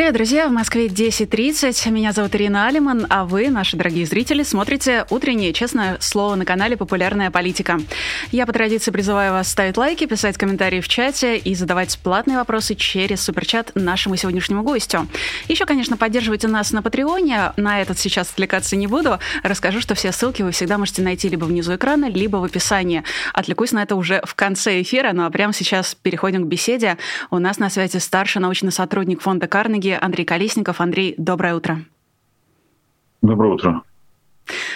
Привет, 0.00 0.14
друзья! 0.14 0.48
В 0.48 0.50
Москве 0.50 0.86
10.30. 0.86 1.90
Меня 1.90 2.12
зовут 2.12 2.34
Ирина 2.34 2.66
Алиман, 2.66 3.06
а 3.10 3.26
вы, 3.26 3.50
наши 3.50 3.76
дорогие 3.76 4.06
зрители, 4.06 4.42
смотрите 4.44 5.04
утреннее 5.10 5.52
честное 5.52 5.98
слово 6.00 6.36
на 6.36 6.46
канале 6.46 6.74
«Популярная 6.78 7.30
политика». 7.30 7.78
Я 8.32 8.46
по 8.46 8.52
традиции 8.54 8.90
призываю 8.90 9.32
вас 9.32 9.50
ставить 9.50 9.76
лайки, 9.76 10.06
писать 10.06 10.38
комментарии 10.38 10.80
в 10.80 10.88
чате 10.88 11.36
и 11.36 11.54
задавать 11.54 11.98
платные 11.98 12.38
вопросы 12.38 12.76
через 12.76 13.20
суперчат 13.20 13.72
нашему 13.74 14.16
сегодняшнему 14.16 14.62
гостю. 14.62 15.06
Еще, 15.48 15.66
конечно, 15.66 15.98
поддерживайте 15.98 16.48
нас 16.48 16.72
на 16.72 16.80
Патреоне. 16.80 17.52
На 17.58 17.82
этот 17.82 17.98
сейчас 17.98 18.30
отвлекаться 18.30 18.76
не 18.76 18.86
буду. 18.86 19.18
Расскажу, 19.42 19.82
что 19.82 19.94
все 19.94 20.12
ссылки 20.12 20.40
вы 20.40 20.52
всегда 20.52 20.78
можете 20.78 21.02
найти 21.02 21.28
либо 21.28 21.44
внизу 21.44 21.74
экрана, 21.74 22.08
либо 22.08 22.38
в 22.38 22.44
описании. 22.44 23.04
Отвлекусь 23.34 23.72
на 23.72 23.82
это 23.82 23.96
уже 23.96 24.22
в 24.24 24.34
конце 24.34 24.80
эфира, 24.80 25.12
ну 25.12 25.26
а 25.26 25.30
прямо 25.30 25.52
сейчас 25.52 25.94
переходим 25.94 26.44
к 26.44 26.46
беседе. 26.46 26.96
У 27.30 27.38
нас 27.38 27.58
на 27.58 27.68
связи 27.68 27.98
старший 27.98 28.40
научный 28.40 28.72
сотрудник 28.72 29.20
фонда 29.20 29.46
Карнеги 29.46 29.89
Карнеги 29.90 29.98
Андрей 30.00 30.24
Колесников. 30.24 30.80
Андрей, 30.80 31.14
доброе 31.18 31.54
утро. 31.54 31.84
Доброе 33.22 33.54
утро. 33.54 33.82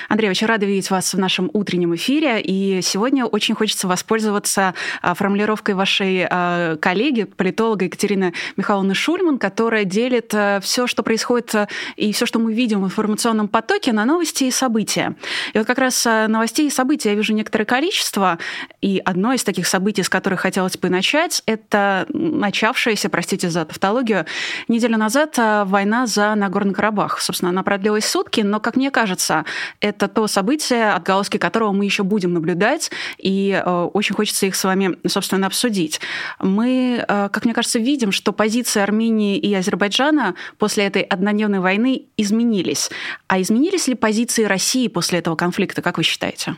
Андрей, 0.08 0.30
очень 0.30 0.46
рада 0.46 0.66
видеть 0.66 0.90
вас 0.90 1.14
в 1.14 1.18
нашем 1.18 1.50
утреннем 1.52 1.94
эфире. 1.94 2.40
И 2.40 2.80
сегодня 2.82 3.24
очень 3.24 3.54
хочется 3.54 3.88
воспользоваться 3.88 4.74
а, 5.02 5.14
формулировкой 5.14 5.74
вашей 5.74 6.26
а, 6.28 6.76
коллеги, 6.76 7.24
политолога 7.24 7.84
Екатерины 7.86 8.34
Михайловны 8.56 8.94
Шульман, 8.94 9.38
которая 9.38 9.84
делит 9.84 10.32
а, 10.34 10.60
все, 10.60 10.86
что 10.86 11.02
происходит 11.02 11.54
и 11.96 12.12
все, 12.12 12.26
что 12.26 12.38
мы 12.38 12.52
видим 12.52 12.82
в 12.82 12.84
информационном 12.84 13.48
потоке, 13.48 13.92
на 13.92 14.04
новости 14.04 14.44
и 14.44 14.50
события. 14.50 15.16
И 15.52 15.58
вот 15.58 15.66
как 15.66 15.78
раз 15.78 16.04
новостей 16.04 16.68
и 16.68 16.70
событий 16.70 17.08
я 17.08 17.14
вижу 17.14 17.32
некоторое 17.34 17.64
количество. 17.64 18.38
И 18.80 19.00
одно 19.04 19.32
из 19.32 19.44
таких 19.44 19.66
событий, 19.66 20.02
с 20.02 20.08
которых 20.08 20.40
хотелось 20.40 20.76
бы 20.76 20.88
начать, 20.88 21.42
это 21.46 22.06
начавшаяся, 22.08 23.08
простите 23.08 23.50
за 23.50 23.64
тавтологию, 23.64 24.26
неделю 24.68 24.98
назад 24.98 25.38
война 25.38 26.06
за 26.06 26.34
Нагорный 26.34 26.74
Карабах. 26.74 27.20
Собственно, 27.20 27.50
она 27.50 27.62
продлилась 27.62 28.06
сутки, 28.06 28.40
но, 28.40 28.60
как 28.60 28.76
мне 28.76 28.90
кажется, 28.90 29.44
это 29.80 30.08
то 30.08 30.26
событие, 30.26 30.90
отголоски 30.90 31.38
которого 31.38 31.72
мы 31.72 31.84
еще 31.84 32.02
будем 32.02 32.32
наблюдать, 32.32 32.90
и 33.18 33.50
э, 33.64 33.88
очень 33.92 34.14
хочется 34.14 34.46
их 34.46 34.56
с 34.56 34.64
вами, 34.64 34.96
собственно, 35.06 35.46
обсудить. 35.46 36.00
Мы, 36.40 37.04
э, 37.06 37.28
как 37.32 37.44
мне 37.44 37.54
кажется, 37.54 37.78
видим, 37.78 38.12
что 38.12 38.32
позиции 38.32 38.80
Армении 38.80 39.38
и 39.38 39.54
Азербайджана 39.54 40.34
после 40.58 40.84
этой 40.84 41.02
однодневной 41.02 41.60
войны 41.60 42.06
изменились. 42.16 42.90
А 43.26 43.40
изменились 43.40 43.88
ли 43.88 43.94
позиции 43.94 44.44
России 44.44 44.88
после 44.88 45.18
этого 45.18 45.36
конфликта, 45.36 45.82
как 45.82 45.98
вы 45.98 46.04
считаете? 46.04 46.56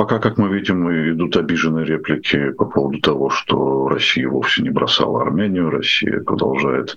Пока, 0.00 0.18
как 0.18 0.38
мы 0.38 0.48
видим, 0.48 0.90
идут 1.12 1.36
обиженные 1.36 1.84
реплики 1.84 2.52
по 2.52 2.64
поводу 2.64 3.02
того, 3.02 3.28
что 3.28 3.86
Россия 3.86 4.26
вовсе 4.26 4.62
не 4.62 4.70
бросала 4.70 5.20
Армению, 5.20 5.68
Россия 5.68 6.20
продолжает 6.20 6.96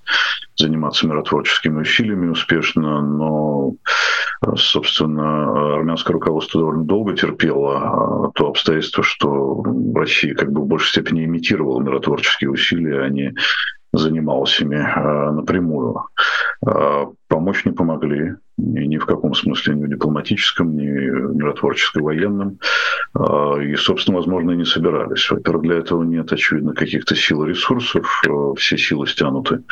заниматься 0.56 1.06
миротворческими 1.06 1.82
усилиями 1.82 2.30
успешно, 2.30 3.02
но, 3.02 3.74
собственно, 4.56 5.76
армянское 5.76 6.14
руководство 6.14 6.62
довольно 6.62 6.86
долго 6.86 7.14
терпело 7.14 7.76
а, 7.76 8.32
то 8.36 8.48
обстоятельство, 8.48 9.04
что 9.04 9.62
Россия 9.94 10.34
как 10.34 10.54
бы 10.54 10.62
в 10.62 10.68
большей 10.68 10.92
степени 10.92 11.26
имитировала 11.26 11.82
миротворческие 11.82 12.52
усилия, 12.52 13.02
а 13.02 13.10
не 13.10 13.34
занималась 13.92 14.58
ими 14.62 14.78
а, 14.78 15.34
напрямую. 15.34 16.06
А, 16.66 17.08
помочь 17.28 17.66
не 17.66 17.74
помогли, 17.74 18.36
ни, 18.58 18.86
ни 18.86 18.98
в 18.98 19.06
каком 19.06 19.34
смысле, 19.34 19.76
ни 19.76 19.88
дипломатическом, 19.88 20.76
ни 20.76 20.88
в 20.88 21.36
миротворческом, 21.36 22.04
военном. 22.04 22.60
А, 23.14 23.58
и, 23.58 23.76
собственно, 23.76 24.18
возможно, 24.18 24.52
и 24.52 24.58
не 24.58 24.66
собирались. 24.66 25.30
Во-первых, 25.30 25.64
для 25.64 25.78
этого 25.78 26.04
нет, 26.04 26.32
очевидно, 26.32 26.74
каких-то 26.74 27.16
сил 27.16 27.44
и 27.44 27.50
ресурсов. 27.50 28.24
Все 28.58 28.78
силы 28.78 29.08
стянуты 29.08 29.64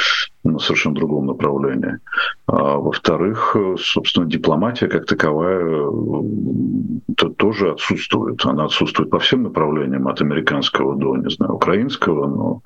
на 0.44 0.60
совершенно 0.60 0.96
другом 0.96 1.28
направлении. 1.28 2.00
А, 2.48 2.78
во-вторых, 2.78 3.56
собственно, 3.78 4.26
дипломатия 4.26 4.88
как 4.88 5.06
таковая 5.06 5.62
то 7.18 7.30
тоже 7.30 7.72
отсутствует. 7.72 8.44
Она 8.46 8.66
отсутствует 8.66 9.10
по 9.10 9.20
всем 9.20 9.44
направлениям, 9.44 10.08
от 10.08 10.22
американского 10.22 10.96
до, 10.96 11.18
не 11.18 11.30
знаю, 11.30 11.54
украинского, 11.54 12.28
но 12.28 12.62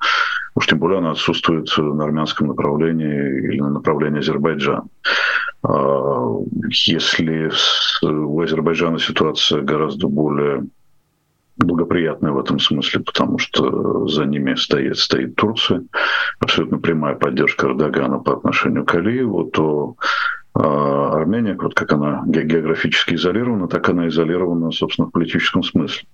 Уж 0.56 0.66
тем 0.66 0.78
более 0.78 0.98
она 0.98 1.10
отсутствует 1.10 1.68
на 1.76 2.04
армянском 2.04 2.48
направлении 2.48 3.52
или 3.52 3.60
на 3.60 3.70
направлении 3.70 4.20
Азербайджана. 4.20 4.86
А, 5.62 6.38
если 6.70 7.50
у 8.02 8.40
Азербайджана 8.40 8.98
ситуация 8.98 9.60
гораздо 9.60 10.08
более 10.08 10.64
благоприятная 11.58 12.32
в 12.32 12.38
этом 12.38 12.58
смысле, 12.58 13.00
потому 13.00 13.38
что 13.38 14.06
за 14.08 14.24
ними 14.24 14.54
стоит, 14.54 14.96
стоит 14.96 15.36
Турция, 15.36 15.84
абсолютно 16.40 16.78
прямая 16.78 17.16
поддержка 17.16 17.66
Эрдогана 17.66 18.18
по 18.18 18.32
отношению 18.32 18.86
к 18.86 18.94
Алиеву, 18.94 19.44
то 19.44 19.96
а 20.58 21.12
Армения, 21.12 21.54
вот 21.54 21.74
как 21.74 21.92
она 21.92 22.22
географически 22.26 23.14
изолирована, 23.14 23.68
так 23.68 23.88
она 23.90 24.08
изолирована, 24.08 24.70
собственно, 24.70 25.08
в 25.08 25.10
политическом 25.10 25.62
смысле. 25.62 26.08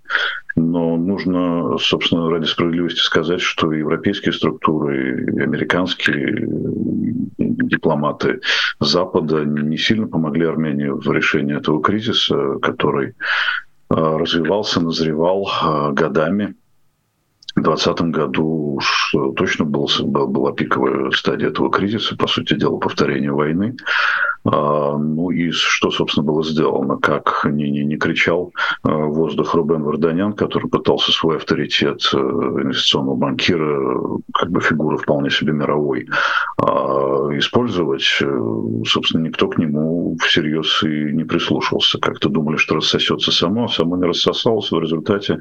Но 0.57 0.97
нужно, 0.97 1.79
собственно, 1.79 2.29
ради 2.29 2.47
справедливости 2.47 2.99
сказать, 3.01 3.41
что 3.41 3.73
европейские 3.73 4.33
структуры, 4.33 5.27
американские 5.41 6.49
дипломаты 7.39 8.41
Запада 8.81 9.45
не 9.45 9.79
сильно 9.79 10.09
помогли 10.09 10.47
Армении 10.47 10.89
в 10.89 11.11
решении 11.13 11.57
этого 11.57 11.81
кризиса, 11.81 12.59
который 12.61 13.15
а, 13.91 14.19
развивался, 14.19 14.81
назревал 14.81 15.49
а, 15.49 15.93
годами. 15.93 16.55
В 17.55 17.63
2020 17.63 18.01
году 18.11 18.47
уж 18.77 19.15
точно 19.37 19.67
был, 19.67 19.89
была 20.03 20.53
пиковая 20.53 21.11
стадия 21.11 21.49
этого 21.49 21.71
кризиса, 21.71 22.17
по 22.17 22.27
сути 22.27 22.55
дела, 22.55 22.79
повторение 22.79 23.31
войны. 23.31 23.77
А, 24.45 24.97
ну 24.97 25.31
и 25.31 25.51
что, 25.51 25.91
собственно, 25.91 26.27
было 26.27 26.45
сделано? 26.45 26.97
Как 26.99 27.45
не, 27.45 27.71
не, 27.71 27.85
не 27.85 27.97
кричал 27.97 28.53
а, 28.83 28.91
воздух 28.91 29.55
Рубен 29.55 29.83
Варданян, 29.83 30.33
который 30.33 30.69
пытался 30.69 31.13
свой 31.13 31.37
авторитет 31.37 32.03
э, 32.13 32.17
инвестиционного 32.19 33.17
банкира, 33.17 34.01
как 34.35 34.51
бы 34.51 34.61
фигуры 34.61 34.99
вполне 34.99 35.31
себе 35.31 35.53
мировой, 35.53 36.09
а, 36.57 37.29
использовать, 37.39 38.19
э, 38.21 38.83
собственно, 38.87 39.23
никто 39.23 39.49
к 39.49 39.59
нему 39.59 40.17
всерьез 40.21 40.83
и 40.83 41.13
не 41.13 41.25
прислушался. 41.25 41.99
Как-то 42.01 42.29
думали, 42.29 42.57
что 42.57 42.77
рассосется 42.77 43.31
само, 43.31 43.69
само 43.69 43.97
не 43.97 44.07
рассосалось. 44.07 44.73
В 44.73 44.81
результате 44.81 45.39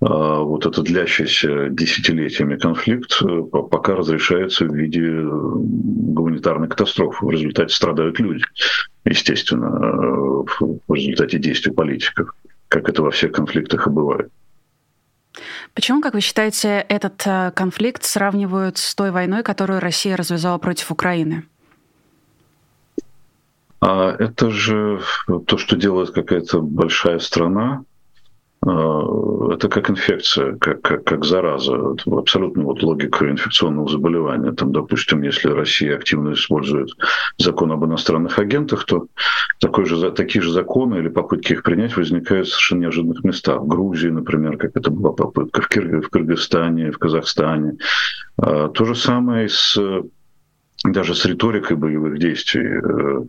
вот 0.00 0.66
этот 0.66 0.84
длящийся 0.84 1.68
десятилетиями 1.70 2.56
конфликт 2.56 3.22
э, 3.22 3.42
пока 3.42 3.94
разрешается 3.94 4.66
в 4.66 4.74
виде 4.74 5.00
гуманитарной 5.00 6.68
катастрофы. 6.68 7.24
В 7.24 7.30
результате 7.30 7.74
страдают 7.74 8.18
люди 8.18 8.44
естественно, 9.04 9.66
э, 9.66 10.78
в 10.86 10.94
результате 10.94 11.38
действий 11.38 11.72
политиков, 11.72 12.34
как 12.68 12.88
это 12.88 13.02
во 13.02 13.10
всех 13.10 13.32
конфликтах 13.32 13.86
и 13.86 13.90
бывает. 13.90 14.30
Почему, 15.74 16.00
как 16.00 16.14
вы 16.14 16.20
считаете, 16.20 16.84
этот 16.88 17.22
э, 17.26 17.52
конфликт 17.54 18.04
сравнивают 18.04 18.78
с 18.78 18.94
той 18.94 19.10
войной, 19.10 19.42
которую 19.42 19.80
Россия 19.80 20.16
развязала 20.16 20.58
против 20.58 20.90
Украины? 20.92 21.44
А 23.80 24.14
это 24.18 24.50
же 24.50 25.00
то, 25.46 25.58
что 25.58 25.76
делает 25.76 26.10
какая-то 26.10 26.60
большая 26.60 27.18
страна, 27.18 27.84
Э, 27.84 27.93
это 28.64 29.68
как 29.68 29.90
инфекция, 29.90 30.56
как, 30.56 30.80
как, 30.80 31.04
как 31.04 31.24
зараза. 31.24 31.74
Это 31.74 32.16
абсолютно 32.16 32.62
вот 32.62 32.82
логика 32.82 33.28
инфекционного 33.30 33.88
заболевания. 33.88 34.52
Там, 34.52 34.72
допустим, 34.72 35.22
если 35.22 35.48
Россия 35.48 35.96
активно 35.96 36.32
использует 36.32 36.90
закон 37.36 37.72
об 37.72 37.84
иностранных 37.84 38.38
агентах, 38.38 38.84
то 38.84 39.06
такой 39.60 39.84
же, 39.84 40.10
такие 40.12 40.40
же 40.42 40.50
законы 40.50 40.96
или 40.96 41.08
попытки 41.08 41.52
их 41.52 41.62
принять 41.62 41.96
возникают 41.96 42.48
в 42.48 42.52
совершенно 42.52 42.80
неожиданных 42.80 43.22
местах. 43.24 43.60
В 43.60 43.66
Грузии, 43.66 44.08
например, 44.08 44.56
как 44.56 44.76
это 44.76 44.90
была 44.90 45.12
попытка, 45.12 45.60
в, 45.60 45.68
Кир... 45.68 46.00
в 46.00 46.08
Кыргызстане, 46.08 46.90
в 46.90 46.98
Казахстане. 46.98 47.76
А, 48.38 48.68
то 48.68 48.84
же 48.84 48.94
самое 48.94 49.48
с 49.48 49.78
даже 50.84 51.14
с 51.14 51.24
риторикой 51.24 51.76
боевых 51.76 52.18
действий, 52.18 52.66
э, 52.66 53.24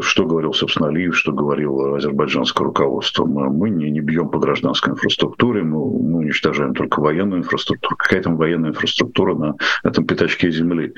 что 0.00 0.26
говорил, 0.26 0.52
собственно, 0.52 0.88
Алиев, 0.88 1.16
что 1.16 1.32
говорил 1.32 1.94
азербайджанское 1.94 2.64
руководство. 2.64 3.24
Мы, 3.24 3.70
не, 3.70 3.90
не 3.90 4.00
бьем 4.00 4.28
по 4.28 4.38
гражданской 4.38 4.92
инфраструктуре, 4.92 5.62
мы, 5.62 5.78
мы 5.78 6.18
уничтожаем 6.20 6.74
только 6.74 7.00
военную 7.00 7.40
инфраструктуру. 7.40 7.96
Какая 7.96 8.22
там 8.22 8.36
военная 8.36 8.70
инфраструктура 8.70 9.34
на 9.34 9.56
этом 9.82 10.06
пятачке 10.06 10.50
земли? 10.50 10.94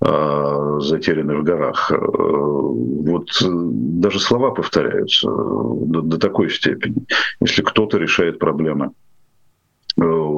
А, 0.00 0.80
затерянных 0.80 1.38
в 1.38 1.42
горах. 1.44 1.90
Э, 1.90 1.96
вот 1.96 3.30
э, 3.42 3.46
даже 3.46 4.20
слова 4.20 4.50
повторяются 4.50 5.28
до, 5.30 6.02
до 6.02 6.18
такой 6.18 6.50
степени. 6.50 7.06
Если 7.40 7.62
кто-то 7.62 7.96
решает 7.96 8.38
проблемы 8.38 8.90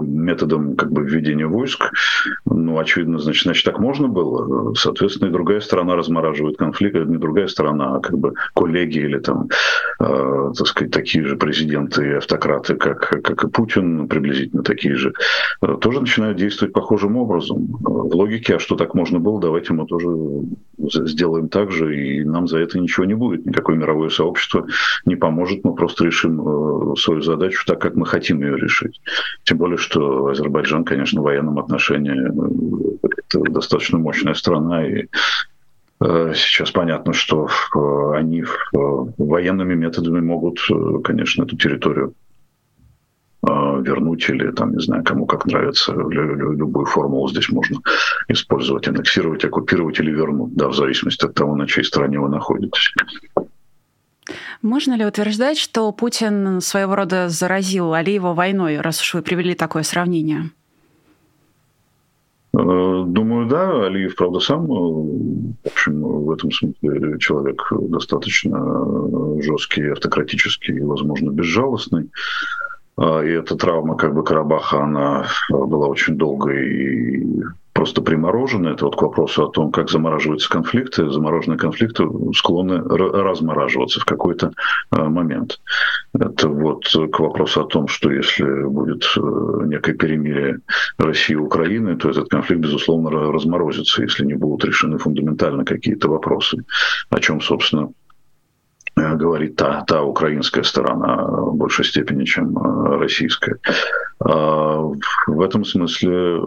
методом 0.03 0.77
как 0.77 0.91
бы 0.93 1.03
введения 1.03 1.47
войск, 1.47 1.91
Ну, 2.45 2.79
очевидно, 2.79 3.19
значит, 3.19 3.45
значит, 3.45 3.65
так 3.65 3.79
можно 3.79 4.09
было. 4.09 4.75
Соответственно, 4.75 5.29
и 5.29 5.33
другая 5.33 5.61
сторона 5.61 5.97
размораживает 5.97 6.57
конфликт, 6.57 6.97
не 6.97 7.19
другая 7.19 7.49
сторона, 7.49 7.97
а 7.97 8.01
как 8.01 8.19
бы 8.19 8.35
коллеги 8.55 8.99
или 8.99 9.19
там, 9.19 9.49
э, 10.01 10.53
так 10.57 10.67
сказать, 10.67 10.93
такие 10.93 11.25
же 11.25 11.37
президенты 11.37 12.07
и 12.07 12.15
автократы, 12.15 12.75
как, 12.75 13.23
как 13.23 13.45
и 13.45 13.49
Путин, 13.49 14.09
приблизительно 14.09 14.63
такие 14.63 14.95
же, 14.95 15.13
э, 15.63 15.77
тоже 15.81 16.01
начинают 16.01 16.39
действовать 16.39 16.73
похожим 16.75 17.17
образом. 17.17 17.67
В 17.81 18.15
логике, 18.15 18.57
а 18.57 18.59
что 18.59 18.77
так 18.77 18.95
можно 18.95 19.19
было, 19.19 19.41
давайте 19.41 19.73
мы 19.73 19.87
тоже 19.87 20.09
сделаем 20.79 21.49
так 21.49 21.71
же, 21.71 21.97
и 21.97 22.25
нам 22.25 22.47
за 22.47 22.59
это 22.59 22.79
ничего 22.79 23.07
не 23.07 23.15
будет. 23.15 23.47
Никакое 23.47 23.77
мировое 23.77 24.09
сообщество 24.09 24.67
не 25.05 25.17
поможет, 25.17 25.65
мы 25.65 25.75
просто 25.75 26.05
решим 26.05 26.41
э, 26.41 26.97
свою 26.97 27.23
задачу 27.23 27.65
так, 27.67 27.81
как 27.81 27.95
мы 27.95 28.07
хотим 28.07 28.43
ее 28.43 28.57
решить. 28.57 29.01
Тем 29.45 29.59
более, 29.59 29.79
что 29.87 30.27
Азербайджан, 30.27 30.85
конечно, 30.85 31.21
в 31.21 31.25
военном 31.25 31.59
отношении 31.59 32.29
это 33.05 33.41
достаточно 33.51 33.99
мощная 33.99 34.35
страна, 34.35 34.87
и 34.87 35.07
э, 36.01 36.33
Сейчас 36.35 36.71
понятно, 36.73 37.13
что 37.13 37.47
э, 37.47 38.19
они 38.19 38.43
э, 38.43 38.47
военными 38.73 39.75
методами 39.75 40.21
могут, 40.21 40.59
конечно, 41.05 41.45
эту 41.45 41.57
территорию 41.57 42.15
вернуть 43.43 44.29
или, 44.29 44.51
там, 44.51 44.73
не 44.73 44.83
знаю, 44.83 45.05
кому 45.05 45.25
как 45.25 45.47
нравится, 45.47 45.93
любую 45.93 46.85
формулу 46.85 47.29
здесь 47.29 47.49
можно 47.49 47.79
использовать, 48.27 48.89
аннексировать, 48.89 49.45
оккупировать 49.45 50.01
или 50.01 50.11
вернуть, 50.11 50.55
да, 50.57 50.67
в 50.69 50.75
зависимости 50.75 51.27
от 51.27 51.35
того, 51.35 51.55
на 51.55 51.69
чьей 51.69 51.85
стороне 51.85 52.19
вы 52.19 52.29
находитесь. 52.29 52.93
Можно 54.63 54.97
ли 54.97 55.05
утверждать, 55.05 55.59
что 55.59 55.91
Путин 55.93 56.61
своего 56.61 56.97
рода 56.97 57.29
заразил 57.29 57.95
Алиева 57.95 58.35
войной, 58.35 58.81
раз 58.81 59.01
уж 59.01 59.15
вы 59.15 59.23
привели 59.23 59.55
такое 59.55 59.83
сравнение? 59.83 60.51
Э, 62.55 63.05
думаю, 63.07 63.47
да. 63.49 63.87
Алиев, 63.87 64.17
правда, 64.17 64.41
сам, 64.41 64.65
э, 64.65 64.69
в 64.69 65.67
общем, 65.67 66.01
в 66.01 66.31
этом 66.31 66.51
смысле 66.51 67.19
человек 67.19 67.63
достаточно 67.71 68.59
жесткий, 69.43 69.91
автократический 69.91 70.81
возможно, 70.81 71.31
безжалостный. 71.31 72.11
А, 72.97 73.21
и 73.23 73.31
эта 73.31 73.57
травма 73.57 73.97
как 73.97 74.15
бы 74.15 74.25
Карабаха, 74.25 74.83
она 74.83 75.27
была 75.51 75.87
очень 75.87 76.17
долгой 76.17 76.67
и 76.67 77.43
просто 77.77 78.01
приморожены. 78.01 78.69
Это 78.71 78.87
вот 78.87 78.97
к 78.97 79.03
вопросу 79.03 79.45
о 79.45 79.51
том, 79.51 79.71
как 79.71 79.91
замораживаются 79.91 80.49
конфликты. 80.49 81.11
Замороженные 81.11 81.59
конфликты 81.59 82.05
склонны 82.35 82.81
размораживаться 82.83 84.01
в 84.01 84.05
какой-то 84.05 84.53
а, 84.91 85.05
момент. 85.05 85.61
Это 86.19 86.49
вот 86.49 86.85
к 87.13 87.21
вопросу 87.21 87.61
о 87.61 87.67
том, 87.67 87.87
что 87.87 88.11
если 88.11 88.65
будет 88.65 89.05
э, 89.17 89.21
некое 89.67 89.93
перемирие 89.93 90.61
России 90.99 91.35
и 91.35 91.37
Украины, 91.37 91.97
то 91.97 92.09
этот 92.09 92.29
конфликт, 92.29 92.63
безусловно, 92.63 93.11
разморозится, 93.11 94.03
если 94.03 94.25
не 94.25 94.35
будут 94.35 94.65
решены 94.65 94.97
фундаментально 94.97 95.65
какие-то 95.65 96.09
вопросы, 96.09 96.65
о 97.11 97.21
чем, 97.21 97.43
собственно, 97.43 97.91
Э, 98.97 99.15
говорит 99.15 99.57
та, 99.57 99.85
та 99.87 100.03
украинская 100.03 100.65
сторона 100.65 101.17
в 101.27 101.55
большей 101.57 101.85
степени, 101.85 102.25
чем 102.25 102.57
э, 102.57 102.97
российская. 102.99 103.59
А, 104.19 104.79
в 105.27 105.41
этом 105.41 105.65
смысле, 105.65 106.39
э, 106.39 106.41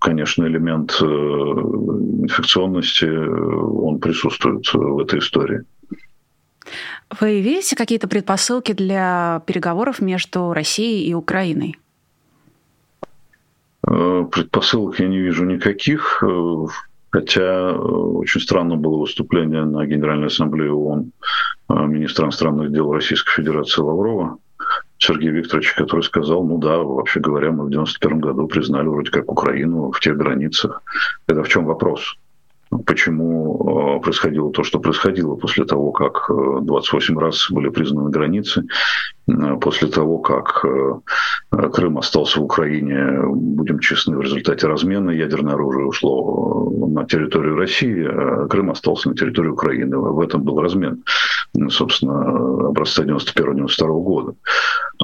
конечно, 0.00 0.46
элемент 0.46 0.92
инфекционности, 1.00 3.04
он 3.04 4.00
присутствует 4.00 4.72
в 4.72 5.00
этой 5.00 5.18
истории. 5.18 5.64
Вы 7.20 7.40
видите 7.40 7.76
какие-то 7.76 8.08
предпосылки 8.08 8.72
для 8.72 9.42
переговоров 9.46 10.00
между 10.00 10.52
Россией 10.52 11.08
и 11.08 11.14
Украиной? 11.14 11.76
Предпосылок 13.82 14.98
я 14.98 15.06
не 15.06 15.18
вижу 15.18 15.44
никаких. 15.44 16.24
Хотя 17.16 17.70
э, 17.70 17.72
очень 17.72 18.42
странно 18.42 18.76
было 18.76 18.98
выступление 18.98 19.64
на 19.64 19.86
Генеральной 19.86 20.26
Ассамблее 20.26 20.70
ООН 20.70 21.12
э, 21.70 21.86
министра 21.86 22.24
иностранных 22.24 22.70
дел 22.72 22.92
Российской 22.92 23.40
Федерации 23.40 23.80
Лаврова, 23.80 24.36
Сергея 24.98 25.32
Викторовича, 25.32 25.74
который 25.76 26.02
сказал, 26.02 26.44
ну 26.44 26.58
да, 26.58 26.78
вообще 26.78 27.20
говоря, 27.20 27.52
мы 27.52 27.66
в 27.66 27.70
91 27.70 28.20
году 28.20 28.46
признали 28.46 28.86
вроде 28.88 29.10
как 29.10 29.30
Украину 29.30 29.90
в 29.92 30.00
тех 30.00 30.16
границах. 30.16 30.82
Это 31.26 31.42
в 31.42 31.48
чем 31.48 31.66
вопрос? 31.66 32.16
Почему 32.84 33.98
э, 33.98 34.02
происходило 34.02 34.50
то, 34.52 34.62
что 34.64 34.78
происходило 34.78 35.36
после 35.36 35.64
того, 35.64 35.92
как 35.92 36.28
28 36.28 37.18
раз 37.18 37.50
были 37.50 37.68
признаны 37.68 38.10
границы, 38.10 38.64
после 39.60 39.88
того, 39.88 40.18
как 40.18 40.64
Крым 41.50 41.98
остался 41.98 42.38
в 42.40 42.44
Украине, 42.44 43.22
будем 43.28 43.80
честны, 43.80 44.16
в 44.16 44.20
результате 44.20 44.66
размена 44.68 45.10
ядерное 45.10 45.54
оружие 45.54 45.86
ушло 45.86 46.70
на 46.86 47.04
территорию 47.04 47.56
России, 47.56 48.06
а 48.08 48.46
Крым 48.46 48.70
остался 48.70 49.08
на 49.08 49.16
территории 49.16 49.48
Украины. 49.48 49.98
В 49.98 50.20
этом 50.20 50.42
был 50.42 50.60
размен, 50.60 51.02
собственно, 51.70 52.68
образца 52.68 53.02
91-92 53.04 54.02
года. 54.02 54.34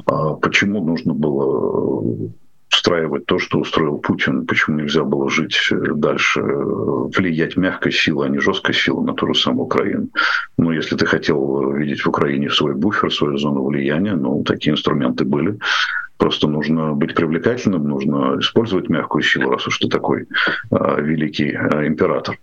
А 0.06 0.35
почему 0.35 0.85
нужно 0.85 1.14
было 1.14 2.32
устраивать 2.72 3.26
то, 3.26 3.38
что 3.38 3.58
устроил 3.58 3.98
Путин, 3.98 4.46
почему 4.46 4.80
нельзя 4.80 5.04
было 5.04 5.30
жить 5.30 5.56
дальше, 5.70 6.42
влиять 6.42 7.56
мягкой 7.56 7.92
силой, 7.92 8.28
а 8.28 8.30
не 8.30 8.38
жесткой 8.38 8.74
силой 8.74 9.04
на 9.04 9.14
ту 9.14 9.26
же 9.28 9.34
самую 9.34 9.66
Украину. 9.66 10.08
Но 10.58 10.72
если 10.72 10.96
ты 10.96 11.06
хотел 11.06 11.72
видеть 11.72 12.02
в 12.02 12.08
Украине 12.08 12.50
свой 12.50 12.74
буфер, 12.74 13.12
свою 13.12 13.36
зону 13.38 13.64
влияния, 13.64 14.14
ну, 14.14 14.42
такие 14.42 14.72
инструменты 14.72 15.24
были. 15.24 15.58
Просто 16.16 16.46
нужно 16.46 16.92
быть 16.92 17.16
привлекательным, 17.16 17.88
нужно 17.88 18.38
использовать 18.38 18.88
мягкую 18.88 19.22
силу, 19.22 19.50
раз 19.50 19.66
уж 19.66 19.78
ты 19.78 19.88
такой 19.88 20.28
э, 20.70 21.02
великий 21.02 21.50
э, 21.50 21.86
император. 21.88 22.38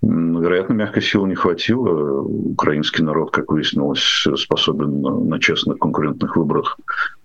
Вероятно, 0.00 0.72
мягкой 0.72 1.02
силы 1.02 1.28
не 1.28 1.34
хватило. 1.34 2.22
Украинский 2.22 3.04
народ, 3.04 3.30
как 3.30 3.50
выяснилось, 3.52 4.26
способен 4.36 5.02
на 5.28 5.38
честных 5.40 5.78
конкурентных 5.78 6.36
выборах 6.36 6.78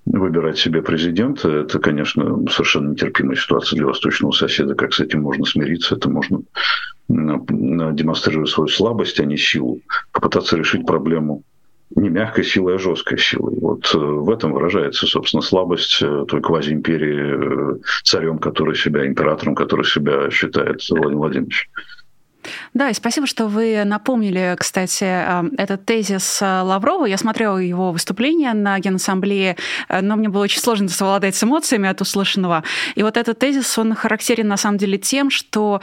выбирать 0.05 0.57
себе 0.57 0.81
президента. 0.81 1.49
Это, 1.49 1.79
конечно, 1.79 2.45
совершенно 2.49 2.91
нетерпимая 2.91 3.35
ситуация 3.35 3.77
для 3.77 3.87
восточного 3.87 4.31
соседа. 4.31 4.75
Как 4.75 4.93
с 4.93 4.99
этим 4.99 5.21
можно 5.21 5.45
смириться? 5.45 5.95
Это 5.95 6.09
можно 6.09 6.41
демонстрировать 7.07 8.49
свою 8.49 8.67
слабость, 8.67 9.19
а 9.19 9.25
не 9.25 9.37
силу. 9.37 9.79
Попытаться 10.11 10.57
решить 10.57 10.85
проблему 10.85 11.43
не 11.95 12.09
мягкой 12.09 12.43
силой, 12.43 12.75
а 12.75 12.79
жесткой 12.79 13.17
силой. 13.17 13.55
Вот 13.59 13.93
э, 13.93 13.97
в 13.97 14.29
этом 14.29 14.53
выражается, 14.53 15.05
собственно, 15.05 15.41
слабость 15.41 16.01
э, 16.01 16.25
той 16.27 16.41
квазиимперии, 16.41 17.75
э, 17.75 17.79
царем, 18.03 18.39
который 18.39 18.75
себя, 18.75 19.05
императором, 19.05 19.55
который 19.55 19.85
себя 19.85 20.29
считает 20.31 20.81
Владимир 20.89 21.17
Владимирович. 21.17 21.69
Да, 22.73 22.89
и 22.89 22.93
спасибо, 22.93 23.27
что 23.27 23.47
вы 23.47 23.83
напомнили, 23.85 24.55
кстати, 24.57 25.03
этот 25.59 25.85
тезис 25.85 26.39
Лаврова. 26.41 27.05
Я 27.05 27.17
смотрела 27.17 27.57
его 27.57 27.91
выступление 27.91 28.53
на 28.53 28.79
Генассамблее, 28.79 29.57
но 29.89 30.15
мне 30.15 30.29
было 30.29 30.43
очень 30.43 30.59
сложно 30.59 30.89
совладать 30.89 31.35
с 31.35 31.43
эмоциями 31.43 31.89
от 31.89 32.01
услышанного. 32.01 32.63
И 32.95 33.03
вот 33.03 33.17
этот 33.17 33.39
тезис, 33.39 33.77
он 33.77 33.95
характерен 33.95 34.47
на 34.47 34.57
самом 34.57 34.77
деле 34.77 34.97
тем, 34.97 35.29
что 35.29 35.81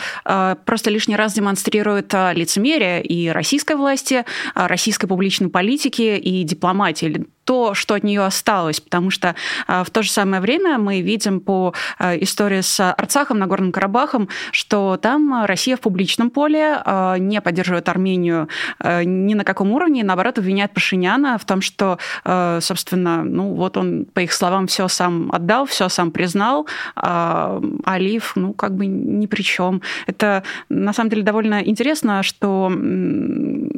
просто 0.64 0.90
лишний 0.90 1.16
раз 1.16 1.32
демонстрирует 1.34 2.12
лицемерие 2.12 3.02
и 3.02 3.28
российской 3.28 3.76
власти, 3.76 4.24
российской 4.54 5.06
публичной 5.06 5.48
политики 5.48 6.16
и 6.18 6.44
дипломатии 6.44 7.26
то, 7.50 7.74
что 7.74 7.94
от 7.94 8.04
нее 8.04 8.24
осталось, 8.24 8.80
потому 8.80 9.10
что 9.10 9.34
а, 9.66 9.82
в 9.82 9.90
то 9.90 10.04
же 10.04 10.10
самое 10.12 10.40
время 10.40 10.78
мы 10.78 11.00
видим 11.00 11.40
по 11.40 11.74
а, 11.98 12.14
истории 12.14 12.60
с 12.60 12.92
Арцахом, 12.92 13.40
Нагорным 13.40 13.72
Карабахом, 13.72 14.28
что 14.52 14.96
там 14.96 15.44
Россия 15.46 15.76
в 15.76 15.80
публичном 15.80 16.30
поле 16.30 16.80
а, 16.84 17.16
не 17.18 17.40
поддерживает 17.40 17.88
Армению 17.88 18.46
ни 18.80 19.34
на 19.34 19.42
каком 19.42 19.72
уровне, 19.72 20.04
наоборот, 20.04 20.38
обвиняет 20.38 20.72
Пашиняна 20.72 21.38
в 21.38 21.44
том, 21.44 21.60
что, 21.60 21.98
собственно, 22.24 23.24
ну 23.24 23.54
вот 23.54 23.76
он, 23.76 24.06
по 24.12 24.20
их 24.20 24.32
словам, 24.32 24.68
все 24.68 24.86
сам 24.88 25.30
отдал, 25.32 25.66
все 25.66 25.88
сам 25.88 26.12
признал, 26.12 26.68
а 26.94 27.60
Алиев, 27.84 28.32
ну, 28.36 28.52
как 28.52 28.74
бы 28.74 28.86
ни 28.86 29.26
при 29.26 29.42
чем. 29.42 29.82
Это, 30.06 30.44
на 30.68 30.92
самом 30.92 31.10
деле, 31.10 31.22
довольно 31.22 31.62
интересно, 31.62 32.22
что 32.22 32.70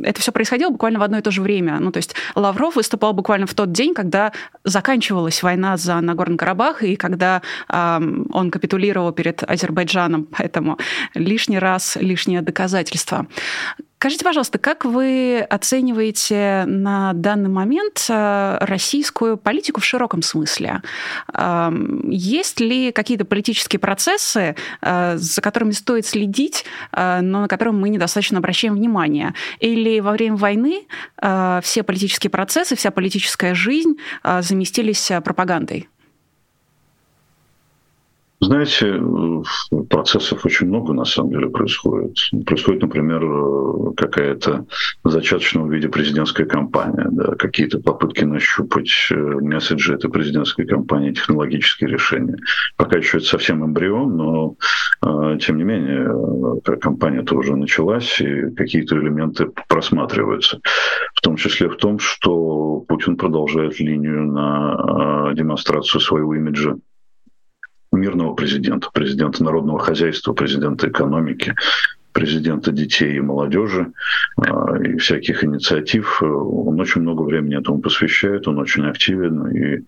это 0.02 0.20
все 0.20 0.32
происходило 0.32 0.70
буквально 0.70 0.98
в 0.98 1.02
одно 1.02 1.18
и 1.18 1.22
то 1.22 1.30
же 1.30 1.42
время. 1.42 1.78
Ну, 1.80 1.90
то 1.90 1.98
есть 1.98 2.14
Лавров 2.34 2.76
выступал 2.76 3.12
буквально 3.12 3.46
в 3.46 3.54
то 3.54 3.61
тот 3.62 3.72
день, 3.72 3.94
когда 3.94 4.32
заканчивалась 4.64 5.42
война 5.42 5.76
за 5.76 6.00
Нагорный 6.00 6.36
Карабах 6.36 6.82
и 6.82 6.96
когда 6.96 7.42
э, 7.68 8.00
он 8.32 8.50
капитулировал 8.50 9.12
перед 9.12 9.44
Азербайджаном. 9.44 10.26
Поэтому 10.36 10.78
лишний 11.14 11.60
раз 11.60 11.96
лишнее 12.00 12.42
доказательство. 12.42 13.26
Скажите, 14.02 14.24
пожалуйста, 14.24 14.58
как 14.58 14.84
вы 14.84 15.46
оцениваете 15.48 16.64
на 16.66 17.12
данный 17.12 17.48
момент 17.48 18.04
э, 18.08 18.58
российскую 18.60 19.36
политику 19.36 19.80
в 19.80 19.84
широком 19.84 20.22
смысле? 20.22 20.82
Есть 22.08 22.58
ли 22.58 22.90
какие-то 22.90 23.24
политические 23.24 23.78
процессы, 23.78 24.56
э, 24.80 25.16
за 25.16 25.40
которыми 25.40 25.70
стоит 25.70 26.04
следить, 26.04 26.64
э, 26.90 27.20
но 27.20 27.42
на 27.42 27.46
которые 27.46 27.74
мы 27.74 27.90
недостаточно 27.90 28.38
обращаем 28.38 28.74
внимание? 28.74 29.34
Или 29.60 30.00
во 30.00 30.10
время 30.10 30.34
войны 30.34 30.88
все 31.62 31.84
политические 31.84 32.32
процессы, 32.32 32.74
вся 32.74 32.90
политическая 32.90 33.54
жизнь 33.54 33.98
заместились 34.24 35.12
пропагандой? 35.24 35.88
Знаете, 38.42 39.00
процессов 39.88 40.44
очень 40.44 40.66
много 40.66 40.92
на 40.92 41.04
самом 41.04 41.30
деле 41.30 41.48
происходит. 41.48 42.16
Происходит, 42.44 42.82
например, 42.82 43.22
какая-то 43.94 44.66
зачаточного 45.04 45.70
виде 45.70 45.88
президентская 45.88 46.44
кампания, 46.44 47.06
да, 47.12 47.36
какие-то 47.36 47.78
попытки 47.78 48.24
нащупать 48.24 48.90
э, 49.12 49.14
месседжи 49.14 49.94
этой 49.94 50.10
президентской 50.10 50.66
кампании, 50.66 51.12
технологические 51.12 51.90
решения. 51.90 52.36
Пока 52.76 52.98
еще 52.98 53.18
это 53.18 53.26
совсем 53.26 53.64
эмбрион, 53.64 54.16
но 54.16 54.56
э, 55.06 55.38
тем 55.38 55.58
не 55.58 55.62
менее 55.62 56.10
э, 56.66 56.76
кампания-то 56.78 57.36
уже 57.36 57.54
началась, 57.54 58.20
и 58.20 58.50
какие-то 58.56 58.96
элементы 58.96 59.50
просматриваются. 59.68 60.58
В 61.14 61.20
том 61.20 61.36
числе 61.36 61.68
в 61.68 61.76
том, 61.76 62.00
что 62.00 62.80
Путин 62.88 63.16
продолжает 63.16 63.78
линию 63.78 64.24
на 64.24 65.32
демонстрацию 65.32 66.00
своего 66.00 66.34
имиджа 66.34 66.74
мирного 67.92 68.34
президента, 68.34 68.90
президента 68.90 69.44
народного 69.44 69.78
хозяйства, 69.78 70.32
президента 70.32 70.88
экономики, 70.88 71.54
президента 72.12 72.72
детей 72.72 73.16
и 73.16 73.20
молодежи 73.20 73.92
а, 74.36 74.76
и 74.78 74.96
всяких 74.98 75.44
инициатив. 75.44 76.22
Он 76.22 76.80
очень 76.80 77.02
много 77.02 77.22
времени 77.22 77.58
этому 77.58 77.80
посвящает, 77.80 78.48
он 78.48 78.58
очень 78.58 78.86
активен, 78.86 79.48
и, 79.48 79.84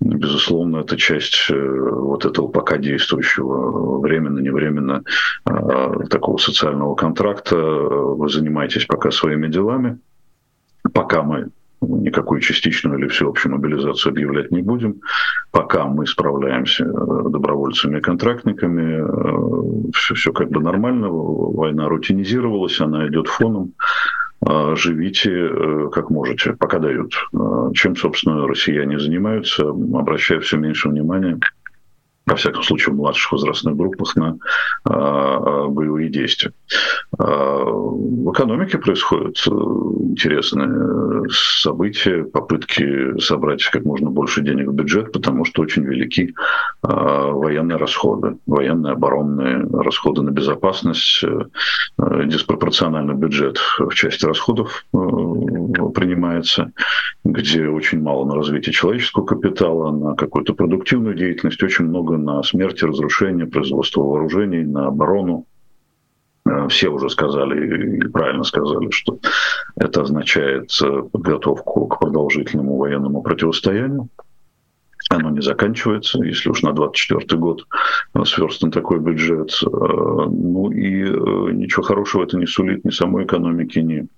безусловно, 0.00 0.78
это 0.78 0.96
часть 0.96 1.46
э, 1.50 1.54
вот 1.54 2.24
этого 2.24 2.48
пока 2.48 2.76
действующего 2.78 4.00
временно-невременно 4.00 5.02
а, 5.44 6.06
такого 6.06 6.36
социального 6.36 6.94
контракта. 6.94 7.56
Вы 7.56 8.28
занимаетесь 8.28 8.86
пока 8.86 9.10
своими 9.10 9.48
делами, 9.48 9.98
пока 10.92 11.22
мы 11.22 11.48
никакую 11.82 12.40
частичную 12.40 12.98
или 12.98 13.08
всеобщую 13.08 13.52
мобилизацию 13.54 14.12
объявлять 14.12 14.50
не 14.50 14.62
будем. 14.62 15.00
Пока 15.50 15.84
мы 15.84 16.06
справляемся 16.06 16.84
э, 16.84 16.88
добровольцами 17.28 17.98
и 17.98 18.00
контрактниками, 18.00 19.90
все, 19.92 20.14
э, 20.14 20.16
все 20.16 20.32
как 20.32 20.50
бы 20.50 20.60
нормально, 20.60 21.08
война 21.10 21.88
рутинизировалась, 21.88 22.80
она 22.80 23.08
идет 23.08 23.28
фоном. 23.28 23.74
А 24.44 24.74
живите 24.74 25.30
э, 25.30 25.88
как 25.92 26.10
можете, 26.10 26.52
пока 26.52 26.78
дают. 26.78 27.14
Чем, 27.74 27.96
собственно, 27.96 28.46
россияне 28.46 28.98
занимаются, 28.98 29.68
обращая 29.68 30.40
все 30.40 30.56
меньше 30.56 30.88
внимания 30.88 31.38
во 32.26 32.36
всяком 32.36 32.62
случае, 32.62 32.94
в 32.94 32.96
младших 32.96 33.32
возрастных 33.32 33.76
группах 33.76 34.14
на 34.16 34.36
э, 34.88 35.66
боевые 35.68 36.08
действия. 36.08 36.52
Э, 37.18 37.24
в 37.24 38.32
экономике 38.32 38.78
происходят 38.78 39.36
э, 39.46 39.50
интересные 39.50 41.28
события, 41.30 42.24
попытки 42.24 43.18
собрать 43.18 43.64
как 43.64 43.84
можно 43.84 44.10
больше 44.10 44.42
денег 44.42 44.68
в 44.68 44.72
бюджет, 44.72 45.12
потому 45.12 45.44
что 45.44 45.62
очень 45.62 45.84
велики 45.84 46.34
э, 46.82 46.88
военные 46.88 47.76
расходы, 47.76 48.36
военные, 48.46 48.92
оборонные 48.92 49.66
расходы 49.72 50.22
на 50.22 50.30
безопасность, 50.30 51.24
э, 51.24 52.24
диспропорциональный 52.26 53.14
бюджет 53.14 53.58
в 53.78 53.92
части 53.94 54.24
расходов 54.24 54.84
э, 54.94 54.96
принимается, 55.94 56.72
где 57.24 57.66
очень 57.68 58.00
мало 58.00 58.24
на 58.24 58.36
развитие 58.36 58.72
человеческого 58.72 59.24
капитала, 59.24 59.90
на 59.90 60.14
какую-то 60.14 60.54
продуктивную 60.54 61.14
деятельность, 61.14 61.62
очень 61.62 61.86
много 61.86 62.11
много 62.12 62.32
на 62.38 62.42
смерти, 62.42 62.84
разрушение, 62.84 63.46
производство 63.46 64.02
вооружений, 64.02 64.64
на 64.64 64.88
оборону. 64.88 65.46
Э, 66.46 66.68
все 66.68 66.88
уже 66.88 67.08
сказали 67.08 67.96
и 67.96 68.08
правильно 68.08 68.44
сказали, 68.44 68.90
что 68.90 69.18
это 69.76 70.02
означает 70.02 70.70
э, 70.82 71.02
подготовку 71.12 71.86
к 71.86 72.00
продолжительному 72.00 72.76
военному 72.76 73.22
противостоянию. 73.22 74.08
Оно 75.10 75.30
не 75.30 75.42
заканчивается, 75.42 76.22
если 76.22 76.48
уж 76.48 76.62
на 76.62 76.72
24 76.72 77.38
год 77.38 77.66
сверстан 78.24 78.70
такой 78.70 78.98
бюджет. 78.98 79.50
Э, 79.62 79.68
ну 79.68 80.70
и 80.70 81.02
ничего 81.54 81.82
хорошего 81.82 82.24
это 82.24 82.36
не 82.38 82.46
сулит 82.46 82.84
ни 82.84 82.90
самой 82.90 83.24
экономике, 83.24 83.82
ни 83.82 84.08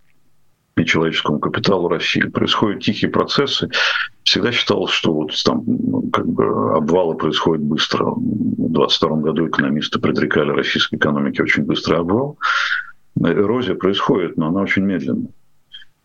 и 0.76 0.84
человеческому 0.84 1.38
капиталу 1.38 1.88
России. 1.88 2.22
Происходят 2.22 2.82
тихие 2.82 3.10
процессы. 3.10 3.70
Всегда 4.24 4.52
считалось, 4.52 4.92
что 4.92 5.12
вот 5.12 5.32
там 5.44 5.62
ну, 5.66 6.10
как 6.10 6.26
бы 6.26 6.76
обвалы 6.76 7.16
происходят 7.16 7.62
быстро. 7.62 8.04
В 8.06 8.18
2022 8.18 9.16
году 9.18 9.48
экономисты 9.48 9.98
предрекали 9.98 10.50
российской 10.50 10.96
экономике 10.96 11.42
очень 11.42 11.64
быстрый 11.64 11.98
обвал. 11.98 12.38
Эрозия 13.20 13.74
происходит, 13.74 14.36
но 14.36 14.48
она 14.48 14.62
очень 14.62 14.82
медленная 14.82 15.30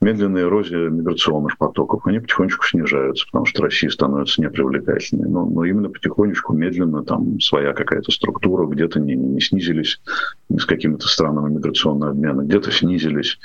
медленная 0.01 0.43
эрозия 0.43 0.89
миграционных 0.89 1.57
потоков, 1.57 2.05
они 2.05 2.19
потихонечку 2.19 2.65
снижаются, 2.65 3.25
потому 3.25 3.45
что 3.45 3.63
Россия 3.63 3.89
становится 3.89 4.41
непривлекательной. 4.41 5.29
Но, 5.29 5.45
но 5.45 5.65
именно 5.65 5.89
потихонечку, 5.89 6.53
медленно, 6.53 7.03
там 7.03 7.39
своя 7.39 7.73
какая-то 7.73 8.11
структура, 8.11 8.65
где-то 8.65 8.99
не, 8.99 9.15
не 9.15 9.41
снизились 9.41 10.01
с 10.49 10.65
какими-то 10.65 11.07
странами 11.07 11.55
миграционного 11.55 12.11
обмена, 12.11 12.41
где-то 12.41 12.71
снизились. 12.71 13.39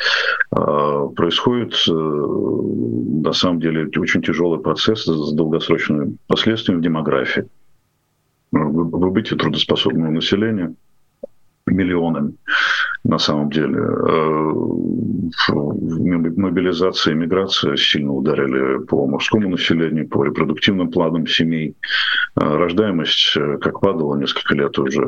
А, 0.51 1.07
происходит, 1.09 1.75
э, 1.89 1.93
на 1.93 3.33
самом 3.33 3.61
деле, 3.61 3.89
очень 3.97 4.23
тяжелый 4.23 4.61
процесс 4.61 5.05
с 5.05 5.33
долгосрочными 5.33 6.17
последствиями 6.27 6.81
в 6.81 6.83
демографии. 6.83 7.47
Выбытие 8.53 9.37
трудоспособного 9.37 10.11
населения 10.11 10.75
миллионами 11.67 12.35
на 13.05 13.19
самом 13.19 13.51
деле. 13.51 13.79
Э, 13.79 14.53
мобилизация 16.37 17.13
и 17.13 17.17
миграция 17.17 17.77
сильно 17.77 18.13
ударили 18.13 18.85
по 18.85 19.07
мужскому 19.07 19.51
населению, 19.51 20.09
по 20.09 20.25
репродуктивным 20.25 20.91
планам 20.91 21.27
семей. 21.27 21.77
Э, 22.41 22.57
рождаемость 22.57 23.37
э, 23.37 23.59
как 23.61 23.81
падала 23.81 24.17
несколько 24.17 24.55
лет 24.55 24.79
уже, 24.79 25.03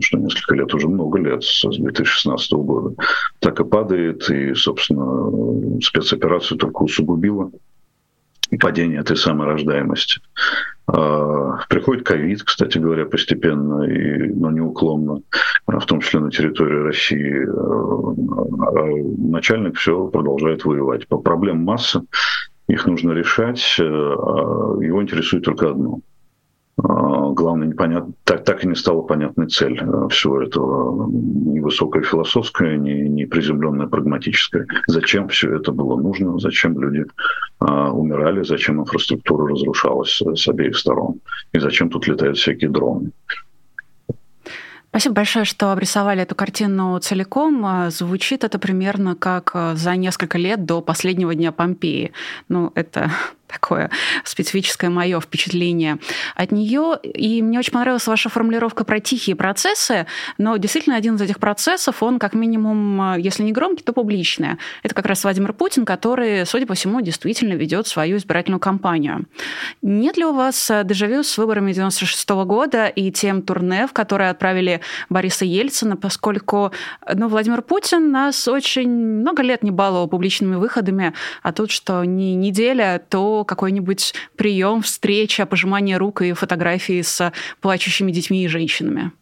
что 0.00 0.18
несколько 0.18 0.54
лет 0.54 0.72
уже 0.74 0.88
много 0.88 1.18
лет, 1.18 1.42
с 1.42 1.62
2016 1.62 2.52
года, 2.52 2.94
так 3.40 3.60
и 3.60 3.64
падает. 3.64 4.28
И, 4.30 4.54
собственно, 4.54 5.80
спецоперацию 5.80 6.58
только 6.58 6.82
усугубила 6.82 7.50
падение 8.60 9.00
этой 9.00 9.16
самой 9.16 9.48
рождаемости. 9.48 10.20
А, 10.88 11.58
приходит 11.68 12.06
ковид, 12.06 12.42
кстати 12.44 12.78
говоря, 12.78 13.06
постепенно, 13.06 13.84
и, 13.84 14.32
но 14.32 14.50
неуклонно, 14.50 15.22
в 15.66 15.86
том 15.86 16.00
числе 16.00 16.20
на 16.20 16.30
территории 16.30 16.82
России. 16.82 17.46
А, 17.46 18.70
а 18.70 19.30
начальник 19.30 19.76
все 19.76 20.06
продолжает 20.08 20.64
воевать. 20.64 21.08
По 21.08 21.18
проблем 21.18 21.58
масса, 21.58 22.04
их 22.68 22.86
нужно 22.86 23.12
решать. 23.12 23.78
Его 23.78 25.02
интересует 25.02 25.44
только 25.44 25.70
одно– 25.70 26.00
а, 26.10 26.15
главное, 26.78 27.68
непонятно, 27.68 28.12
так, 28.24 28.44
так 28.44 28.64
и 28.64 28.68
не 28.68 28.74
стала 28.74 29.02
понятной 29.02 29.48
цель 29.48 29.80
э, 29.80 30.08
всего 30.08 30.42
этого, 30.42 31.08
ни 31.10 31.60
высокая 31.60 32.02
философская, 32.02 32.76
ни, 32.76 33.08
ни 33.08 33.24
приземленная 33.24 33.86
прагматическая. 33.86 34.66
Зачем 34.86 35.28
все 35.28 35.56
это 35.56 35.72
было 35.72 35.98
нужно, 36.00 36.38
зачем 36.38 36.78
люди 36.78 37.06
а, 37.60 37.90
умирали, 37.90 38.42
зачем 38.42 38.80
инфраструктура 38.80 39.48
разрушалась 39.48 40.20
с 40.20 40.48
обеих 40.48 40.76
сторон, 40.76 41.20
и 41.52 41.58
зачем 41.58 41.88
тут 41.88 42.06
летают 42.08 42.36
всякие 42.36 42.68
дроны. 42.68 43.10
Спасибо 44.90 45.16
большое, 45.16 45.44
что 45.44 45.72
обрисовали 45.72 46.22
эту 46.22 46.34
картину 46.34 46.98
целиком. 46.98 47.64
А, 47.64 47.90
звучит 47.90 48.44
это 48.44 48.58
примерно 48.58 49.14
как 49.14 49.56
за 49.74 49.96
несколько 49.96 50.36
лет 50.36 50.66
до 50.66 50.82
последнего 50.82 51.34
дня 51.34 51.52
Помпеи. 51.52 52.12
Ну, 52.48 52.72
это 52.74 53.10
такое 53.46 53.90
специфическое 54.24 54.90
мое 54.90 55.20
впечатление 55.20 55.98
от 56.34 56.52
нее. 56.52 56.98
И 57.02 57.42
мне 57.42 57.58
очень 57.58 57.72
понравилась 57.72 58.06
ваша 58.06 58.28
формулировка 58.28 58.84
про 58.84 59.00
тихие 59.00 59.36
процессы, 59.36 60.06
но 60.38 60.56
действительно 60.56 60.96
один 60.96 61.16
из 61.16 61.20
этих 61.20 61.38
процессов, 61.38 62.02
он 62.02 62.18
как 62.18 62.34
минимум, 62.34 63.16
если 63.16 63.42
не 63.42 63.52
громкий, 63.52 63.82
то 63.82 63.92
публичный. 63.92 64.56
Это 64.82 64.94
как 64.94 65.06
раз 65.06 65.24
Владимир 65.24 65.52
Путин, 65.52 65.84
который, 65.84 66.46
судя 66.46 66.66
по 66.66 66.74
всему, 66.74 67.00
действительно 67.00 67.54
ведет 67.54 67.86
свою 67.86 68.16
избирательную 68.16 68.60
кампанию. 68.60 69.26
Нет 69.82 70.16
ли 70.16 70.24
у 70.24 70.32
вас 70.32 70.70
дежавю 70.84 71.22
с 71.22 71.38
выборами 71.38 71.72
96 71.72 72.28
года 72.44 72.86
и 72.86 73.10
тем 73.10 73.42
турне, 73.42 73.86
в 73.86 73.92
которое 73.92 74.30
отправили 74.30 74.80
Бориса 75.08 75.44
Ельцина, 75.44 75.96
поскольку 75.96 76.72
ну, 77.12 77.28
Владимир 77.28 77.62
Путин 77.62 78.10
нас 78.10 78.48
очень 78.48 78.88
много 78.88 79.42
лет 79.42 79.62
не 79.62 79.70
баловал 79.70 80.08
публичными 80.08 80.56
выходами, 80.56 81.14
а 81.42 81.52
тут 81.52 81.70
что 81.70 82.04
не 82.04 82.34
неделя, 82.34 83.02
то 83.08 83.35
какой-нибудь 83.44 84.14
прием, 84.36 84.82
встреча, 84.82 85.46
пожимание 85.46 85.96
рук 85.96 86.22
и 86.22 86.32
фотографии 86.32 87.02
с 87.02 87.32
плачущими 87.60 88.12
детьми 88.12 88.44
и 88.44 88.48
женщинами? 88.48 89.12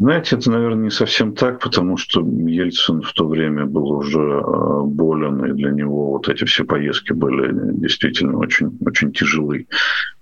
Знаете, 0.00 0.36
это, 0.36 0.52
наверное, 0.52 0.84
не 0.84 0.90
совсем 0.90 1.34
так, 1.34 1.58
потому 1.58 1.96
что 1.96 2.20
Ельцин 2.20 3.02
в 3.02 3.12
то 3.14 3.26
время 3.26 3.66
был 3.66 3.90
уже 3.90 4.20
э, 4.20 4.82
болен, 4.84 5.44
и 5.44 5.52
для 5.54 5.72
него 5.72 6.12
вот 6.12 6.28
эти 6.28 6.44
все 6.44 6.64
поездки 6.64 7.12
были 7.12 7.50
действительно 7.80 8.38
очень, 8.38 8.78
очень 8.86 9.12
тяжелые 9.12 9.66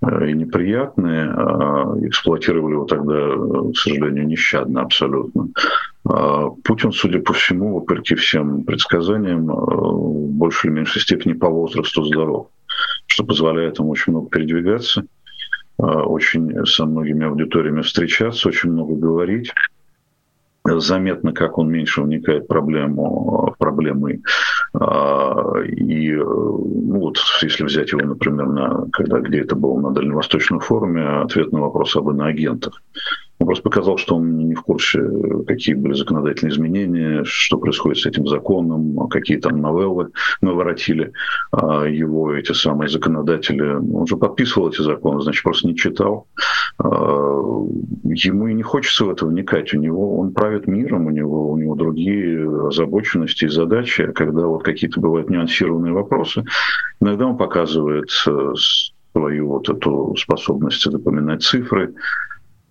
э, 0.01 0.29
и 0.29 0.33
неприятные. 0.33 1.29
А 1.29 1.95
эксплуатировали 2.01 2.73
его 2.73 2.85
тогда, 2.85 3.71
к 3.71 3.77
сожалению, 3.77 4.25
нещадно 4.25 4.81
абсолютно. 4.81 5.49
А 6.09 6.49
Путин, 6.63 6.91
судя 6.91 7.19
по 7.19 7.33
всему, 7.33 7.75
вопреки 7.75 8.15
всем 8.15 8.63
предсказаниям, 8.63 9.49
э, 9.49 9.53
в 9.53 10.29
большей 10.31 10.69
или 10.69 10.77
меньшей 10.77 11.01
степени 11.01 11.33
по 11.33 11.49
возрасту 11.49 12.03
здоров, 12.03 12.47
что 13.07 13.23
позволяет 13.23 13.79
ему 13.79 13.89
очень 13.89 14.13
много 14.13 14.29
передвигаться 14.29 15.05
очень 15.79 16.65
со 16.65 16.87
многими 16.87 17.27
аудиториями 17.27 17.81
встречаться, 17.81 18.49
очень 18.49 18.71
много 18.71 18.95
говорить 18.95 19.53
заметно, 20.75 21.31
как 21.31 21.57
он 21.57 21.69
меньше 21.69 22.01
вникает 22.01 22.43
в 22.43 22.47
проблему, 22.47 23.55
проблемы. 23.57 24.21
А, 24.73 25.61
и 25.65 26.11
ну 26.11 26.99
вот, 26.99 27.17
если 27.41 27.63
взять 27.63 27.91
его, 27.91 28.01
например, 28.01 28.47
на, 28.47 28.87
когда, 28.91 29.19
где 29.19 29.39
это 29.39 29.55
было 29.55 29.79
на 29.79 29.91
Дальневосточном 29.91 30.59
форуме, 30.59 31.03
ответ 31.21 31.51
на 31.51 31.61
вопрос 31.61 31.95
об 31.95 32.09
иноагентах. 32.09 32.81
Он 33.39 33.45
просто 33.45 33.63
показал, 33.63 33.97
что 33.97 34.15
он 34.15 34.37
не 34.37 34.55
в 34.55 34.61
курсе, 34.61 34.99
какие 35.45 35.75
были 35.75 35.93
законодательные 35.93 36.53
изменения, 36.53 37.23
что 37.23 37.57
происходит 37.57 37.99
с 37.99 38.05
этим 38.05 38.27
законом, 38.27 39.07
какие 39.09 39.37
там 39.37 39.61
новеллы 39.61 40.09
наворотили 40.41 41.13
а, 41.51 41.85
его 41.85 42.33
эти 42.33 42.53
самые 42.53 42.89
законодатели. 42.89 43.61
Он 43.61 44.07
же 44.07 44.17
подписывал 44.17 44.69
эти 44.69 44.81
законы, 44.81 45.21
значит, 45.21 45.43
просто 45.43 45.67
не 45.67 45.75
читал. 45.75 46.27
А, 46.79 46.87
ему 48.03 48.47
и 48.47 48.53
не 48.53 48.63
хочется 48.63 49.05
в 49.05 49.09
это 49.11 49.25
вникать. 49.25 49.73
У 49.73 49.79
него 49.79 50.19
он 50.19 50.33
правит 50.33 50.67
миром, 50.67 51.05
у 51.05 51.11
него, 51.11 51.51
у 51.51 51.57
него 51.57 51.75
другие 51.75 52.67
озабоченности 52.67 53.45
и 53.45 53.49
задачи. 53.49 54.11
Когда 54.13 54.47
вот 54.47 54.63
какие-то 54.63 54.99
бывают 54.99 55.29
нюансированные 55.29 55.93
вопросы, 55.93 56.43
иногда 56.99 57.27
он 57.27 57.37
показывает 57.37 58.09
э, 58.27 58.53
свою 59.11 59.47
вот 59.47 59.69
эту 59.69 60.15
способность 60.17 60.83
запоминать 60.83 61.43
цифры, 61.43 61.93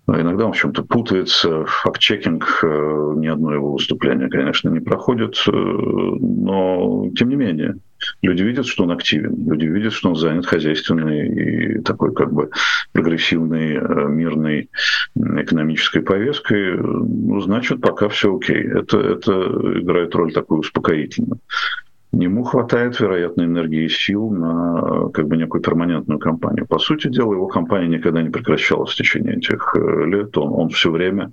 Иногда 0.08 0.46
он 0.46 0.52
в 0.52 0.56
чем-то 0.56 0.84
путается. 0.84 1.64
Факт-чекинг 1.64 2.60
э, 2.62 3.12
ни 3.16 3.26
одно 3.26 3.52
его 3.52 3.72
выступление, 3.72 4.28
конечно, 4.28 4.68
не 4.68 4.78
проходит. 4.78 5.36
Э, 5.48 5.50
но, 5.50 7.10
тем 7.16 7.28
не 7.28 7.34
менее, 7.34 7.78
люди 8.22 8.44
видят, 8.44 8.66
что 8.66 8.84
он 8.84 8.92
активен. 8.92 9.50
Люди 9.50 9.66
видят, 9.66 9.92
что 9.92 10.10
он 10.10 10.14
занят 10.14 10.46
хозяйственной 10.46 11.28
и 11.28 11.80
такой 11.82 12.14
как 12.14 12.32
бы 12.32 12.50
прогрессивной, 12.92 13.74
э, 13.74 14.08
мирной 14.08 14.70
экономической 15.16 16.02
повесткой. 16.02 16.76
Ну, 16.78 17.40
значит, 17.40 17.80
пока 17.80 18.08
все 18.08 18.36
окей. 18.36 18.62
Это, 18.62 19.00
это 19.00 19.32
играет 19.80 20.14
роль 20.14 20.32
такую 20.32 20.60
успокоительную. 20.60 21.40
Ему 22.22 22.44
хватает, 22.44 22.98
вероятно, 22.98 23.42
энергии 23.42 23.84
и 23.84 23.88
сил 23.88 24.30
на 24.30 25.10
как 25.12 25.28
бы 25.28 25.36
некую 25.36 25.62
перманентную 25.62 26.18
кампанию. 26.18 26.66
По 26.66 26.78
сути 26.78 27.08
дела, 27.08 27.34
его 27.34 27.46
кампания 27.46 27.88
никогда 27.88 28.22
не 28.22 28.30
прекращалась 28.30 28.92
в 28.92 28.96
течение 28.96 29.36
этих 29.36 29.74
э, 29.76 30.04
лет. 30.06 30.36
Он, 30.38 30.52
он 30.52 30.68
все 30.70 30.90
время 30.90 31.32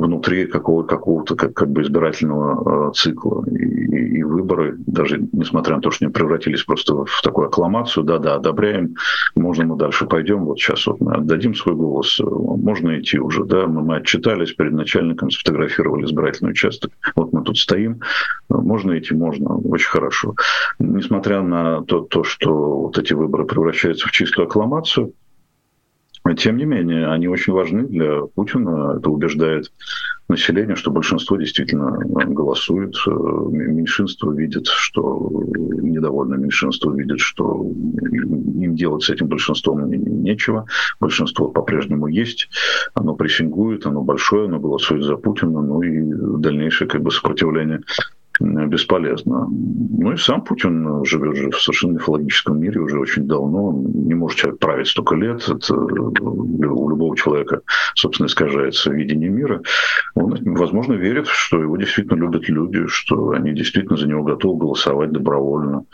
внутри 0.00 0.46
какого, 0.46 0.82
какого-то 0.82 1.36
как, 1.36 1.54
как 1.54 1.70
бы 1.70 1.82
избирательного 1.82 2.88
э, 2.88 2.92
цикла. 2.94 3.44
И, 3.46 4.18
и, 4.18 4.22
выборы, 4.22 4.76
даже 4.86 5.20
несмотря 5.32 5.76
на 5.76 5.82
то, 5.82 5.90
что 5.90 6.04
они 6.04 6.12
превратились 6.12 6.64
просто 6.64 7.04
в 7.04 7.20
такую 7.22 7.48
аккламацию, 7.48 8.04
да-да, 8.04 8.36
одобряем, 8.36 8.94
можно 9.34 9.64
мы 9.64 9.76
дальше 9.76 10.06
пойдем, 10.06 10.44
вот 10.44 10.58
сейчас 10.58 10.86
вот 10.86 11.00
мы 11.00 11.12
отдадим 11.12 11.54
свой 11.54 11.74
голос, 11.74 12.20
можно 12.20 12.98
идти 12.98 13.18
уже, 13.18 13.44
да, 13.44 13.66
мы, 13.66 13.82
мы 13.82 13.96
отчитались 13.96 14.52
перед 14.52 14.72
начальником, 14.72 15.30
сфотографировали 15.30 16.06
избирательный 16.06 16.50
участок, 16.50 16.92
вот 17.14 17.32
мы 17.32 17.42
тут 17.42 17.58
стоим, 17.58 18.00
можно 18.48 18.98
идти, 18.98 19.14
можно, 19.14 19.56
очень 19.56 19.88
хорошо. 19.88 20.34
Несмотря 20.78 21.42
на 21.42 21.82
то, 21.82 22.00
то 22.00 22.24
что 22.24 22.80
вот 22.82 22.98
эти 22.98 23.12
выборы 23.12 23.44
превращаются 23.44 24.08
в 24.08 24.12
чистую 24.12 24.46
аккламацию, 24.46 25.12
тем 26.36 26.56
не 26.58 26.64
менее, 26.64 27.08
они 27.08 27.28
очень 27.28 27.52
важны 27.52 27.84
для 27.84 28.22
Путина. 28.34 28.96
Это 28.98 29.10
убеждает 29.10 29.72
население, 30.28 30.76
что 30.76 30.90
большинство 30.90 31.36
действительно 31.36 31.98
голосует, 32.26 32.94
меньшинство 33.06 34.32
видит, 34.32 34.66
что 34.66 35.28
недовольное 35.82 36.38
меньшинство 36.38 36.92
видит, 36.92 37.20
что 37.20 37.62
им 37.62 38.76
делать 38.76 39.02
с 39.02 39.10
этим 39.10 39.26
большинством 39.26 39.90
нечего. 39.90 40.66
Большинство 41.00 41.48
по-прежнему 41.48 42.06
есть, 42.06 42.48
оно 42.94 43.14
прессингует, 43.14 43.86
оно 43.86 44.02
большое, 44.02 44.46
оно 44.46 44.60
голосует 44.60 45.02
за 45.02 45.16
Путина, 45.16 45.62
ну 45.62 45.82
и 45.82 46.40
дальнейшее 46.40 46.88
как 46.88 47.02
бы 47.02 47.10
сопротивление 47.10 47.80
бесполезно. 48.40 49.46
Ну 49.50 50.12
и 50.12 50.16
сам 50.16 50.42
Путин 50.42 51.04
живет 51.04 51.36
же 51.36 51.50
в 51.50 51.60
совершенно 51.60 51.92
мифологическом 51.92 52.58
мире 52.58 52.80
уже 52.80 52.98
очень 52.98 53.26
давно. 53.26 53.72
Не 53.72 54.14
может 54.14 54.38
человек 54.38 54.60
править 54.60 54.88
столько 54.88 55.14
лет. 55.14 55.46
Это 55.48 55.74
у 55.74 56.88
любого 56.88 57.16
человека, 57.16 57.60
собственно, 57.94 58.26
искажается 58.26 58.90
видение 58.92 59.28
мира. 59.28 59.62
Он, 60.14 60.36
возможно, 60.54 60.94
верит, 60.94 61.26
что 61.26 61.60
его 61.60 61.76
действительно 61.76 62.18
любят 62.18 62.48
люди, 62.48 62.86
что 62.86 63.30
они 63.30 63.52
действительно 63.52 63.96
за 63.96 64.08
него 64.08 64.22
готовы 64.22 64.58
голосовать 64.58 65.12
добровольно. 65.12 65.84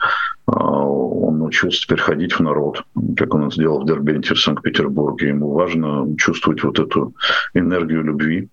А, 0.46 0.86
он 0.86 1.38
научился 1.38 1.80
теперь 1.80 1.98
ходить 1.98 2.32
в 2.32 2.40
народ, 2.40 2.84
как 3.16 3.34
он 3.34 3.46
это 3.46 3.56
сделал 3.56 3.82
в 3.82 3.86
Дербенте 3.86 4.34
в 4.34 4.40
Санкт-Петербурге. 4.40 5.28
Ему 5.28 5.52
важно 5.52 6.14
чувствовать 6.16 6.62
вот 6.62 6.78
эту 6.78 7.14
энергию 7.54 8.04
любви, 8.04 8.48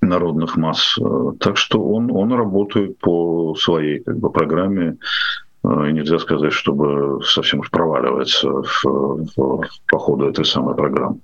народных 0.00 0.56
масс. 0.56 0.98
Так 1.40 1.56
что 1.56 1.82
он, 1.82 2.10
он 2.10 2.32
работает 2.32 2.98
по 2.98 3.54
своей 3.54 4.00
как 4.00 4.18
бы, 4.18 4.30
программе, 4.30 4.96
и 5.62 5.92
нельзя 5.92 6.18
сказать, 6.18 6.52
чтобы 6.52 7.22
совсем 7.24 7.60
уж 7.60 7.70
проваливается 7.70 8.48
в, 8.48 8.84
в, 8.84 9.62
по 9.88 9.98
ходу 9.98 10.28
этой 10.28 10.44
самой 10.44 10.74
программы. 10.74 11.20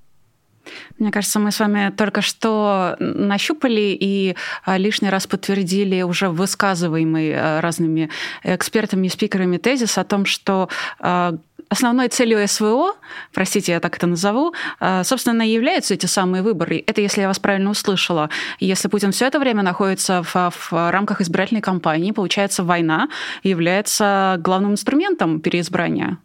Мне 0.99 1.11
кажется, 1.11 1.39
мы 1.39 1.53
с 1.53 1.61
вами 1.61 1.93
только 1.97 2.23
что 2.23 2.97
нащупали 2.99 3.97
и 3.99 4.37
а, 4.65 4.79
лишний 4.79 5.11
раз 5.11 5.27
подтвердили 5.27 6.03
уже 6.03 6.29
высказываемый 6.29 7.33
а, 7.35 7.61
разными 7.61 8.11
экспертами 8.43 9.07
и 9.07 9.11
спикерами 9.11 9.59
тезис 9.59 9.99
о 9.99 10.05
том, 10.05 10.25
что 10.25 10.69
а, 10.99 11.35
основной 11.69 12.09
целью 12.09 12.47
СВО, 12.47 12.95
простите, 13.33 13.73
я 13.73 13.81
так 13.81 13.97
это 13.97 14.07
назову, 14.07 14.55
собственно, 15.03 15.43
являются 15.43 15.95
эти 15.95 16.07
самые 16.07 16.43
выборы. 16.43 16.83
Это 16.87 17.01
если 17.01 17.23
я 17.23 17.29
вас 17.29 17.39
правильно 17.39 17.71
услышала. 17.71 18.31
Если 18.61 18.89
Путин 18.89 19.13
все 19.13 19.27
это 19.27 19.39
время 19.39 19.63
находится 19.63 20.23
в, 20.23 20.35
в 20.35 20.91
рамках 20.91 21.21
избирательной 21.21 21.63
кампании, 21.63 22.13
получается, 22.13 22.65
война 22.65 23.09
является 23.43 24.37
главным 24.41 24.73
инструментом 24.73 25.41
переизбрания. 25.41 26.19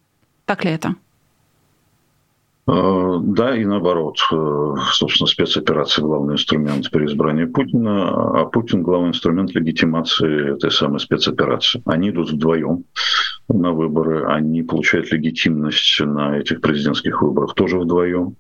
Так 0.46 0.64
ли 0.66 0.72
это? 0.72 0.96
Э, 2.68 3.18
да, 3.22 3.56
и 3.56 3.66
наоборот. 3.66 4.18
Э, 4.32 4.76
собственно, 4.94 5.28
спецоперация– 5.28 6.04
главный 6.06 6.36
инструмент 6.36 6.90
переизбрания 6.92 7.48
Путина, 7.48 8.42
а 8.42 8.46
Путин– 8.46 8.82
главный 8.84 9.10
инструмент 9.10 9.54
легитимации 9.56 10.54
этой 10.54 10.72
самой 10.72 11.00
спецоперации. 11.00 11.82
Они 11.86 12.10
идут 12.10 12.32
вдвоем 12.32 12.86
на 13.48 13.72
выборы, 13.72 14.26
они 14.26 14.64
получают 14.64 15.12
легитимность 15.12 16.00
на 16.00 16.38
этих 16.38 16.62
президентских 16.62 17.22
выборах 17.22 17.56
тоже 17.56 17.80
вдвоем. 17.80 18.36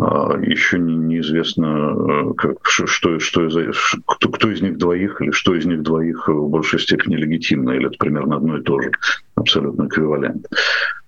А, 0.00 0.38
Еще 0.38 0.78
не, 0.78 0.94
неизвестно, 0.94 1.94
э, 1.96 2.34
как, 2.36 2.58
что, 2.64 3.18
что 3.18 3.46
из, 3.46 3.76
кто, 4.06 4.28
кто 4.28 4.50
из 4.50 4.62
них 4.62 4.78
двоих 4.78 5.20
или 5.20 5.32
что 5.32 5.54
из 5.56 5.66
них 5.66 5.82
двоих 5.82 6.28
в 6.28 6.48
большей 6.48 6.78
степени 6.78 7.16
легитимно, 7.16 7.70
или 7.72 7.88
это 7.88 7.96
примерно 7.98 8.36
одно 8.36 8.58
и 8.58 8.62
то 8.62 8.80
же, 8.80 8.92
абсолютно 9.34 9.86
эквивалент. 9.86 10.46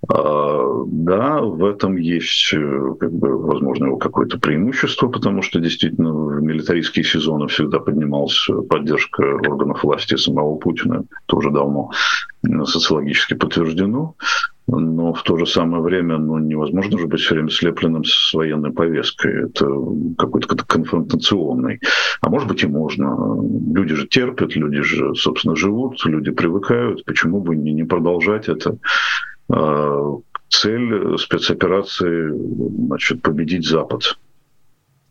А, 0.08 0.84
да, 0.86 1.40
в 1.40 1.64
этом 1.64 1.96
есть, 1.98 2.52
э, 2.52 2.94
как 2.98 3.12
бы, 3.12 3.38
возможно, 3.38 3.86
его 3.86 3.96
какое-то 3.96 4.40
преимущество, 4.40 5.06
потому 5.06 5.42
что 5.42 5.60
действительно 5.60 6.12
в 6.12 6.42
милитаристские 6.42 7.04
сезоны 7.04 7.46
всегда 7.46 7.78
поднималась 7.78 8.48
поддержка 8.68 9.22
органов 9.22 9.84
власти 9.84 10.16
самого 10.16 10.56
Путина, 10.56 11.04
это 11.28 11.36
уже 11.36 11.50
давно 11.50 11.90
социологически 12.64 13.34
подтверждено 13.34 14.16
но 14.78 15.12
в 15.12 15.22
то 15.22 15.36
же 15.36 15.46
самое 15.46 15.82
время 15.82 16.18
ну, 16.18 16.38
невозможно 16.38 16.98
же 16.98 17.06
быть 17.06 17.20
все 17.20 17.34
время 17.34 17.50
слепленным 17.50 18.04
с 18.04 18.32
военной 18.32 18.72
повесткой. 18.72 19.46
Это 19.46 19.66
какой-то 20.16 20.56
конфронтационный. 20.64 21.80
А 22.20 22.30
может 22.30 22.48
быть 22.48 22.62
и 22.62 22.66
можно. 22.66 23.16
Люди 23.74 23.94
же 23.94 24.06
терпят, 24.06 24.54
люди 24.54 24.82
же, 24.82 25.14
собственно, 25.14 25.56
живут, 25.56 26.04
люди 26.04 26.30
привыкают. 26.30 27.04
Почему 27.04 27.40
бы 27.40 27.56
не, 27.56 27.72
не 27.72 27.84
продолжать 27.84 28.48
это? 28.48 28.76
А, 29.52 30.16
цель 30.48 31.18
спецоперации 31.18 32.30
значит, 32.86 33.22
победить 33.22 33.66
Запад 33.66 34.16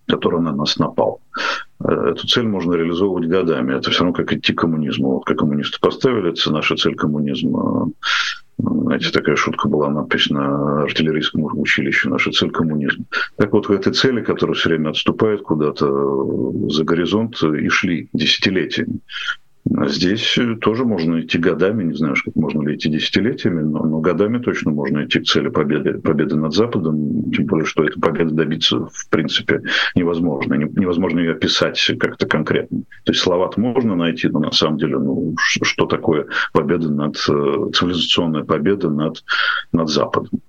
который 0.07 0.41
на 0.41 0.51
нас 0.51 0.79
напал. 0.79 1.21
Эту 1.79 2.27
цель 2.27 2.47
можно 2.47 2.73
реализовывать 2.73 3.29
годами. 3.29 3.77
Это 3.77 3.91
все 3.91 4.03
равно 4.03 4.13
как 4.13 4.33
идти 4.33 4.53
к 4.53 4.61
коммунизму. 4.61 5.13
Вот 5.13 5.25
как 5.25 5.37
коммунисты 5.37 5.77
поставили, 5.79 6.31
это 6.31 6.51
наша 6.51 6.75
цель 6.75 6.95
коммунизма. 6.95 7.91
Знаете, 8.59 9.11
такая 9.11 9.35
шутка 9.35 9.69
была 9.69 9.89
надпись 9.89 10.29
на 10.29 10.83
артиллерийском 10.83 11.45
училище 11.57 12.09
«Наша 12.09 12.31
цель– 12.31 12.49
коммунизм». 12.51 13.05
Так 13.37 13.53
вот, 13.53 13.69
в 13.69 13.71
этой 13.71 13.93
цели, 13.93 14.21
которая 14.21 14.55
все 14.55 14.69
время 14.69 14.89
отступает 14.89 15.41
куда-то 15.41 16.69
за 16.69 16.83
горизонт, 16.83 17.41
и 17.41 17.69
шли 17.69 18.09
десятилетиями. 18.13 18.99
Здесь 19.65 20.37
тоже 20.61 20.85
можно 20.85 21.21
идти 21.21 21.37
годами, 21.37 21.83
не 21.83 21.93
знаю, 21.93 22.15
как 22.23 22.35
можно 22.35 22.67
ли 22.67 22.75
идти 22.75 22.89
десятилетиями, 22.89 23.61
но, 23.61 23.83
но 23.83 23.99
годами 23.99 24.39
точно 24.39 24.71
можно 24.71 25.05
идти 25.05 25.19
к 25.19 25.25
цели 25.25 25.49
победы, 25.49 25.99
победы 25.99 26.35
над 26.35 26.53
Западом, 26.53 27.31
тем 27.31 27.45
более, 27.45 27.65
что 27.65 27.83
эта 27.83 27.99
победа 27.99 28.31
добиться 28.31 28.85
в 28.85 29.09
принципе 29.09 29.61
невозможно. 29.95 30.55
Невозможно 30.55 31.19
ее 31.19 31.33
описать 31.33 31.79
как-то 31.99 32.25
конкретно. 32.25 32.83
То 33.03 33.11
есть 33.11 33.21
слова 33.21 33.51
можно 33.57 33.95
найти, 33.95 34.27
но 34.29 34.39
на 34.39 34.51
самом 34.51 34.77
деле, 34.77 34.97
ну, 34.97 35.35
что 35.37 35.85
такое 35.85 36.27
победа 36.53 36.89
над, 36.91 37.15
э, 37.15 37.71
цивилизационная 37.73 38.43
победа 38.43 38.89
над, 38.89 39.23
над 39.71 39.89
Западом? 39.89 40.41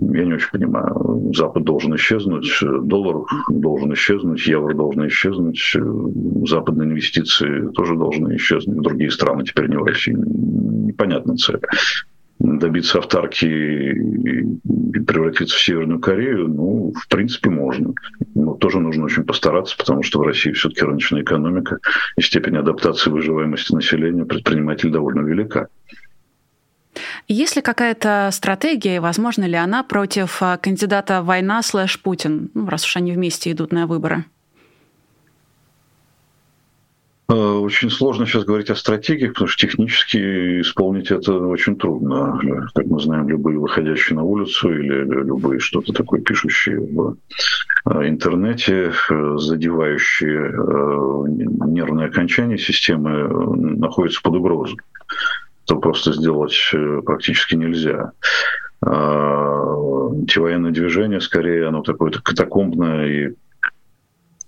Я 0.00 0.24
не 0.24 0.34
очень 0.34 0.50
понимаю. 0.50 1.32
Запад 1.34 1.64
должен 1.64 1.94
исчезнуть, 1.96 2.48
доллар 2.60 3.24
должен 3.48 3.92
исчезнуть, 3.94 4.46
евро 4.46 4.74
должен 4.74 5.06
исчезнуть, 5.08 5.76
западные 6.48 6.88
инвестиции 6.88 7.68
тоже 7.72 7.96
должны 7.96 8.36
исчезнуть, 8.36 8.80
другие 8.82 9.10
страны 9.10 9.44
теперь 9.44 9.68
не 9.68 9.76
в 9.76 9.84
России. 9.84 10.14
Непонятная 10.16 11.36
цель 11.36 11.60
добиться 12.40 12.98
автарки 12.98 13.46
и 13.46 15.00
превратиться 15.00 15.56
в 15.56 15.60
Северную 15.60 16.00
Корею, 16.00 16.48
ну, 16.48 16.92
в 16.96 17.08
принципе, 17.08 17.50
можно. 17.50 17.92
Но 18.34 18.54
тоже 18.54 18.78
нужно 18.78 19.04
очень 19.04 19.24
постараться, 19.24 19.76
потому 19.76 20.02
что 20.02 20.20
в 20.20 20.22
России 20.22 20.52
все-таки 20.52 20.84
рыночная 20.84 21.22
экономика 21.22 21.78
и 22.16 22.22
степень 22.22 22.56
адаптации 22.56 23.10
выживаемости 23.10 23.74
населения 23.74 24.24
предпринимателей 24.24 24.92
довольно 24.92 25.20
велика. 25.20 25.68
Есть 27.28 27.56
ли 27.56 27.62
какая-то 27.62 28.30
стратегия, 28.32 29.00
возможно 29.00 29.44
ли 29.44 29.54
она 29.54 29.82
против 29.82 30.42
а, 30.42 30.56
кандидата 30.56 31.22
война 31.22 31.62
слэш 31.62 32.00
Путин, 32.00 32.50
ну, 32.54 32.68
раз 32.68 32.84
уж 32.84 32.96
они 32.96 33.12
вместе 33.12 33.52
идут 33.52 33.72
на 33.72 33.86
выборы? 33.86 34.24
Э, 37.30 37.34
очень 37.34 37.90
сложно 37.90 38.24
сейчас 38.26 38.44
говорить 38.44 38.70
о 38.70 38.74
стратегиях, 38.74 39.34
потому 39.34 39.48
что 39.48 39.66
технически 39.66 40.62
исполнить 40.62 41.10
это 41.10 41.34
очень 41.34 41.76
трудно. 41.76 42.40
Как 42.74 42.86
мы 42.86 42.98
знаем, 43.00 43.28
любые 43.28 43.58
выходящие 43.58 44.16
на 44.16 44.22
улицу 44.22 44.72
или 44.72 45.04
любые 45.04 45.60
что-то 45.60 45.92
такое 45.92 46.22
пишущие 46.22 46.80
в 46.80 47.16
э, 47.84 48.08
интернете, 48.08 48.92
э, 49.10 49.36
задевающие 49.36 50.52
нервные 51.68 52.06
окончания 52.06 52.56
системы, 52.56 53.28
находятся 53.76 54.22
под 54.22 54.36
угрозой. 54.36 54.78
Это 55.68 55.76
просто 55.76 56.12
сделать 56.14 56.54
практически 57.04 57.54
нельзя. 57.54 58.12
Антивоенное 58.80 60.70
движение, 60.70 61.20
скорее, 61.20 61.68
оно 61.68 61.82
такое 61.82 62.10
катакомбное 62.10 63.06
и 63.06 63.34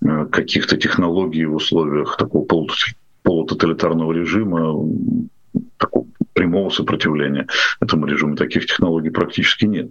Э, 0.02 0.26
каких-то 0.26 0.76
технологий 0.76 1.44
в 1.44 1.54
условиях 1.54 2.16
такого 2.16 2.46
полутоталитарного 3.22 4.12
режима, 4.12 4.88
такого 5.76 6.06
прямого 6.32 6.70
сопротивления 6.70 7.46
этому 7.80 8.06
режиму, 8.06 8.36
таких 8.36 8.66
технологий 8.66 9.10
практически 9.10 9.66
нет. 9.66 9.90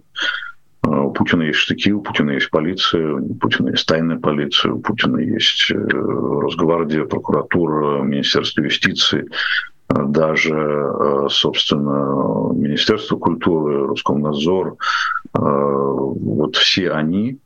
Э, 0.84 0.88
у 0.88 1.12
Путина 1.12 1.42
есть 1.42 1.60
штыки, 1.60 1.92
у 1.92 2.00
Путина 2.00 2.32
есть 2.32 2.50
полиция, 2.50 3.14
у 3.14 3.34
Путина 3.34 3.70
есть 3.70 3.86
тайная 3.86 4.18
полиция, 4.18 4.72
у 4.72 4.80
Путина 4.80 5.18
есть 5.18 5.70
э, 5.70 5.76
Росгвардия, 5.76 7.04
прокуратура, 7.04 8.02
Министерство 8.02 8.62
юстиции, 8.62 9.28
даже, 9.90 11.26
собственно, 11.28 12.52
Министерство 12.54 13.16
культуры, 13.16 13.88
Роскомнадзор. 13.88 14.76
Вот 15.32 16.56
все 16.56 16.92
они 16.92 17.38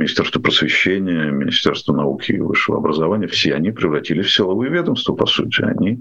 Министерство 0.00 0.40
просвещения, 0.40 1.30
Министерство 1.30 1.94
науки 1.94 2.32
и 2.32 2.40
высшего 2.40 2.78
образования, 2.78 3.26
все 3.26 3.54
они 3.54 3.70
превратились 3.70 4.26
в 4.26 4.34
силовые 4.34 4.70
ведомства, 4.70 5.14
по 5.14 5.26
сути. 5.26 5.62
Они 5.62 6.00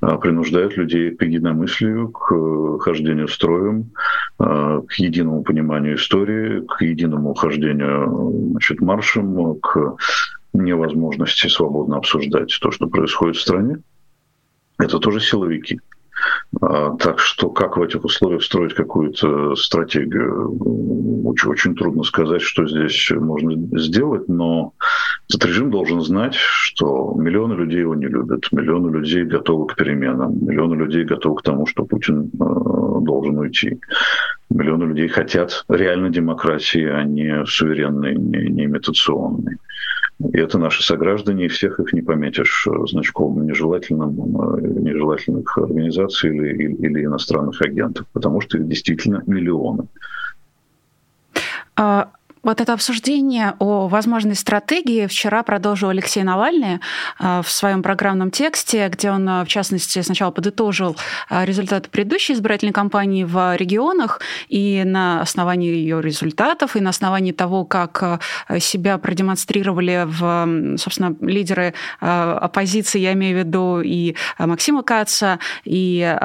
принуждают 0.00 0.76
людей 0.76 1.10
к 1.10 1.22
единомыслию, 1.22 2.08
к 2.08 2.32
э, 2.32 2.78
хождению 2.80 3.28
строем, 3.28 3.90
к 4.38 4.92
единому 4.98 5.42
пониманию 5.42 5.96
истории, 5.96 6.60
к 6.60 6.82
единому 6.82 7.34
хождению 7.34 8.50
значит, 8.52 8.80
маршем, 8.80 9.58
к 9.60 9.96
невозможности 10.52 11.48
свободно 11.48 11.96
обсуждать 11.96 12.56
то, 12.60 12.70
что 12.70 12.86
происходит 12.86 13.36
в 13.36 13.40
стране. 13.40 13.78
Это 14.80 14.98
тоже 14.98 15.20
силовики. 15.20 15.80
А, 16.60 16.96
так 16.96 17.18
что 17.18 17.48
как 17.50 17.76
в 17.76 17.82
этих 17.82 18.04
условиях 18.04 18.42
строить 18.42 18.74
какую-то 18.74 19.54
стратегию? 19.56 20.58
Очень, 21.24 21.50
очень 21.50 21.74
трудно 21.74 22.02
сказать, 22.02 22.42
что 22.42 22.66
здесь 22.66 23.10
можно 23.12 23.78
сделать, 23.78 24.28
но 24.28 24.72
этот 25.28 25.44
режим 25.46 25.70
должен 25.70 26.00
знать, 26.00 26.34
что 26.34 27.14
миллионы 27.16 27.54
людей 27.54 27.80
его 27.80 27.94
не 27.94 28.06
любят, 28.06 28.48
миллионы 28.52 28.90
людей 28.94 29.24
готовы 29.24 29.68
к 29.68 29.76
переменам, 29.76 30.44
миллионы 30.44 30.74
людей 30.74 31.04
готовы 31.04 31.36
к 31.36 31.42
тому, 31.42 31.66
что 31.66 31.84
Путин 31.84 32.30
а, 32.40 33.00
должен 33.00 33.38
уйти. 33.38 33.80
Миллионы 34.50 34.84
людей 34.84 35.08
хотят 35.08 35.64
реальной 35.68 36.10
демократии, 36.10 36.84
а 36.84 37.04
не 37.04 37.46
суверенной, 37.46 38.16
не, 38.16 38.50
не 38.50 38.64
имитационной. 38.64 39.58
И 40.20 40.38
это 40.38 40.58
наши 40.58 40.82
сограждане, 40.82 41.46
и 41.46 41.48
всех 41.48 41.80
их 41.80 41.94
не 41.94 42.02
пометишь 42.02 42.66
э, 42.66 42.86
значком 42.86 43.46
нежелательным, 43.46 44.56
э, 44.56 44.60
нежелательных 44.60 45.56
организаций 45.56 46.30
или, 46.30 46.74
или, 46.74 47.04
иностранных 47.04 47.62
агентов, 47.62 48.06
потому 48.12 48.42
что 48.42 48.58
их 48.58 48.68
действительно 48.68 49.22
миллионы. 49.26 49.88
А, 51.74 52.10
вот 52.42 52.60
это 52.60 52.72
обсуждение 52.72 53.54
о 53.58 53.88
возможной 53.88 54.34
стратегии 54.34 55.06
вчера 55.06 55.42
продолжил 55.42 55.90
Алексей 55.90 56.22
Навальный 56.22 56.80
э, 57.18 57.42
в 57.42 57.50
своем 57.50 57.82
программном 57.82 58.30
тексте, 58.30 58.88
где 58.88 59.10
он, 59.10 59.28
э, 59.28 59.44
в 59.44 59.48
частности, 59.48 60.00
сначала 60.00 60.30
подытожил 60.30 60.96
э, 61.28 61.44
результаты 61.44 61.90
предыдущей 61.90 62.32
избирательной 62.32 62.72
кампании 62.72 63.24
в 63.24 63.56
регионах, 63.56 64.20
и 64.48 64.82
на 64.84 65.20
основании 65.20 65.70
ее 65.70 66.00
результатов, 66.00 66.76
и 66.76 66.80
на 66.80 66.90
основании 66.90 67.32
того, 67.32 67.64
как 67.64 68.22
себя 68.58 68.98
продемонстрировали 68.98 70.04
в, 70.06 70.76
собственно, 70.78 71.14
лидеры 71.20 71.74
оппозиции, 72.00 72.98
я 72.98 73.12
имею 73.12 73.36
в 73.36 73.38
виду 73.40 73.80
и 73.80 74.14
Максима 74.38 74.82
Каца, 74.82 75.38
и 75.64 76.16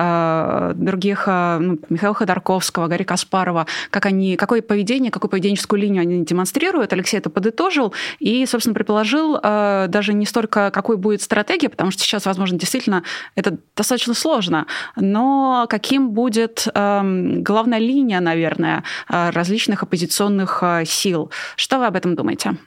других, 0.76 1.28
ну, 1.28 1.80
Михаила 1.90 2.16
Ходорковского, 2.16 2.88
Гарри 2.88 3.04
Каспарова, 3.04 3.68
как 3.90 4.06
они, 4.06 4.36
какое 4.38 4.62
поведение, 4.62 5.12
какую 5.12 5.30
поведенческую 5.30 5.82
линию 5.82 6.05
они 6.06 6.26
демонстрируют. 6.26 6.94
Алексей 6.94 7.18
это 7.18 7.30
подытожил 7.30 7.94
и, 8.20 8.46
собственно, 8.46 8.74
предположил 8.74 9.38
э, 9.42 9.86
даже 9.90 10.14
не 10.14 10.26
столько, 10.26 10.72
какой 10.72 10.98
будет 10.98 11.22
стратегия, 11.22 11.70
потому 11.70 11.92
что 11.92 12.04
сейчас, 12.04 12.26
возможно, 12.26 12.58
действительно 12.58 13.04
это 13.36 13.58
достаточно 13.76 14.14
сложно, 14.14 14.68
но 14.96 15.68
каким 15.70 16.12
будет 16.12 16.68
эм, 16.74 17.44
главная 17.44 17.80
линия, 17.80 18.20
наверное, 18.20 18.84
э, 19.10 19.30
различных 19.32 19.84
оппозиционных 19.84 20.60
э, 20.62 20.86
сил. 20.86 21.32
Что 21.56 21.80
вы 21.80 21.86
об 21.88 21.96
этом 21.96 22.16
думаете? 22.16 22.58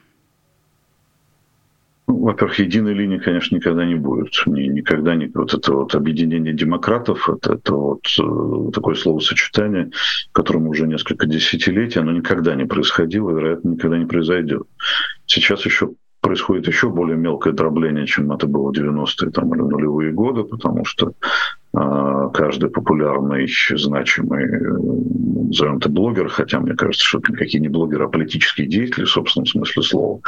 Ну, 2.09 2.17
во-первых, 2.21 2.57
единой 2.57 2.95
линии, 2.95 3.19
конечно, 3.19 3.55
никогда 3.55 3.85
не 3.85 3.93
будет. 3.93 4.33
Никогда 4.47 5.13
не 5.13 5.27
вот 5.27 5.53
это 5.53 5.73
вот 5.73 5.93
объединение 5.93 6.55
демократов, 6.55 7.29
это, 7.29 7.53
это 7.53 7.75
вот 7.75 8.01
э, 8.19 8.71
такое 8.73 8.95
словосочетание, 8.95 9.91
которому 10.31 10.71
уже 10.71 10.87
несколько 10.87 11.27
десятилетий, 11.27 11.99
оно 11.99 12.11
никогда 12.11 12.55
не 12.55 12.65
происходило, 12.65 13.29
вероятно, 13.29 13.69
никогда 13.69 13.99
не 13.99 14.07
произойдет. 14.07 14.63
Сейчас 15.27 15.63
еще 15.65 15.91
происходит 16.19 16.67
еще 16.67 16.89
более 16.89 17.15
мелкое 17.15 17.53
дробление, 17.53 18.07
чем 18.07 18.31
это 18.31 18.47
было 18.47 18.71
в 18.71 18.75
90-е 18.75 19.29
там, 19.29 19.53
или 19.53 19.61
нулевые 19.61 20.11
годы, 20.11 20.45
потому 20.45 20.85
что 20.85 21.13
э, 21.75 22.29
каждый 22.33 22.71
популярный, 22.71 23.47
значимый, 23.75 24.47
назовем 25.45 25.77
это 25.77 25.89
блогер, 25.89 26.27
хотя 26.29 26.59
мне 26.59 26.73
кажется, 26.73 27.05
что 27.05 27.19
это 27.19 27.33
никакие 27.33 27.61
не 27.61 27.69
блогеры, 27.69 28.05
а 28.05 28.09
политические 28.09 28.67
деятели 28.67 29.05
в 29.05 29.11
собственном 29.11 29.45
смысле 29.45 29.83
слова, 29.83 30.21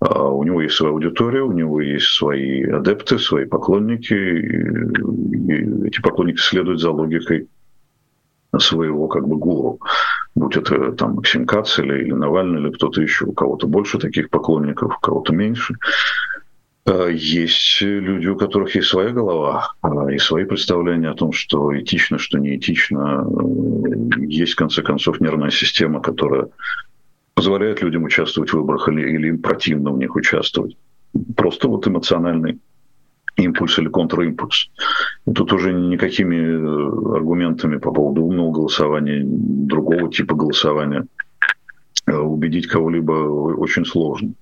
у 0.00 0.42
него 0.44 0.62
есть 0.62 0.76
своя 0.76 0.92
аудитория, 0.92 1.42
у 1.42 1.52
него 1.52 1.80
есть 1.80 2.06
свои 2.06 2.62
адепты, 2.64 3.18
свои 3.18 3.44
поклонники, 3.44 4.14
и 4.14 5.86
эти 5.86 6.00
поклонники 6.00 6.40
следуют 6.40 6.80
за 6.80 6.90
логикой 6.90 7.48
своего 8.58 9.08
как 9.08 9.28
бы 9.28 9.36
гуру. 9.36 9.78
Будь 10.34 10.56
это 10.56 10.92
там 10.92 11.16
Максим 11.16 11.46
Кац 11.46 11.78
или, 11.78 12.02
или 12.02 12.12
Навальный, 12.12 12.60
или 12.60 12.70
кто-то 12.70 13.02
еще, 13.02 13.26
у 13.26 13.32
кого-то 13.32 13.66
больше 13.66 13.98
таких 13.98 14.30
поклонников, 14.30 14.96
у 14.96 15.00
кого-то 15.00 15.34
меньше. 15.34 15.74
А, 16.86 17.08
есть 17.08 17.80
люди, 17.82 18.26
у 18.28 18.36
которых 18.36 18.74
есть 18.74 18.88
своя 18.88 19.10
голова 19.10 19.74
а, 19.82 20.10
и 20.10 20.18
свои 20.18 20.44
представления 20.44 21.10
о 21.10 21.14
том, 21.14 21.32
что 21.32 21.76
этично, 21.78 22.18
что 22.18 22.38
не 22.38 22.56
этично. 22.56 23.26
Есть, 24.16 24.54
в 24.54 24.56
конце 24.56 24.82
концов, 24.82 25.20
нервная 25.20 25.50
система, 25.50 26.00
которая 26.00 26.48
позволяет 27.40 27.80
людям 27.80 28.04
участвовать 28.04 28.50
в 28.50 28.54
выборах 28.54 28.86
или, 28.90 29.00
или 29.16 29.28
им 29.28 29.38
противно 29.40 29.92
в 29.92 29.98
них 29.98 30.14
участвовать. 30.14 30.76
Просто 31.36 31.68
вот 31.68 31.86
эмоциональный 31.86 32.58
импульс 33.36 33.78
или 33.78 33.88
контримпульс. 33.88 34.68
Тут 35.24 35.50
уже 35.54 35.72
никакими 35.72 36.36
э, 36.36 37.16
аргументами 37.16 37.78
по 37.78 37.92
поводу 37.92 38.24
умного 38.24 38.52
голосования, 38.52 39.22
другого 39.24 40.12
типа 40.12 40.34
голосования 40.34 41.06
э, 42.06 42.14
убедить 42.14 42.66
кого-либо 42.66 43.12
очень 43.12 43.86
сложно. 43.86 44.34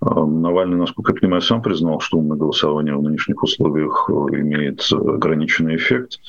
А, 0.00 0.24
Навальный, 0.24 0.76
насколько 0.76 1.12
я 1.12 1.20
понимаю, 1.20 1.42
сам 1.42 1.62
признал, 1.62 1.98
что 1.98 2.18
умное 2.18 2.38
голосование 2.38 2.94
в 2.94 3.02
нынешних 3.02 3.42
условиях 3.42 4.08
э, 4.08 4.12
имеет 4.38 4.86
ограниченный 4.92 5.74
эффект. 5.74 6.20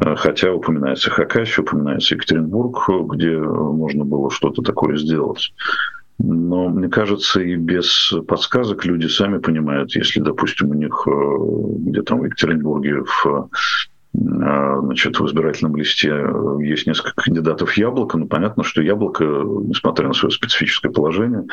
Э, 0.00 0.14
хотя 0.16 0.52
упоминается 0.52 1.10
Хакасия, 1.10 1.62
упоминается 1.62 2.14
Екатеринбург, 2.14 2.88
где 3.12 3.36
можно 3.36 4.04
было 4.04 4.30
что-то 4.30 4.62
такое 4.62 4.96
сделать. 4.96 5.52
Но 6.18 6.68
мне 6.68 6.88
кажется, 6.88 7.40
и 7.40 7.56
без 7.56 8.12
подсказок 8.28 8.84
люди 8.84 9.06
сами 9.06 9.38
понимают, 9.38 9.96
если, 9.96 10.20
допустим, 10.20 10.70
у 10.70 10.74
них 10.74 11.06
э, 11.06 11.10
где-то 11.90 12.16
в 12.16 12.24
Екатеринбурге 12.24 13.02
в 13.04 13.48
а, 14.42 14.80
значит, 14.80 15.20
в 15.20 15.26
избирательном 15.26 15.76
листе 15.76 16.08
есть 16.60 16.86
несколько 16.86 17.22
кандидатов 17.22 17.72
яблоко, 17.74 18.18
но 18.18 18.26
понятно, 18.26 18.64
что 18.64 18.82
яблоко, 18.82 19.24
несмотря 19.24 20.08
на 20.08 20.14
свое 20.14 20.32
специфическое 20.32 20.90
положение, 20.90 21.44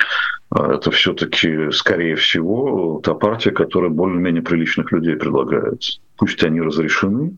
это 0.52 0.90
все-таки, 0.90 1.70
скорее 1.72 2.16
всего, 2.16 3.00
та 3.04 3.14
партия, 3.14 3.52
которая 3.52 3.92
более-менее 3.92 4.42
приличных 4.42 4.92
людей 4.92 5.16
предлагает. 5.18 5.84
Пусть 6.18 6.44
они 6.44 6.60
разрешены, 6.60 7.38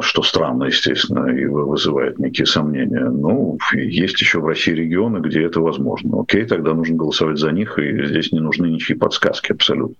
что 0.00 0.22
странно, 0.22 0.64
естественно, 0.64 1.26
и 1.28 1.44
вызывает 1.46 2.18
некие 2.18 2.46
сомнения. 2.46 3.08
Ну, 3.08 3.58
есть 3.74 4.20
еще 4.20 4.40
в 4.40 4.46
России 4.46 4.72
регионы, 4.72 5.18
где 5.18 5.42
это 5.42 5.60
возможно. 5.60 6.20
Окей, 6.20 6.44
тогда 6.44 6.74
нужно 6.74 6.96
голосовать 6.96 7.38
за 7.38 7.50
них, 7.52 7.78
и 7.78 8.06
здесь 8.06 8.32
не 8.32 8.40
нужны 8.40 8.66
ничьи 8.66 8.96
подсказки 8.96 9.52
абсолютно. 9.52 9.96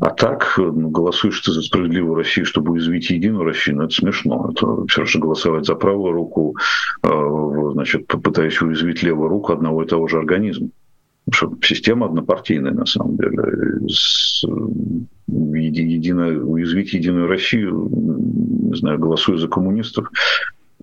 А 0.00 0.10
так, 0.10 0.54
ну, 0.56 0.88
голосуешь 0.88 1.40
ты 1.40 1.52
за 1.52 1.60
справедливую 1.60 2.14
Россию, 2.14 2.46
чтобы 2.46 2.72
уязвить 2.72 3.10
единую 3.10 3.44
Россию, 3.44 3.76
ну, 3.76 3.82
это 3.84 3.94
смешно. 3.94 4.50
Это 4.50 4.86
все 4.86 5.02
равно 5.02 5.20
голосовать 5.20 5.66
за 5.66 5.74
правую 5.74 6.12
руку, 6.12 6.56
э, 7.02 7.08
значит, 7.72 8.06
попытаясь 8.06 8.62
уязвить 8.62 9.02
левую 9.02 9.28
руку 9.28 9.52
одного 9.52 9.82
и 9.82 9.86
того 9.86 10.08
же 10.08 10.16
организма. 10.16 10.70
Потому 11.26 11.58
что 11.58 11.66
система 11.66 12.06
однопартийная, 12.06 12.72
на 12.72 12.86
самом 12.86 13.18
деле. 13.18 13.88
С, 13.88 14.42
едино, 15.30 16.28
уязвить 16.44 16.92
единую 16.92 17.28
Россию, 17.28 17.88
не 17.90 18.76
знаю, 18.76 18.98
голосуя 18.98 19.38
за 19.38 19.48
коммунистов, 19.48 20.08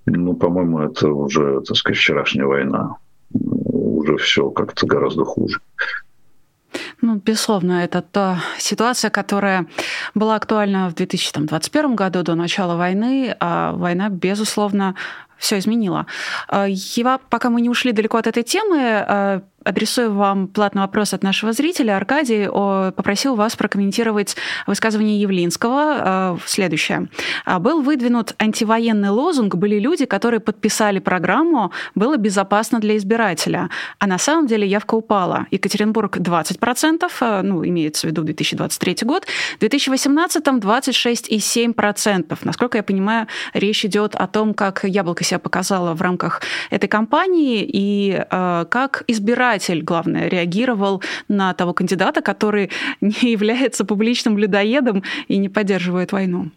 ну, 0.05 0.33
по-моему, 0.33 0.79
это 0.79 1.10
уже, 1.10 1.62
так 1.62 1.75
сказать, 1.75 1.97
вчерашняя 1.97 2.45
война. 2.45 2.95
Уже 3.33 4.15
все 4.17 4.49
как-то 4.49 4.88
гораздо 4.88 5.25
хуже. 5.25 5.60
Ну, 7.01 7.15
безусловно, 7.15 7.83
это 7.83 8.01
та 8.01 8.41
ситуация, 8.57 9.12
которая 9.12 9.67
была 10.15 10.36
актуальна 10.36 10.89
в 10.89 10.95
2021 10.95 11.95
году 11.95 12.23
до 12.23 12.36
начала 12.36 12.75
войны, 12.75 13.36
а 13.39 13.73
война, 13.73 14.10
безусловно, 14.10 14.95
все 15.38 15.60
изменила. 15.60 16.07
Ева, 16.51 17.19
пока 17.29 17.49
мы 17.49 17.62
не 17.62 17.69
ушли 17.69 17.91
далеко 17.91 18.17
от 18.17 18.27
этой 18.27 18.43
темы, 18.43 18.79
а, 18.79 19.41
адресую 19.67 20.13
вам 20.13 20.47
платный 20.47 20.82
вопрос 20.82 21.13
от 21.13 21.23
нашего 21.23 21.51
зрителя. 21.51 21.97
Аркадий 21.97 22.47
попросил 22.47 23.36
вас 23.36 23.56
прокомментировать 23.56 24.36
высказывание 24.65 25.19
Явлинского. 25.19 26.38
Э, 26.38 26.38
следующее. 26.45 27.10
«А, 27.45 27.60
был 27.60 27.82
выдвинут 27.82 28.36
антивоенный 28.39 29.10
лозунг, 29.10 29.56
были 29.56 29.80
люди, 29.80 30.06
которые 30.06 30.39
подписали 30.39 30.99
программу 30.99 31.71
«Было 31.95 32.17
безопасно 32.17 32.80
для 32.80 32.97
избирателя». 32.97 33.69
А 33.99 34.08
на 34.08 34.17
самом 34.17 34.47
деле 34.47 34.67
явка 34.67 34.95
упала. 34.95 35.47
Екатеринбург 35.51 36.17
20%, 36.17 37.12
э, 37.21 37.41
ну, 37.43 37.65
имеется 37.65 38.08
в 38.08 38.10
виду 38.10 38.23
2023 38.23 38.97
год, 39.03 39.25
в 39.56 39.60
2018 39.60 40.47
26,7%. 40.60 42.38
Насколько 42.43 42.77
я 42.77 42.84
понимаю, 42.84 43.27
речь 43.53 43.86
идет 43.86 44.15
о 44.15 44.27
том, 44.27 44.53
как 44.53 44.84
Яблоко 44.84 45.23
себя 45.23 45.39
показало 45.39 45.93
в 45.93 46.01
рамках 46.01 46.41
этой 46.69 46.88
кампании 46.88 47.67
и 47.67 48.23
э, 48.30 48.65
как 48.69 49.03
избирать 49.08 49.57
избиратель, 49.58 49.84
главное, 49.84 50.28
реагировал 50.28 51.02
на 51.28 51.54
того 51.54 51.74
кандидата, 51.74 52.22
который 52.22 52.70
не 53.02 53.32
является 53.32 53.86
публичным 53.86 54.38
людоедом 54.38 55.04
и 55.28 55.38
не 55.38 55.50
поддерживает 55.50 56.12
войну? 56.12 56.52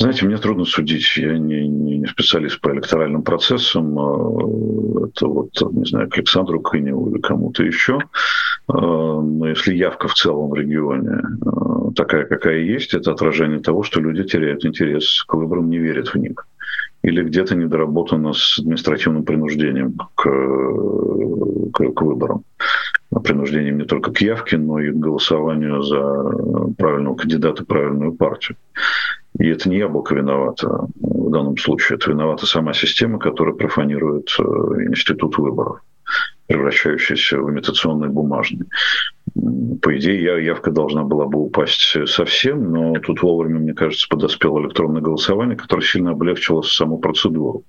Знаете, 0.00 0.26
мне 0.26 0.36
трудно 0.36 0.64
судить. 0.64 1.16
Я 1.16 1.36
не, 1.36 1.66
не, 1.66 1.98
не 1.98 2.06
специалист 2.06 2.60
по 2.60 2.72
электоральным 2.72 3.22
процессам. 3.22 3.98
А, 3.98 5.08
это 5.08 5.26
вот, 5.26 5.50
не 5.72 5.84
знаю, 5.86 6.08
к 6.08 6.16
Александру 6.16 6.60
Кыневу 6.60 7.10
или 7.10 7.20
кому-то 7.20 7.64
еще. 7.64 7.98
А, 8.68 8.76
но 8.76 9.48
если 9.48 9.74
явка 9.74 10.06
в 10.06 10.14
целом 10.14 10.50
в 10.50 10.54
регионе 10.54 11.20
а, 11.44 11.90
такая, 11.96 12.26
какая 12.26 12.60
есть, 12.60 12.94
это 12.94 13.10
отражение 13.10 13.58
того, 13.58 13.82
что 13.82 14.00
люди 14.00 14.22
теряют 14.22 14.64
интерес 14.64 15.24
к 15.26 15.34
выборам, 15.34 15.68
не 15.68 15.78
верят 15.78 16.14
в 16.14 16.14
них 16.14 16.46
или 17.02 17.22
где-то 17.22 17.54
недоработано 17.54 18.32
с 18.32 18.58
административным 18.58 19.24
принуждением 19.24 19.96
к, 20.14 20.22
к, 21.72 21.92
к 21.92 22.02
выборам. 22.02 22.44
Принуждением 23.24 23.78
не 23.78 23.84
только 23.84 24.12
к 24.12 24.20
явке, 24.20 24.58
но 24.58 24.80
и 24.80 24.90
к 24.90 24.96
голосованию 24.96 25.82
за 25.82 26.74
правильного 26.76 27.14
кандидата, 27.14 27.64
правильную 27.64 28.12
партию. 28.12 28.56
И 29.38 29.46
это 29.48 29.68
не 29.68 29.78
яблоко 29.78 30.14
виновато 30.14 30.88
в 31.00 31.30
данном 31.30 31.56
случае, 31.56 31.96
это 31.96 32.10
виновата 32.10 32.46
сама 32.46 32.74
система, 32.74 33.18
которая 33.18 33.54
профанирует 33.54 34.28
э, 34.38 34.42
институт 34.42 35.38
выборов 35.38 35.80
превращающийся 36.46 37.38
в 37.38 37.50
имитационный 37.50 38.08
бумажный. 38.08 38.66
По 39.82 39.96
идее, 39.96 40.44
явка 40.44 40.70
должна 40.70 41.04
была 41.04 41.26
бы 41.26 41.38
упасть 41.40 41.96
совсем, 42.06 42.72
но 42.72 42.94
тут 43.00 43.22
вовремя, 43.22 43.60
мне 43.60 43.74
кажется, 43.74 44.06
подоспело 44.08 44.60
электронное 44.60 45.02
голосование, 45.02 45.56
которое 45.56 45.82
сильно 45.82 46.10
облегчило 46.10 46.62
саму 46.62 46.98
процедуру. 46.98 47.64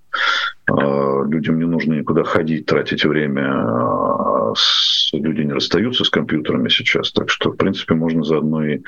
А, 0.68 1.24
людям 1.24 1.60
не 1.60 1.66
нужно 1.66 1.94
никуда 1.94 2.24
ходить, 2.24 2.66
тратить 2.66 3.06
время. 3.06 3.52
А, 3.52 4.54
люди 5.14 5.42
не 5.42 5.54
расстаются 5.54 6.04
с 6.04 6.10
компьютерами 6.10 6.70
сейчас, 6.70 7.12
так 7.12 7.30
что, 7.30 7.52
в 7.52 7.58
принципе, 7.58 7.94
можно 7.94 8.24
заодно 8.24 8.66
и 8.66 8.82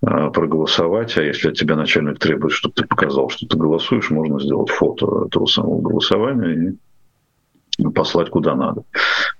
а, 0.00 0.30
проголосовать, 0.30 1.16
а 1.18 1.22
если 1.22 1.48
от 1.48 1.54
тебя 1.54 1.76
начальник 1.76 2.18
требует, 2.18 2.52
чтобы 2.52 2.74
ты 2.74 2.86
показал, 2.86 3.28
что 3.30 3.46
ты 3.46 3.56
голосуешь, 3.56 4.10
можно 4.10 4.40
сделать 4.40 4.70
фото 4.70 5.26
этого 5.26 5.46
самого 5.46 5.80
голосования 5.80 6.52
и 6.52 6.72
послать 7.94 8.30
куда 8.30 8.54
надо. 8.54 8.82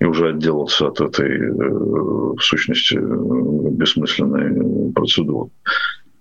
И 0.01 0.05
уже 0.05 0.31
отделаться 0.31 0.89
от 0.89 1.01
этой, 1.01 1.31
э, 1.31 1.53
в 1.53 2.41
сущности, 2.41 2.95
бессмысленной 2.97 4.93
процедуры. 4.93 5.51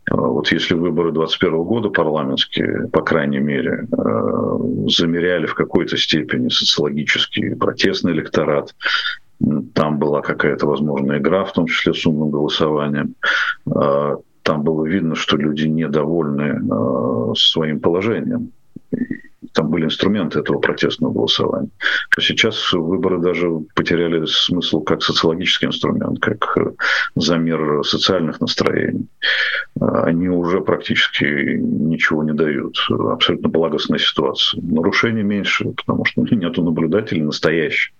А 0.10 0.16
вот 0.16 0.52
если 0.52 0.74
выборы 0.74 1.12
2021 1.12 1.64
года 1.64 1.90
парламентские, 1.90 2.88
по 2.92 3.02
крайней 3.02 3.40
мере, 3.40 3.88
э, 3.92 4.58
замеряли 4.88 5.46
в 5.46 5.54
какой-то 5.54 5.98
степени 5.98 6.50
социологический 6.50 7.56
протестный 7.56 8.14
электорат, 8.14 8.74
там 9.74 10.00
была 10.00 10.22
какая-то 10.22 10.66
возможная 10.66 11.20
игра, 11.20 11.44
в 11.44 11.54
том 11.54 11.68
числе 11.68 11.94
с 11.94 12.06
умным 12.06 12.32
голосованием, 12.32 13.16
э, 13.70 14.16
там 14.44 14.64
было 14.64 14.86
видно, 14.86 15.16
что 15.16 15.36
люди 15.36 15.68
недовольны 15.68 17.36
своим 17.36 17.82
положением 17.82 18.54
там 19.54 19.70
были 19.70 19.86
инструменты 19.86 20.40
этого 20.40 20.60
протестного 20.60 21.14
голосования. 21.14 21.70
То 22.16 22.22
сейчас 22.22 22.74
выборы 22.74 23.20
даже 23.20 23.50
потеряли 23.76 24.26
смысл 24.26 24.82
как 24.82 25.04
социологический 25.04 25.68
инструмент, 25.68 26.20
как 26.20 26.58
э, 26.58 26.72
замер 27.16 27.84
социальных 27.84 28.42
настроений. 28.42 29.08
А, 29.80 30.04
они 30.06 30.30
уже 30.30 30.62
практически 30.62 31.58
ничего 31.58 32.24
не 32.24 32.34
дают. 32.34 32.78
Абсолютно 32.90 33.50
благостная 33.50 34.00
ситуация. 34.00 34.62
Нарушений 34.62 35.24
меньше, 35.24 35.72
потому 35.72 36.06
что 36.06 36.22
нету 36.32 36.64
наблюдателей 36.64 37.22
настоящих. 37.22 37.94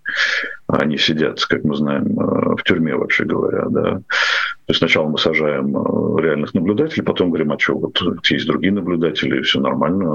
Они 0.68 0.98
сидят, 0.98 1.44
как 1.46 1.64
мы 1.64 1.76
знаем, 1.76 2.20
э, 2.20 2.56
в 2.56 2.64
тюрьме, 2.64 2.96
вообще 2.96 3.26
говоря. 3.26 3.66
Да. 3.70 3.92
То 3.92 4.72
есть 4.72 4.80
сначала 4.80 5.08
мы 5.08 5.18
сажаем 5.18 5.76
э, 5.78 6.22
реальных 6.22 6.54
наблюдателей, 6.54 7.04
потом 7.04 7.30
говорим, 7.30 7.54
а 7.54 7.60
что, 7.60 7.78
вот 7.78 8.00
есть 8.30 8.48
другие 8.48 8.74
наблюдатели, 8.74 9.42
все 9.42 9.60
нормально, 9.60 10.12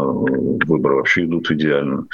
выборы 0.66 0.96
вообще 0.96 1.24
идут 1.24 1.50
идеально. 1.50 2.06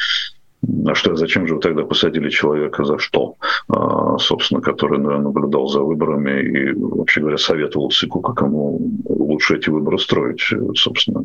А 0.86 0.94
что, 0.94 1.14
зачем 1.14 1.46
же 1.46 1.54
вы 1.54 1.60
тогда 1.60 1.84
посадили 1.84 2.30
человека 2.30 2.84
за 2.84 2.98
что, 2.98 3.36
а, 3.68 4.18
собственно, 4.18 4.60
который 4.60 4.98
наблюдал 4.98 5.68
за 5.68 5.80
выборами 5.80 6.42
и, 6.42 6.72
вообще 6.72 7.20
говоря, 7.20 7.38
советовал 7.38 7.90
ЦИКу, 7.90 8.20
как 8.20 8.44
ему 8.44 8.80
лучше 9.04 9.56
эти 9.56 9.70
выборы 9.70 9.98
строить, 9.98 10.42
собственно. 10.74 11.24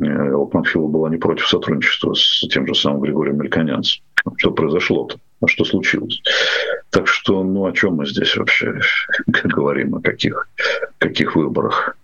Элла 0.00 0.46
Панфилова 0.46 0.88
была 0.88 1.10
не 1.10 1.16
против 1.16 1.46
сотрудничества 1.48 2.14
с 2.14 2.46
тем 2.48 2.66
же 2.66 2.74
самым 2.74 3.00
Григорием 3.00 3.38
Мельконянцем. 3.38 4.02
Что 4.36 4.50
произошло-то? 4.50 5.18
А 5.40 5.46
что 5.46 5.64
случилось? 5.64 6.22
Так 6.90 7.08
что, 7.08 7.42
ну 7.42 7.66
о 7.66 7.72
чем 7.72 7.96
мы 7.96 8.06
здесь 8.06 8.36
вообще 8.36 8.80
говорим, 9.26 9.96
о 9.96 10.00
каких, 10.00 10.48
каких 10.98 11.36
выборах? 11.36 11.96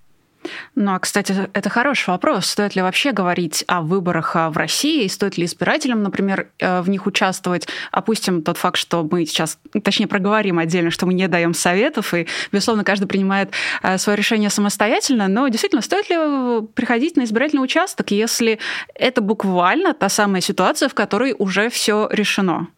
Ну, 0.75 0.95
а, 0.95 0.99
кстати, 0.99 1.35
это 1.53 1.71
хороший 1.71 2.11
вопрос. 2.11 2.47
Стоит 2.47 2.75
ли 2.75 2.83
вообще 2.83 3.13
говорить 3.13 3.65
о 3.67 3.83
выборах 3.83 4.37
а, 4.37 4.51
в 4.51 4.57
России? 4.57 5.05
И 5.05 5.09
стоит 5.09 5.37
ли 5.39 5.45
избирателям, 5.45 6.03
например, 6.03 6.49
э, 6.59 6.81
в 6.81 6.89
них 6.89 7.07
участвовать? 7.07 7.69
Опустим 7.91 8.43
тот 8.43 8.57
факт, 8.57 8.77
что 8.77 9.07
мы 9.09 9.25
сейчас, 9.27 9.59
точнее, 9.85 10.07
проговорим 10.07 10.59
отдельно, 10.59 10.91
что 10.91 11.07
мы 11.07 11.15
не 11.15 11.29
даем 11.29 11.55
советов, 11.55 12.15
и, 12.15 12.27
безусловно, 12.51 12.85
каждый 12.85 13.07
принимает 13.07 13.53
э, 13.83 13.99
свое 13.99 14.17
решение 14.17 14.51
самостоятельно. 14.51 15.29
Но 15.29 15.47
действительно, 15.49 15.83
стоит 15.83 16.11
ли 16.11 16.67
приходить 16.75 17.17
на 17.17 17.25
избирательный 17.25 17.63
участок, 17.63 18.11
если 18.11 18.59
это 18.95 19.21
буквально 19.21 19.95
та 19.95 20.09
самая 20.09 20.41
ситуация, 20.41 20.89
в 20.89 20.95
которой 20.95 21.35
уже 21.39 21.71
все 21.71 22.09
решено? 22.11 22.69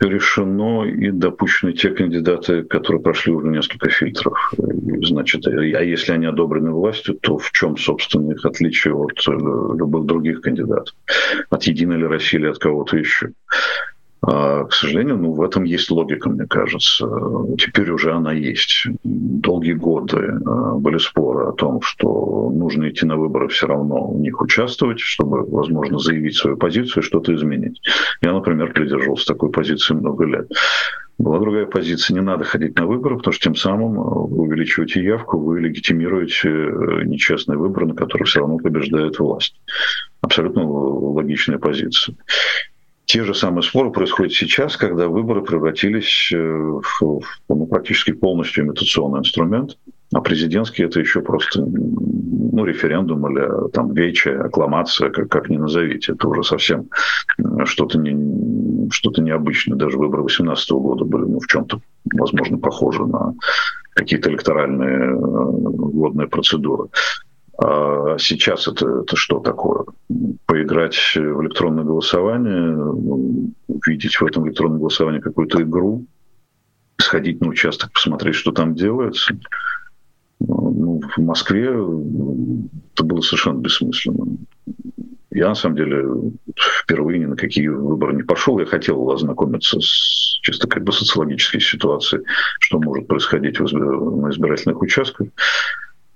Решено 0.00 0.84
и 0.84 1.10
допущены 1.10 1.72
те 1.72 1.90
кандидаты, 1.90 2.62
которые 2.62 3.02
прошли 3.02 3.32
уже 3.32 3.48
несколько 3.48 3.90
фильтров. 3.90 4.52
Значит, 5.02 5.46
а 5.46 5.50
если 5.50 6.12
они 6.12 6.26
одобрены 6.26 6.70
властью, 6.70 7.14
то 7.14 7.38
в 7.38 7.50
чем, 7.52 7.76
собственно, 7.76 8.32
их 8.32 8.44
отличие 8.44 8.94
от 8.94 9.18
э, 9.28 9.32
любых 9.32 10.06
других 10.06 10.40
кандидатов? 10.40 10.94
От 11.50 11.64
Единой 11.64 11.98
или 11.98 12.04
России 12.04 12.38
или 12.38 12.46
от 12.46 12.58
кого-то 12.58 12.96
еще? 12.96 13.32
А, 14.22 14.64
к 14.64 14.72
сожалению, 14.72 15.16
ну, 15.16 15.32
в 15.32 15.42
этом 15.42 15.64
есть 15.64 15.90
логика, 15.90 16.28
мне 16.28 16.46
кажется. 16.46 17.08
Теперь 17.58 17.90
уже 17.90 18.12
она 18.12 18.32
есть. 18.32 18.86
Долгие 19.02 19.72
годы 19.72 20.38
а, 20.44 20.74
были 20.74 20.98
споры 20.98 21.48
о 21.48 21.52
том, 21.52 21.80
что 21.80 22.50
нужно 22.54 22.90
идти 22.90 23.06
на 23.06 23.16
выборы 23.16 23.48
все 23.48 23.66
равно 23.66 24.10
в 24.12 24.20
них 24.20 24.40
участвовать, 24.40 25.00
чтобы, 25.00 25.44
возможно, 25.46 25.98
заявить 25.98 26.36
свою 26.36 26.56
позицию 26.56 27.02
и 27.02 27.06
что-то 27.06 27.34
изменить. 27.34 27.80
Я, 28.20 28.32
например, 28.32 28.72
придерживался 28.72 29.26
такой 29.26 29.50
позиции 29.50 29.94
много 29.94 30.24
лет. 30.24 30.50
Была 31.16 31.38
другая 31.38 31.66
позиция, 31.66 32.14
не 32.14 32.22
надо 32.22 32.44
ходить 32.44 32.78
на 32.78 32.86
выборы, 32.86 33.18
потому 33.18 33.32
что 33.32 33.44
тем 33.44 33.54
самым 33.54 33.92
вы 33.92 34.42
увеличиваете 34.42 35.02
явку, 35.02 35.38
вы 35.38 35.60
легитимируете 35.60 36.48
э, 36.48 37.02
нечестные 37.04 37.58
выборы, 37.58 37.88
на 37.88 37.94
которых 37.94 38.26
все 38.26 38.40
равно 38.40 38.56
побеждает 38.56 39.18
власть. 39.18 39.54
Абсолютно 40.22 40.66
логичная 40.66 41.58
позиция. 41.58 42.16
Те 43.10 43.24
же 43.24 43.34
самые 43.34 43.64
споры 43.64 43.90
происходят 43.90 44.32
сейчас, 44.32 44.76
когда 44.76 45.08
выборы 45.08 45.42
превратились 45.42 46.30
э, 46.32 46.38
в, 46.38 47.20
ну, 47.48 47.66
практически 47.66 48.12
полностью 48.12 48.62
имитационный 48.62 49.18
инструмент, 49.18 49.78
а 50.14 50.20
президентский 50.20 50.84
это 50.84 51.00
еще 51.00 51.20
просто 51.20 51.60
ну, 51.60 52.64
референдум 52.64 53.26
или 53.26 53.68
там 53.72 53.92
вече, 53.94 54.36
аккламация, 54.36 55.10
как, 55.10 55.28
как 55.28 55.50
ни 55.50 55.56
назовите. 55.56 56.12
Это 56.12 56.28
уже 56.28 56.44
совсем 56.44 56.88
что-то 57.64 57.98
не, 57.98 58.88
что-то 58.92 59.22
необычное. 59.22 59.76
Даже 59.76 59.98
выборы 59.98 60.22
2018 60.22 60.70
года 60.70 61.04
были 61.04 61.24
ну, 61.24 61.40
в 61.40 61.48
чем-то, 61.48 61.80
возможно, 62.14 62.58
похожи 62.58 63.04
на 63.04 63.34
какие-то 63.94 64.30
электоральные 64.30 64.98
э, 64.98 65.14
водные 65.16 66.28
процедуры. 66.28 66.90
А 67.62 68.16
сейчас 68.18 68.66
это, 68.68 69.02
это 69.02 69.16
что 69.16 69.38
такое? 69.38 69.84
Поиграть 70.46 70.96
в 71.14 71.42
электронное 71.42 71.84
голосование, 71.84 72.74
увидеть 73.68 74.16
в 74.16 74.24
этом 74.24 74.46
электронном 74.46 74.78
голосовании 74.78 75.20
какую-то 75.20 75.62
игру, 75.62 76.06
сходить 76.96 77.42
на 77.42 77.48
участок, 77.48 77.92
посмотреть, 77.92 78.36
что 78.36 78.52
там 78.52 78.74
делается. 78.74 79.38
Ну, 80.40 81.02
в 81.14 81.20
Москве 81.20 81.66
это 81.66 83.04
было 83.04 83.20
совершенно 83.20 83.58
бессмысленно. 83.58 84.38
Я, 85.30 85.48
на 85.48 85.54
самом 85.54 85.76
деле, 85.76 86.32
впервые 86.82 87.18
ни 87.18 87.26
на 87.26 87.36
какие 87.36 87.68
выборы 87.68 88.14
не 88.14 88.22
пошел. 88.22 88.58
Я 88.58 88.64
хотел 88.64 89.10
ознакомиться 89.10 89.78
с 89.80 90.40
чисто 90.40 90.66
как 90.66 90.82
бы 90.82 90.92
социологической 90.92 91.60
ситуацией, 91.60 92.22
что 92.60 92.80
может 92.80 93.06
происходить 93.06 93.60
на 93.60 94.30
избирательных 94.30 94.80
участках 94.80 95.28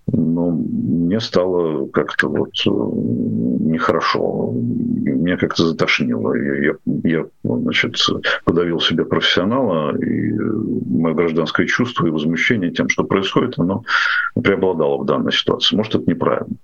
но 0.07 0.51
мне 0.51 1.19
стало 1.21 1.87
как-то 1.89 2.29
вот 2.29 2.51
э, 2.67 2.71
нехорошо. 2.71 4.53
Меня 4.55 5.37
как-то 5.37 5.67
затошнило. 5.67 6.35
Я, 6.35 6.75
я, 7.05 7.27
значит, 7.43 7.97
подавил 8.45 8.81
себе 8.81 9.05
профессионала, 9.05 9.97
и 9.97 10.33
мое 10.33 11.15
гражданское 11.15 11.67
чувство 11.67 12.07
и 12.07 12.11
возмущение 12.11 12.71
тем, 12.71 12.89
что 12.89 13.05
происходит, 13.05 13.59
оно 13.59 13.85
преобладало 14.43 14.99
в 14.99 15.07
данной 15.07 15.33
ситуации. 15.33 15.77
Может, 15.77 15.95
это 15.95 16.11
неправильно. 16.11 16.57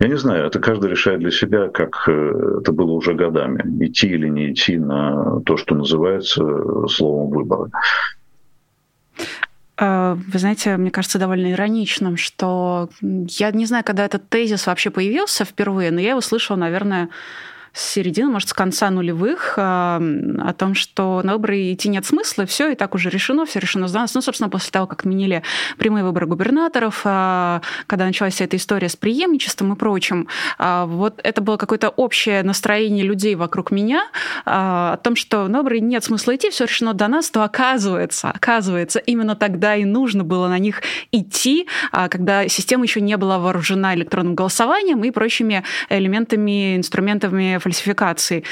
Я 0.00 0.08
не 0.08 0.16
знаю, 0.16 0.46
это 0.46 0.58
каждый 0.58 0.90
решает 0.90 1.20
для 1.20 1.30
себя, 1.30 1.68
как 1.68 2.08
э, 2.08 2.58
это 2.60 2.72
было 2.72 2.92
уже 2.92 3.14
годами. 3.14 3.62
Идти 3.84 4.08
или 4.08 4.28
не 4.28 4.52
идти 4.52 4.78
на 4.78 5.40
то, 5.44 5.56
что 5.56 5.74
называется 5.74 6.42
словом 6.88 7.30
выбора. 7.30 7.70
Э, 9.78 10.16
вы 10.16 10.38
знаете, 10.38 10.76
мне 10.76 10.90
кажется 10.90 11.18
довольно 11.18 11.52
ироничным, 11.52 12.16
что 12.16 12.90
я 13.00 13.50
не 13.52 13.66
знаю, 13.66 13.84
когда 13.84 14.04
этот 14.04 14.28
тезис 14.28 14.66
вообще 14.66 14.90
появился 14.90 15.44
впервые, 15.44 15.90
но 15.90 16.00
я 16.00 16.10
его 16.10 16.20
слышала, 16.20 16.56
наверное, 16.56 17.08
с 17.72 17.82
середины, 17.82 18.30
может, 18.30 18.48
с 18.48 18.52
конца 18.52 18.90
нулевых, 18.90 19.54
а, 19.56 20.00
о 20.38 20.52
том, 20.52 20.74
что 20.74 21.20
на 21.22 21.34
выборы 21.34 21.72
идти 21.72 21.88
нет 21.88 22.06
смысла, 22.06 22.46
все, 22.46 22.70
и 22.70 22.74
так 22.74 22.94
уже 22.94 23.10
решено, 23.10 23.46
все 23.46 23.60
решено 23.60 23.88
за 23.88 23.98
нас. 23.98 24.14
Ну, 24.14 24.20
собственно, 24.20 24.50
после 24.50 24.70
того, 24.70 24.86
как 24.86 25.00
отменили 25.00 25.42
прямые 25.76 26.04
выборы 26.04 26.26
губернаторов, 26.26 27.02
а, 27.04 27.60
когда 27.86 28.06
началась 28.06 28.34
вся 28.34 28.44
эта 28.44 28.56
история 28.56 28.88
с 28.88 28.96
преемничеством 28.96 29.72
и 29.72 29.76
прочим, 29.76 30.28
а, 30.58 30.86
вот 30.86 31.20
это 31.22 31.40
было 31.40 31.56
какое-то 31.56 31.90
общее 31.90 32.42
настроение 32.42 33.04
людей 33.04 33.34
вокруг 33.34 33.70
меня 33.70 34.08
о 34.44 34.96
том, 34.98 35.16
что 35.16 35.46
на 35.48 35.58
выборы 35.58 35.80
нет 35.80 36.04
смысла 36.04 36.36
идти, 36.36 36.50
все 36.50 36.64
решено 36.64 36.94
до 36.94 37.08
нас, 37.08 37.30
то 37.30 37.42
оказывается, 37.42 38.30
оказывается, 38.30 38.98
именно 38.98 39.36
тогда 39.36 39.76
и 39.76 39.84
нужно 39.84 40.24
было 40.24 40.48
на 40.48 40.58
них 40.58 40.82
идти, 41.12 41.68
когда 41.92 42.48
система 42.48 42.84
еще 42.84 43.00
не 43.00 43.16
была 43.16 43.38
вооружена 43.38 43.94
электронным 43.94 44.34
голосованием 44.34 45.02
и 45.04 45.10
прочими 45.10 45.64
элементами, 45.88 46.76
инструментами 46.76 47.57
фальсификации. 47.58 48.44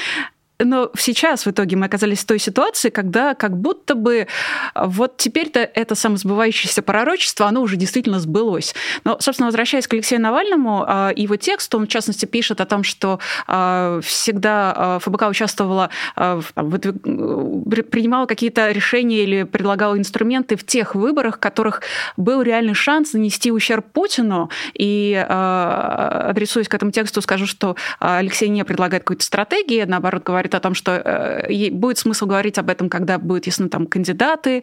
Но 0.59 0.91
сейчас 0.97 1.45
в 1.45 1.51
итоге 1.51 1.77
мы 1.77 1.87
оказались 1.87 2.21
в 2.21 2.27
той 2.27 2.39
ситуации, 2.39 2.91
когда 2.91 3.35
как 3.35 3.57
будто 3.57 3.95
бы 3.95 4.27
вот 4.75 5.19
теперь-то 5.19 5.61
это 5.61 5.95
самосбывающееся 5.95 6.83
пророчество, 6.83 7.47
оно 7.47 7.61
уже 7.61 7.77
действительно 7.77 8.21
сбылось. 8.21 8.75
Но, 9.05 9.19
собственно, 9.21 9.47
возвращаясь 9.47 9.87
к 9.87 9.93
Алексею 9.93 10.23
Навальному, 10.23 10.85
а, 10.87 11.13
его 11.15 11.37
текст, 11.37 11.75
он, 11.75 11.87
в 11.87 11.89
частности, 11.89 12.25
пишет 12.25 12.61
о 12.61 12.67
том, 12.67 12.85
что 12.85 13.21
а, 13.47 14.01
всегда 14.03 14.73
а, 14.77 14.99
ФБК 14.99 15.29
участвовала, 15.29 15.91
принимала 16.15 18.27
какие-то 18.27 18.71
решения 18.71 19.25
или 19.25 19.43
предлагала 19.43 19.99
инструменты 19.99 20.57
в 20.57 20.65
тех 20.65 20.95
выборах, 20.95 21.37
в 21.37 21.41
которых 21.41 21.83
был 22.17 22.43
реальный 22.43 22.75
шанс 22.75 23.13
нанести 23.13 23.53
ущерб 23.53 23.85
Путину. 23.93 24.51
И, 24.75 25.15
адресуясь 25.29 26.69
к 26.69 26.75
этому 26.75 26.93
тексту, 26.93 27.21
скажу, 27.21 27.47
что 27.47 27.77
Алексей 27.99 28.49
не 28.49 28.65
предлагает 28.65 29.05
какой-то 29.05 29.25
стратегии, 29.25 29.83
наоборот, 29.83 30.23
говорит, 30.23 30.46
говорит 30.47 30.55
о 30.55 30.61
том, 30.61 30.75
что 30.75 30.93
э, 30.93 31.71
будет 31.71 31.99
смысл 31.99 32.27
говорить 32.27 32.59
об 32.59 32.71
этом, 32.71 32.89
когда 32.89 33.19
будут 33.19 33.47
ясны 33.47 33.69
там 33.69 33.87
кандидаты, 33.87 34.63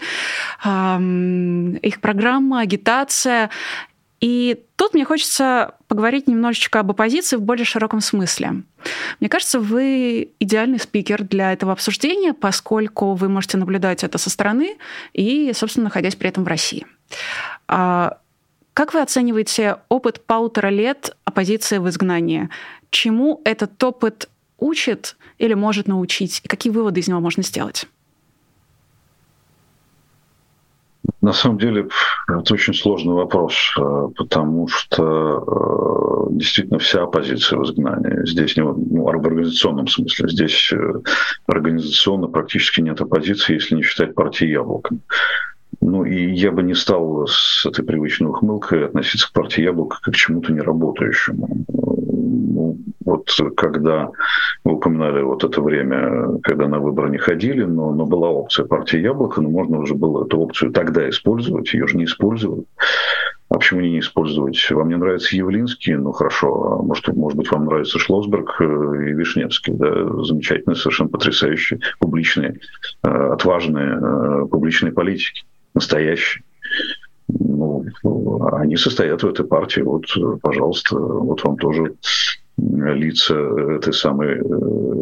их 0.66 2.02
программа, 2.02 2.62
агитация. 2.62 3.50
И 4.22 4.64
тут 4.78 4.94
мне 4.94 5.04
хочется 5.04 5.74
поговорить 5.88 6.28
немножечко 6.28 6.80
об 6.80 6.92
оппозиции 6.92 7.36
в 7.36 7.42
более 7.42 7.66
широком 7.66 8.00
смысле. 8.00 8.64
Мне 9.20 9.30
кажется, 9.30 9.60
вы 9.60 10.30
идеальный 10.40 10.80
спикер 10.80 11.24
для 11.24 11.52
этого 11.52 11.74
обсуждения, 11.74 12.34
поскольку 12.34 13.16
вы 13.16 13.28
можете 13.28 13.58
наблюдать 13.58 14.04
это 14.04 14.18
со 14.18 14.30
стороны 14.30 14.78
и, 15.12 15.52
собственно, 15.54 15.86
находясь 15.86 16.16
при 16.16 16.30
этом 16.30 16.46
в 16.46 16.48
России. 16.48 16.86
А 17.68 18.18
как 18.74 18.94
вы 18.94 19.02
оцениваете 19.02 19.78
опыт 19.90 20.26
полутора 20.26 20.70
лет 20.70 21.16
оппозиции 21.26 21.80
в 21.80 21.90
изгнании? 21.90 22.50
Чему 22.92 23.42
этот 23.44 23.84
опыт 23.84 24.30
учит 24.64 25.18
или 25.38 25.54
может 25.54 25.88
научить? 25.88 26.42
И 26.44 26.48
какие 26.48 26.72
выводы 26.72 27.00
из 27.00 27.08
него 27.08 27.20
можно 27.20 27.44
сделать? 27.44 27.88
На 31.22 31.34
самом 31.34 31.58
деле, 31.58 31.88
это 32.28 32.54
очень 32.54 32.74
сложный 32.74 33.14
вопрос, 33.14 33.54
э, 33.78 34.08
потому 34.16 34.68
что 34.68 36.30
э, 36.30 36.34
действительно 36.34 36.80
вся 36.80 37.04
оппозиция 37.04 37.60
в 37.60 37.64
изгнании. 37.64 38.26
Здесь 38.26 38.56
не 38.58 38.64
ну, 38.64 38.76
в 39.04 39.10
организационном 39.10 39.88
смысле. 39.88 40.30
Здесь 40.30 40.72
э, 40.72 40.94
организационно 41.48 42.28
практически 42.28 42.82
нет 42.82 43.02
оппозиции, 43.02 43.54
если 43.54 43.76
не 43.76 43.84
считать 43.84 44.16
партии 44.16 44.48
«Яблоко». 44.48 44.96
Ну 45.82 46.06
и 46.06 46.34
я 46.34 46.52
бы 46.52 46.64
не 46.64 46.76
стал 46.76 47.28
с 47.28 47.66
этой 47.66 47.84
привычной 47.84 48.30
ухмылкой 48.30 48.86
относиться 48.86 49.28
к 49.30 49.34
партии 49.34 49.62
«Яблоко» 49.62 50.00
как 50.02 50.14
к 50.14 50.18
чему-то 50.18 50.54
неработающему. 50.54 51.66
Ну, 52.34 52.78
вот 53.06 53.30
когда 53.56 54.10
вы 54.64 54.74
упоминали 54.74 55.22
вот 55.22 55.44
это 55.44 55.62
время, 55.62 56.40
когда 56.42 56.68
на 56.68 56.80
выборы 56.80 57.10
не 57.10 57.18
ходили, 57.18 57.64
но, 57.64 57.94
но 57.94 58.06
была 58.06 58.30
опция 58.30 58.66
партии 58.66 59.00
«Яблоко», 59.00 59.42
но 59.42 59.50
можно 59.50 59.80
уже 59.80 59.94
было 59.94 60.26
эту 60.26 60.40
опцию 60.40 60.72
тогда 60.72 61.08
использовать, 61.10 61.74
ее 61.74 61.88
же 61.88 61.98
не 61.98 62.06
использовали. 62.06 62.64
А 63.50 63.56
почему 63.56 63.82
не 63.82 64.00
использовать? 64.00 64.58
Вам 64.72 64.90
не 64.90 64.98
нравится 64.98 65.36
Явлинский? 65.36 65.94
Ну 65.94 66.12
хорошо, 66.12 66.80
а 66.80 66.82
может, 66.82 67.08
может 67.10 67.38
быть, 67.38 67.52
вам 67.52 67.66
нравится 67.66 68.00
Шлосберг 68.00 68.56
э, 68.60 68.64
и 68.64 69.14
Вишневский, 69.14 69.74
да, 69.74 70.24
замечательные, 70.24 70.76
совершенно 70.76 71.10
потрясающие, 71.10 71.80
публичные, 72.00 72.60
э, 73.04 73.08
отважные 73.08 74.00
э, 74.02 74.46
публичные 74.48 74.92
политики, 74.92 75.44
настоящие. 75.76 76.44
Ну, 77.40 77.86
они 78.54 78.76
состоят 78.76 79.24
в 79.24 79.28
этой 79.28 79.46
партии. 79.46 79.82
Вот, 79.82 80.06
пожалуйста, 80.42 80.98
вот 80.98 81.44
вам 81.44 81.58
тоже 81.58 81.96
лица 82.58 83.36
этой 83.36 83.94
самой, 83.94 84.38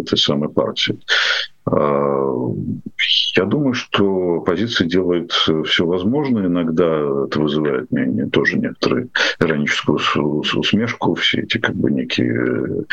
этой 0.01 0.17
самой 0.17 0.49
партии. 0.49 0.97
А, 1.65 2.31
я 3.35 3.45
думаю, 3.45 3.73
что 3.73 4.41
позиция 4.41 4.87
делает 4.87 5.31
все 5.31 5.85
возможное. 5.85 6.47
Иногда 6.47 7.25
это 7.25 7.39
вызывает 7.39 7.91
мне 7.91 8.25
тоже 8.27 8.57
некоторую 8.57 9.09
ироническую 9.39 9.97
усмешку, 9.97 11.15
все 11.15 11.41
эти 11.41 11.57
как 11.57 11.75
бы 11.75 11.91
некие 11.91 12.85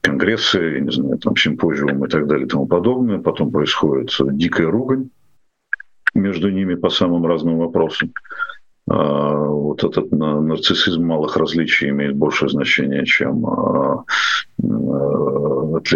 конгрессы, 0.00 0.58
я 0.58 0.80
не 0.80 0.92
знаю, 0.92 1.18
там 1.18 1.36
симпозиумы 1.36 2.06
и 2.06 2.10
так 2.10 2.26
далее 2.26 2.46
и 2.46 2.48
тому 2.48 2.66
подобное. 2.66 3.18
Потом 3.18 3.50
происходит 3.50 4.10
дикая 4.36 4.68
ругань 4.68 5.10
между 6.14 6.50
ними 6.50 6.74
по 6.74 6.90
самым 6.90 7.26
разным 7.26 7.58
вопросам. 7.58 8.12
А, 8.88 9.34
вот 9.34 9.82
этот 9.82 10.12
нарциссизм 10.12 11.04
малых 11.04 11.36
различий 11.36 11.88
имеет 11.90 12.16
большее 12.16 12.48
значение, 12.48 13.04
чем 13.04 13.44
а, 13.46 14.04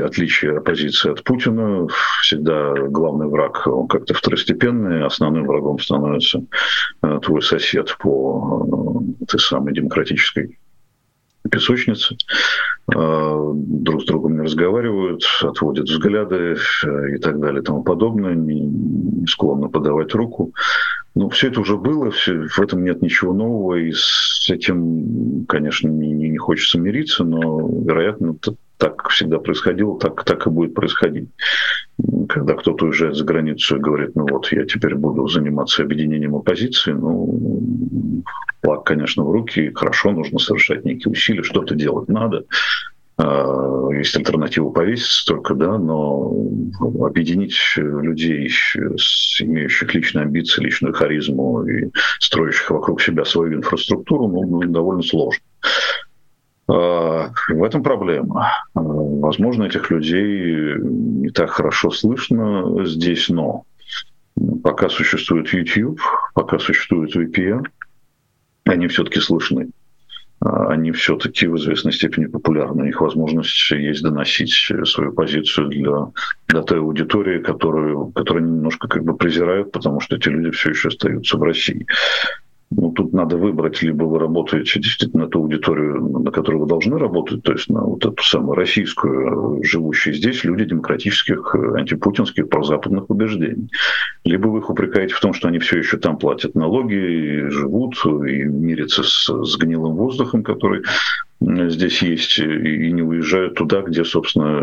отличие 0.03 0.59
оппозиции 0.59 1.13
от 1.13 1.23
Путина. 1.23 1.87
Всегда 2.23 2.75
главный 2.89 3.29
враг, 3.29 3.67
он 3.67 3.87
как-то 3.87 4.15
второстепенный, 4.15 5.05
основным 5.05 5.47
врагом 5.47 5.79
становится 5.79 6.45
твой 7.23 7.43
сосед 7.43 7.97
по 7.99 9.03
этой 9.21 9.41
самой 9.41 9.73
демократической 9.73 10.59
песочнице, 11.51 12.17
друг 12.87 14.03
с 14.03 14.05
другом 14.05 14.37
не 14.37 14.43
разговаривают, 14.43 15.23
отводят 15.43 15.89
взгляды 15.89 16.57
и 17.15 17.19
так 17.19 17.41
далее 17.41 17.63
и 17.63 17.65
тому 17.65 17.83
подобное, 17.83 18.35
не 18.35 19.27
склонны 19.27 19.69
подавать 19.69 20.15
руку. 20.15 20.53
Ну, 21.15 21.29
все 21.29 21.49
это 21.49 21.61
уже 21.61 21.77
было, 21.77 22.11
все, 22.11 22.47
в 22.47 22.59
этом 22.61 22.85
нет 22.85 23.03
ничего 23.03 23.33
нового, 23.33 23.75
и 23.75 23.93
с 23.93 24.49
этим, 24.49 25.45
конечно, 25.47 25.89
не, 25.89 26.13
не 26.13 26.39
хочется 26.39 26.79
мириться, 26.79 27.25
но, 27.25 27.69
вероятно, 27.69 28.37
так 28.77 29.09
всегда 29.11 29.39
происходило, 29.39 29.99
так, 29.99 30.25
так 30.25 30.47
и 30.47 30.51
будет 30.51 30.75
происходить. 30.75 31.29
Когда 32.29 32.55
кто-то 32.55 32.87
уезжает 32.87 33.17
за 33.17 33.25
границу 33.25 33.77
и 33.77 33.81
говорит, 33.81 34.15
ну 34.15 34.27
вот, 34.31 34.51
я 34.53 34.65
теперь 34.65 34.95
буду 34.95 35.27
заниматься 35.27 35.83
объединением 35.83 36.37
оппозиции, 36.37 36.93
ну, 36.93 38.23
флаг, 38.63 38.85
конечно, 38.85 39.25
в 39.25 39.31
руки, 39.31 39.73
хорошо, 39.75 40.13
нужно 40.13 40.39
совершать 40.39 40.85
некие 40.85 41.13
усилия, 41.13 41.43
что-то 41.43 41.75
делать 41.75 42.09
надо, 42.09 42.45
есть 43.21 44.17
альтернатива 44.17 44.71
повеситься 44.71 45.27
только, 45.27 45.55
да, 45.55 45.79
но 45.79 46.33
объединить 47.01 47.57
людей, 47.77 48.51
имеющих 49.41 49.95
личные 49.95 50.23
амбиции, 50.23 50.63
личную 50.63 50.95
харизму 50.95 51.65
и 51.67 51.91
строящих 52.19 52.71
вокруг 52.71 53.03
себя 53.03 53.25
свою 53.25 53.59
инфраструктуру, 53.59 54.29
ну, 54.29 54.63
ну 54.63 54.73
довольно 54.73 55.03
сложно. 55.03 55.43
А, 56.71 57.33
в 57.49 57.65
этом 57.65 57.83
проблема. 57.83 58.49
А, 58.75 58.81
возможно, 58.81 59.65
этих 59.65 59.91
людей 59.91 60.77
не 60.79 61.31
так 61.31 61.51
хорошо 61.51 61.91
слышно 61.91 62.85
здесь, 62.87 63.29
но 63.29 63.65
пока 64.63 64.89
существует 64.89 65.53
YouTube, 65.53 66.01
пока 66.35 66.59
существует 66.59 67.15
VPN, 67.15 67.65
они 68.65 68.87
все-таки 68.87 69.21
слышны. 69.21 69.71
А, 70.43 70.69
они 70.69 70.93
все-таки 70.93 71.47
в 71.47 71.57
известной 71.57 71.93
степени 71.93 72.27
популярны. 72.27 72.89
Их 72.89 73.01
возможность 73.01 73.71
есть 73.71 74.03
доносить 74.03 74.53
свою 74.87 75.13
позицию 75.13 75.69
для, 75.69 76.13
для 76.49 76.63
той 76.63 76.79
аудитории, 76.79 77.41
которую, 77.41 78.07
которую 78.13 78.47
немножко 78.47 78.89
как 78.89 79.05
бы 79.05 79.17
презирают, 79.17 79.73
потому 79.73 80.01
что 80.01 80.17
эти 80.17 80.29
люди 80.29 80.51
все 80.51 80.71
еще 80.71 80.89
остаются 80.89 81.37
в 81.37 81.43
России. 81.43 81.87
Ну, 82.73 82.93
тут 82.93 83.13
надо 83.13 83.37
выбрать, 83.37 83.83
либо 83.83 84.05
вы 84.05 84.21
работаете 84.21 84.79
действительно 84.79 85.25
на 85.25 85.29
ту 85.29 85.41
аудиторию, 85.41 86.21
на 86.21 86.31
которую 86.31 86.63
вы 86.63 86.69
должны 86.69 86.99
работать, 86.99 87.43
то 87.43 87.53
есть 87.53 87.69
на 87.69 87.83
вот 87.83 88.07
эту 88.07 88.23
самую 88.23 88.55
российскую, 88.55 89.65
живущие 89.65 90.15
здесь 90.15 90.45
люди 90.45 90.65
демократических, 90.67 91.53
антипутинских, 91.55 92.49
прозападных 92.49 93.11
убеждений. 93.11 93.71
Либо 94.25 94.47
вы 94.49 94.61
их 94.61 94.71
упрекаете 94.71 95.15
в 95.15 95.21
том, 95.21 95.33
что 95.33 95.49
они 95.49 95.59
все 95.59 95.79
еще 95.79 95.97
там 95.97 96.17
платят 96.17 96.55
налоги, 96.55 96.95
и 96.95 97.49
живут, 97.51 97.97
и 98.05 98.45
мирятся 98.45 99.03
с, 99.03 99.29
с 99.29 99.57
гнилым 99.59 99.97
воздухом, 99.97 100.45
который 100.45 100.83
здесь 101.41 102.03
есть, 102.03 102.39
и 102.39 102.93
не 102.93 103.03
уезжают 103.03 103.55
туда, 103.55 103.81
где, 103.81 104.05
собственно, 104.05 104.61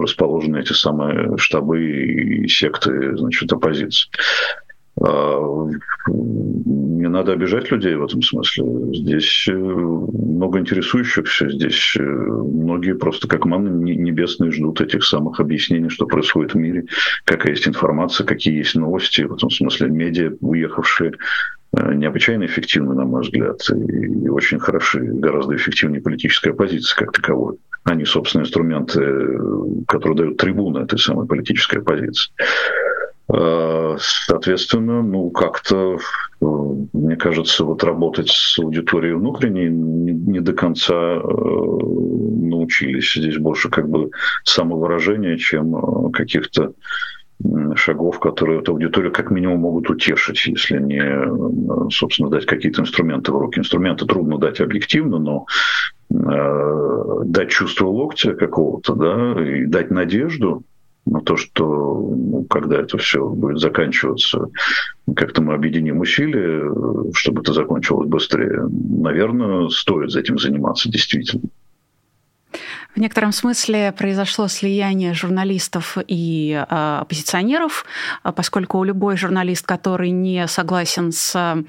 расположены 0.00 0.60
эти 0.60 0.72
самые 0.72 1.36
штабы 1.36 1.84
и 1.84 2.48
секты 2.48 3.16
значит, 3.16 3.52
оппозиции. 3.52 4.08
А, 5.00 5.68
не 6.08 7.08
надо 7.08 7.32
обижать 7.32 7.70
людей 7.70 7.94
в 7.94 8.04
этом 8.04 8.22
смысле. 8.22 8.64
Здесь 8.94 9.46
э, 9.48 9.54
много 9.54 10.58
интересующихся, 10.58 11.48
здесь 11.48 11.96
э, 11.98 12.02
многие 12.02 12.94
просто 12.94 13.26
как 13.26 13.46
манны 13.46 13.68
небесные 13.68 14.50
ждут 14.50 14.80
этих 14.80 15.04
самых 15.04 15.40
объяснений, 15.40 15.88
что 15.88 16.06
происходит 16.06 16.54
в 16.54 16.58
мире, 16.58 16.84
какая 17.24 17.52
есть 17.52 17.66
информация, 17.66 18.26
какие 18.26 18.56
есть 18.56 18.74
новости. 18.74 19.22
В 19.22 19.34
этом 19.34 19.50
смысле 19.50 19.88
медиа, 19.88 20.32
уехавшие, 20.40 21.12
э, 21.76 21.94
необычайно 21.94 22.44
эффективны, 22.44 22.94
на 22.94 23.04
мой 23.04 23.22
взгляд, 23.22 23.60
и 23.70 24.28
очень 24.28 24.58
хороши, 24.58 25.00
гораздо 25.00 25.56
эффективнее 25.56 26.02
политическая 26.02 26.50
оппозиция 26.50 26.98
как 26.98 27.12
таковой. 27.12 27.56
Они, 27.84 28.04
собственно, 28.04 28.42
инструменты, 28.42 29.40
которые 29.88 30.16
дают 30.16 30.36
трибуны 30.36 30.80
этой 30.80 31.00
самой 31.00 31.26
политической 31.26 31.78
оппозиции. 31.78 32.30
Э, 33.32 33.96
соответственно, 33.98 35.02
ну, 35.02 35.30
как-то, 35.30 35.96
э, 36.40 36.44
мне 36.92 37.16
кажется, 37.16 37.64
вот 37.64 37.82
работать 37.82 38.28
с 38.28 38.58
аудиторией 38.58 39.14
внутренней 39.14 39.70
не, 39.70 40.12
не 40.12 40.40
до 40.40 40.52
конца 40.52 40.94
э, 40.94 41.20
научились. 41.22 43.14
Здесь 43.14 43.38
больше 43.38 43.70
как 43.70 43.88
бы 43.88 44.10
самовыражения, 44.44 45.38
чем 45.38 46.12
каких-то 46.12 46.74
шагов, 47.74 48.20
которые 48.20 48.60
эту 48.60 48.72
аудиторию 48.72 49.12
как 49.12 49.30
минимум 49.30 49.60
могут 49.60 49.90
утешить, 49.90 50.46
если 50.46 50.78
не, 50.78 51.90
собственно, 51.90 52.30
дать 52.30 52.46
какие-то 52.46 52.82
инструменты 52.82 53.32
в 53.32 53.36
руки. 53.36 53.58
Инструменты 53.58 54.06
трудно 54.06 54.38
дать 54.38 54.60
объективно, 54.60 55.18
но 55.18 55.46
э, 56.10 57.22
дать 57.24 57.48
чувство 57.48 57.88
локтя 57.88 58.34
какого-то, 58.34 58.94
да, 58.94 59.42
и 59.42 59.64
дать 59.64 59.90
надежду, 59.90 60.62
на 61.04 61.20
то, 61.20 61.36
что 61.36 61.64
ну, 61.64 62.44
когда 62.48 62.80
это 62.80 62.98
все 62.98 63.28
будет 63.28 63.58
заканчиваться, 63.58 64.46
как-то 65.16 65.42
мы 65.42 65.54
объединим 65.54 66.00
усилия, 66.00 66.70
чтобы 67.14 67.42
это 67.42 67.52
закончилось 67.52 68.08
быстрее. 68.08 68.68
Наверное, 68.70 69.68
стоит 69.68 70.14
этим 70.14 70.38
заниматься 70.38 70.88
действительно. 70.88 71.42
В 72.94 72.98
некотором 72.98 73.32
смысле 73.32 73.94
произошло 73.96 74.48
слияние 74.48 75.14
журналистов 75.14 75.96
и 76.06 76.52
э, 76.52 76.98
оппозиционеров, 77.00 77.86
поскольку 78.22 78.84
любой 78.84 79.16
журналист, 79.16 79.66
который 79.66 80.10
не 80.10 80.46
согласен 80.46 81.10
с 81.10 81.64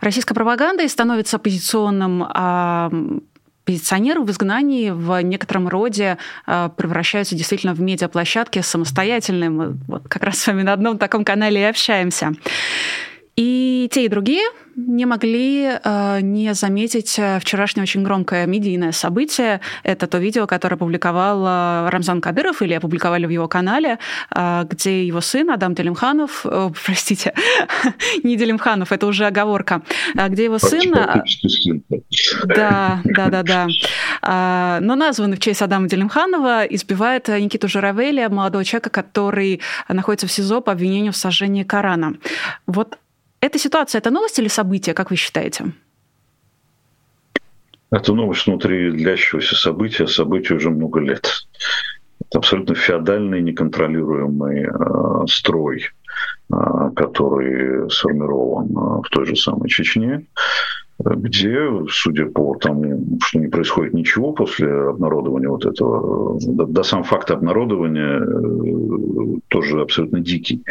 российской 0.00 0.34
пропагандой, 0.34 0.88
становится 0.88 1.36
оппозиционным 1.36 2.24
э, 2.24 3.20
позиционеры 3.66 4.22
в 4.22 4.30
изгнании 4.30 4.90
в 4.90 5.20
некотором 5.22 5.68
роде 5.68 6.16
э, 6.46 6.70
превращаются 6.76 7.34
действительно 7.34 7.74
в 7.74 7.80
медиаплощадки 7.80 8.60
самостоятельные. 8.60 9.50
Мы 9.50 9.76
вот 9.88 10.08
как 10.08 10.22
раз 10.22 10.38
с 10.38 10.46
вами 10.46 10.62
на 10.62 10.72
одном 10.72 10.96
таком 10.96 11.24
канале 11.24 11.60
и 11.60 11.64
общаемся. 11.64 12.32
И 13.36 13.88
те, 13.92 14.06
и 14.06 14.08
другие 14.08 14.44
не 14.76 15.06
могли 15.06 15.78
э, 15.82 16.20
не 16.20 16.54
заметить 16.54 17.18
э, 17.18 17.38
вчерашнее 17.40 17.82
очень 17.82 18.02
громкое 18.02 18.46
медийное 18.46 18.92
событие. 18.92 19.60
Это 19.82 20.06
то 20.06 20.18
видео, 20.18 20.46
которое 20.46 20.76
опубликовал 20.76 21.44
э, 21.46 21.90
Рамзан 21.90 22.20
Кадыров, 22.20 22.62
или 22.62 22.74
опубликовали 22.74 23.26
в 23.26 23.30
его 23.30 23.48
канале, 23.48 23.98
э, 24.34 24.64
где 24.68 25.06
его 25.06 25.20
сын 25.20 25.50
Адам 25.50 25.74
Делимханов, 25.74 26.44
э, 26.44 26.70
простите, 26.84 27.34
не 28.22 28.36
Делимханов, 28.36 28.92
это 28.92 29.06
уже 29.06 29.26
оговорка, 29.26 29.82
э, 30.14 30.28
где 30.28 30.44
его 30.44 30.58
сын... 30.58 30.90
Да, 32.44 33.00
да, 33.04 33.28
да, 33.28 33.42
да. 33.42 33.66
Э, 34.22 34.78
но 34.80 34.94
названный 34.94 35.36
в 35.36 35.40
честь 35.40 35.62
Адама 35.62 35.88
Делимханова 35.88 36.64
избивает 36.64 37.28
Никиту 37.28 37.68
Журавеля, 37.68 38.28
молодого 38.28 38.64
человека, 38.64 38.90
который 38.90 39.60
находится 39.88 40.26
в 40.26 40.32
СИЗО 40.32 40.60
по 40.60 40.72
обвинению 40.72 41.12
в 41.12 41.16
сожжении 41.16 41.62
Корана. 41.62 42.14
Вот 42.66 42.98
эта 43.46 43.58
ситуация– 43.58 43.98
это 44.00 44.10
новость 44.10 44.38
или 44.38 44.48
событие, 44.48 44.94
как 44.94 45.10
вы 45.10 45.16
считаете? 45.16 45.72
Это 47.90 48.12
новость 48.12 48.46
внутри 48.46 48.90
длящегося 48.90 49.54
события, 49.54 50.06
событию 50.06 50.58
уже 50.58 50.70
много 50.70 51.00
лет. 51.00 51.46
Это 52.20 52.38
абсолютно 52.38 52.74
феодальный, 52.74 53.40
неконтролируемый 53.40 54.64
э, 54.64 55.26
строй, 55.28 55.84
э, 56.52 56.54
который 56.96 57.88
сформирован 57.90 58.66
э, 58.66 59.02
в 59.02 59.08
той 59.10 59.26
же 59.26 59.36
самой 59.36 59.68
Чечне, 59.68 60.26
где, 60.98 61.68
судя 61.88 62.26
по 62.26 62.56
тому, 62.56 63.18
что 63.22 63.38
не 63.38 63.48
происходит 63.48 63.94
ничего 63.94 64.32
после 64.32 64.68
обнародования 64.68 65.48
вот 65.48 65.64
этого, 65.66 66.38
да, 66.42 66.64
да 66.64 66.82
сам 66.82 67.04
факт 67.04 67.30
обнародования 67.30 68.20
э, 68.20 69.40
тоже 69.48 69.80
абсолютно 69.80 70.20
дикий 70.20 70.64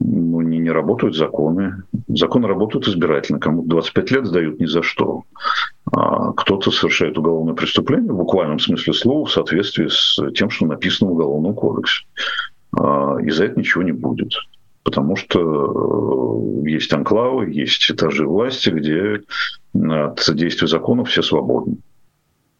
ну, 0.00 0.40
не, 0.42 0.58
не 0.58 0.70
работают 0.70 1.16
законы. 1.16 1.82
Законы 2.08 2.46
работают 2.46 2.86
избирательно. 2.86 3.40
Кому-то 3.40 3.68
25 3.68 4.10
лет 4.12 4.26
сдают 4.26 4.60
ни 4.60 4.66
за 4.66 4.82
что. 4.82 5.24
А 5.92 6.32
кто-то 6.32 6.70
совершает 6.70 7.18
уголовное 7.18 7.54
преступление 7.54 8.12
в 8.12 8.16
буквальном 8.16 8.58
смысле 8.58 8.92
слова 8.92 9.26
в 9.26 9.32
соответствии 9.32 9.88
с 9.88 10.18
тем, 10.34 10.50
что 10.50 10.66
написано 10.66 11.10
в 11.10 11.14
Уголовном 11.14 11.54
кодексе. 11.54 12.04
А, 12.76 13.16
и 13.20 13.30
за 13.30 13.46
это 13.46 13.58
ничего 13.58 13.82
не 13.82 13.92
будет. 13.92 14.32
Потому 14.84 15.16
что 15.16 16.62
э, 16.64 16.68
есть 16.68 16.92
анклавы, 16.92 17.50
есть 17.50 17.90
этажи 17.90 18.26
власти, 18.26 18.70
где 18.70 19.22
от 19.74 20.34
действия 20.34 20.66
закона 20.66 21.04
все 21.04 21.22
свободны. 21.22 21.78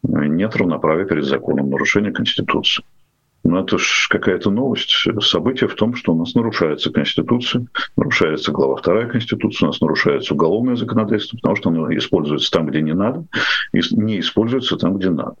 Нет 0.03 0.55
равноправия 0.55 1.05
перед 1.05 1.25
законом, 1.25 1.69
нарушения 1.69 2.11
Конституции. 2.11 2.83
Ну, 3.43 3.57
это 3.57 3.77
же 3.77 3.85
какая-то 4.09 4.51
новость. 4.51 5.07
Событие 5.21 5.67
в 5.69 5.75
том, 5.75 5.95
что 5.95 6.13
у 6.13 6.17
нас 6.17 6.35
нарушается 6.35 6.91
Конституция, 6.91 7.65
нарушается 7.95 8.51
глава 8.51 8.81
2 8.81 9.05
Конституции, 9.05 9.65
у 9.65 9.67
нас 9.67 9.79
нарушается 9.81 10.33
уголовное 10.33 10.75
законодательство, 10.75 11.37
потому 11.37 11.55
что 11.55 11.69
оно 11.69 11.95
используется 11.95 12.51
там, 12.51 12.67
где 12.67 12.81
не 12.81 12.93
надо, 12.93 13.25
и 13.73 13.79
не 13.91 14.19
используется 14.19 14.77
там, 14.77 14.97
где 14.97 15.09
надо. 15.09 15.35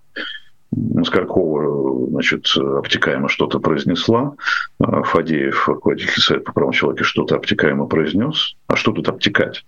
Скоркова, 1.03 2.09
значит, 2.09 2.47
обтекаемо 2.55 3.27
что-то 3.27 3.59
произнесла, 3.59 4.35
Фадеев, 4.79 5.67
руководитель 5.67 6.21
Совета 6.21 6.45
по 6.45 6.53
правам 6.53 6.73
человека, 6.73 7.03
что-то 7.03 7.35
обтекаемо 7.35 7.87
произнес. 7.87 8.55
А 8.67 8.75
что 8.75 8.91
тут 8.91 9.09
обтекать? 9.09 9.65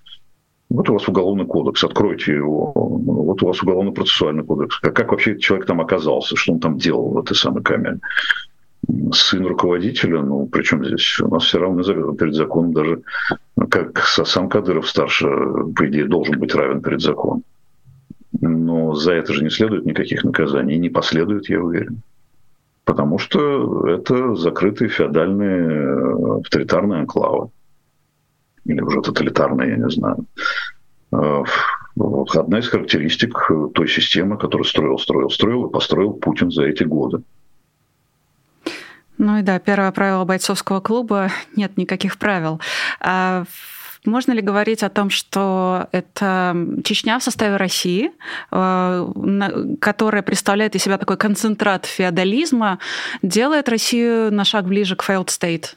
Вот 0.72 0.90
у 0.90 0.94
вас 0.94 1.08
уголовный 1.10 1.46
кодекс, 1.46 1.84
откройте 1.84 2.34
его. 2.34 2.72
Вот 2.74 3.44
у 3.44 3.48
вас 3.48 3.62
уголовно-процессуальный 3.62 4.46
кодекс. 4.46 4.80
Как, 4.80 4.96
как 4.96 5.12
вообще 5.12 5.32
этот 5.32 5.44
человек 5.44 5.68
там 5.68 5.82
оказался? 5.82 6.38
Что 6.38 6.54
он 6.54 6.60
там 6.62 6.78
делал 6.78 7.10
в 7.10 7.20
этой 7.20 7.36
самой 7.36 7.62
камере? 7.62 8.00
Сын 9.12 9.46
руководителя, 9.46 10.22
ну, 10.22 10.48
причем 10.48 10.86
здесь 10.86 11.20
у 11.20 11.28
нас 11.28 11.44
все 11.44 11.60
равно 11.60 11.84
перед 12.14 12.34
законом 12.34 12.72
даже, 12.72 13.02
как 13.70 14.00
сам 14.00 14.48
Кадыров 14.48 14.88
старше, 14.88 15.28
по 15.76 15.88
идее, 15.88 16.06
должен 16.06 16.40
быть 16.40 16.56
равен 16.56 16.82
перед 16.82 17.02
законом. 17.02 17.44
Но 18.40 18.96
за 18.96 19.12
это 19.12 19.34
же 19.34 19.44
не 19.44 19.50
следует 19.50 19.86
никаких 19.86 20.24
наказаний, 20.24 20.78
не 20.78 20.90
последует, 20.90 21.50
я 21.50 21.62
уверен. 21.62 22.02
Потому 22.86 23.18
что 23.18 23.88
это 23.88 24.36
закрытые 24.36 24.90
феодальные 24.90 26.40
авторитарные 26.40 27.02
анклавы 27.02 27.50
или 28.66 28.82
уже 28.82 29.02
тоталитарная, 29.02 29.70
я 29.70 29.78
не 29.78 29.90
знаю. 29.90 30.26
Э, 31.12 31.44
одна 32.36 32.60
из 32.60 32.70
характеристик 32.70 33.52
той 33.74 33.88
системы, 33.88 34.38
которую 34.38 34.66
строил, 34.66 34.98
строил, 34.98 35.30
строил 35.30 35.66
и 35.66 35.72
построил 35.72 36.14
Путин 36.14 36.52
за 36.52 36.64
эти 36.64 36.84
годы. 36.84 37.22
Ну 39.18 39.38
и 39.38 39.44
да, 39.44 39.60
первое 39.60 39.92
правило 39.92 40.26
бойцовского 40.26 40.80
клуба– 40.80 41.30
нет 41.56 41.78
никаких 41.78 42.18
правил. 42.18 42.60
А 43.00 43.44
можно 44.04 44.32
ли 44.32 44.42
говорить 44.42 44.82
о 44.82 44.90
том, 44.90 45.12
что 45.12 45.88
это 45.92 46.56
Чечня 46.84 47.20
в 47.20 47.24
составе 47.24 47.58
России, 47.58 48.12
э, 48.52 49.76
которая 49.80 50.24
представляет 50.24 50.76
из 50.76 50.84
себя 50.84 50.98
такой 50.98 51.18
концентрат 51.18 51.86
феодализма, 51.86 52.80
делает 53.22 53.70
Россию 53.70 54.34
на 54.34 54.44
шаг 54.44 54.66
ближе 54.66 54.96
к 54.96 55.08
failed 55.08 55.28
state? 55.28 55.76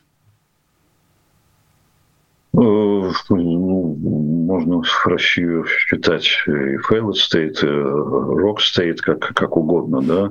Э, 2.56 3.10
ну, 3.30 3.96
можно 4.00 4.82
Россию 5.04 5.64
считать 5.66 6.28
и 6.46 6.76
failed 6.88 7.14
state, 7.14 7.62
и 7.62 7.66
rock 7.66 8.58
state, 8.58 8.98
как, 8.98 9.20
как 9.20 9.56
угодно, 9.56 10.02
да. 10.02 10.30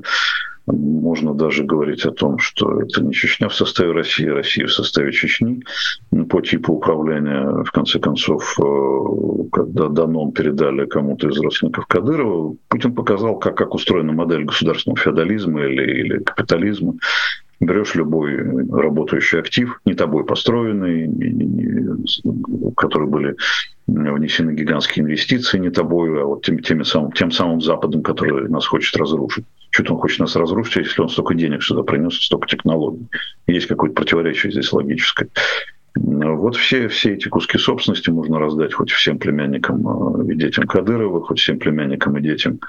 Можно 0.66 1.34
даже 1.34 1.66
говорить 1.66 2.06
о 2.06 2.12
том, 2.12 2.40
что 2.40 2.82
это 2.82 3.04
не 3.04 3.14
Чечня 3.14 3.50
в 3.50 3.54
составе 3.54 3.92
России, 3.92 4.30
а 4.30 4.36
Россия 4.36 4.66
в 4.66 4.72
составе 4.72 5.12
Чечни. 5.12 5.62
По 6.30 6.40
типу 6.40 6.74
управления, 6.74 7.64
в 7.64 7.72
конце 7.72 8.00
концов, 8.00 8.58
э, 8.58 9.44
когда 9.52 9.90
Данон 9.90 10.32
передали 10.32 10.86
кому-то 10.86 11.28
из 11.28 11.38
родственников 11.38 11.86
Кадырова, 11.88 12.56
Путин 12.70 12.96
показал, 12.96 13.38
как, 13.38 13.58
как 13.58 13.76
устроена 13.76 14.14
модель 14.14 14.46
государственного 14.46 14.98
феодализма 14.98 15.66
или, 15.66 16.00
или 16.00 16.18
капитализма 16.20 16.94
берешь 17.66 17.96
любой 17.96 18.38
работающий 18.72 19.40
актив, 19.40 19.80
не 19.86 19.94
тобой 19.94 20.26
построенный, 20.26 21.08
в 21.08 22.74
который 22.76 23.08
были 23.08 23.36
внесены 23.88 24.52
гигантские 24.52 25.04
инвестиции 25.04 25.60
не 25.60 25.70
тобой, 25.70 26.22
а 26.22 26.26
вот 26.26 26.46
тем, 26.46 26.60
теми 26.60 26.84
самым, 26.84 27.12
тем 27.12 27.32
самым 27.32 27.62
Западом, 27.62 28.02
который 28.02 28.50
нас 28.50 28.66
хочет 28.66 28.96
разрушить. 28.96 29.46
Что-то 29.72 29.94
он 29.94 30.00
хочет 30.00 30.20
нас 30.20 30.36
разрушить, 30.36 30.76
если 30.78 31.02
он 31.02 31.10
столько 31.10 31.34
денег 31.34 31.64
сюда 31.64 31.84
принес, 31.84 32.16
столько 32.16 32.48
технологий. 32.48 33.08
Есть 33.48 33.68
какое-то 33.68 33.96
противоречие 33.96 34.52
здесь 34.52 34.72
логическое. 34.72 35.30
Вот 35.96 36.56
все, 36.56 36.88
все 36.88 37.14
эти 37.14 37.28
куски 37.28 37.58
собственности 37.58 38.10
можно 38.10 38.40
раздать 38.40 38.74
хоть 38.74 38.92
всем 38.92 39.20
племянникам 39.20 39.88
э, 40.28 40.34
и 40.34 40.36
детям 40.36 40.66
Кадырова, 40.66 41.22
хоть 41.22 41.40
всем 41.40 41.60
племянникам 41.60 42.18
и 42.18 42.22
детям, 42.22 42.60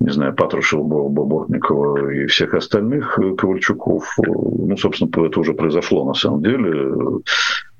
не 0.00 0.10
знаю, 0.10 0.34
Патрушева, 0.34 0.82
Бобортникова 0.82 2.10
и 2.10 2.26
всех 2.26 2.54
остальных 2.54 3.18
э, 3.18 3.34
Ковальчуков. 3.34 4.16
Ну, 4.18 4.74
собственно, 4.76 5.26
это 5.26 5.40
уже 5.40 5.52
произошло 5.52 6.06
на 6.06 6.14
самом 6.14 6.42
деле. 6.42 7.20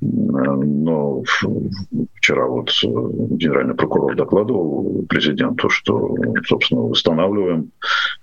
Но 0.03 1.23
вчера 2.17 2.47
вот 2.47 2.71
э, 2.71 2.87
генеральный 2.87 3.75
прокурор 3.75 4.17
докладывал 4.17 5.07
президенту, 5.09 5.71
что, 5.71 6.15
собственно, 6.47 6.83
восстанавливаем 6.83 7.71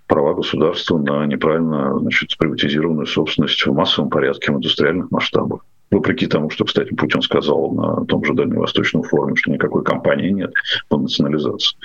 права 0.05 0.35
государства 0.35 0.99
на 0.99 1.25
неправильно 1.25 1.97
значит, 1.99 2.37
приватизированную 2.37 3.07
собственность 3.07 3.65
в 3.65 3.73
массовом 3.73 4.11
порядке 4.11 4.51
в 4.51 4.57
индустриальных 4.57 5.09
масштабах. 5.09 5.65
Вопреки 5.89 6.27
тому, 6.27 6.49
что, 6.49 6.65
кстати, 6.65 6.93
Путин 6.93 7.21
сказал 7.21 7.71
на 7.71 8.05
том 8.05 8.23
же 8.23 8.33
Дальневосточном 8.33 9.03
форуме, 9.03 9.35
что 9.35 9.51
никакой 9.51 9.83
компании 9.83 10.29
нет 10.29 10.53
по 10.89 10.97
национализации. 10.97 11.77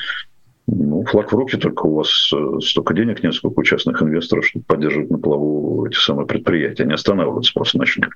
Ну, 0.68 1.04
флаг 1.04 1.32
в 1.32 1.36
руки, 1.36 1.56
только 1.56 1.86
у 1.86 1.96
вас 1.96 2.32
э, 2.32 2.60
столько 2.60 2.94
денег 2.94 3.22
нет, 3.22 3.34
сколько 3.34 3.64
частных 3.64 4.00
инвесторов, 4.00 4.46
чтобы 4.46 4.64
поддерживать 4.64 5.10
на 5.10 5.18
плаву 5.18 5.86
эти 5.86 5.96
самые 5.96 6.26
предприятия. 6.26 6.84
Они 6.84 6.92
останавливаться 6.92 7.52
просто 7.52 7.78
начнут, 7.78 8.10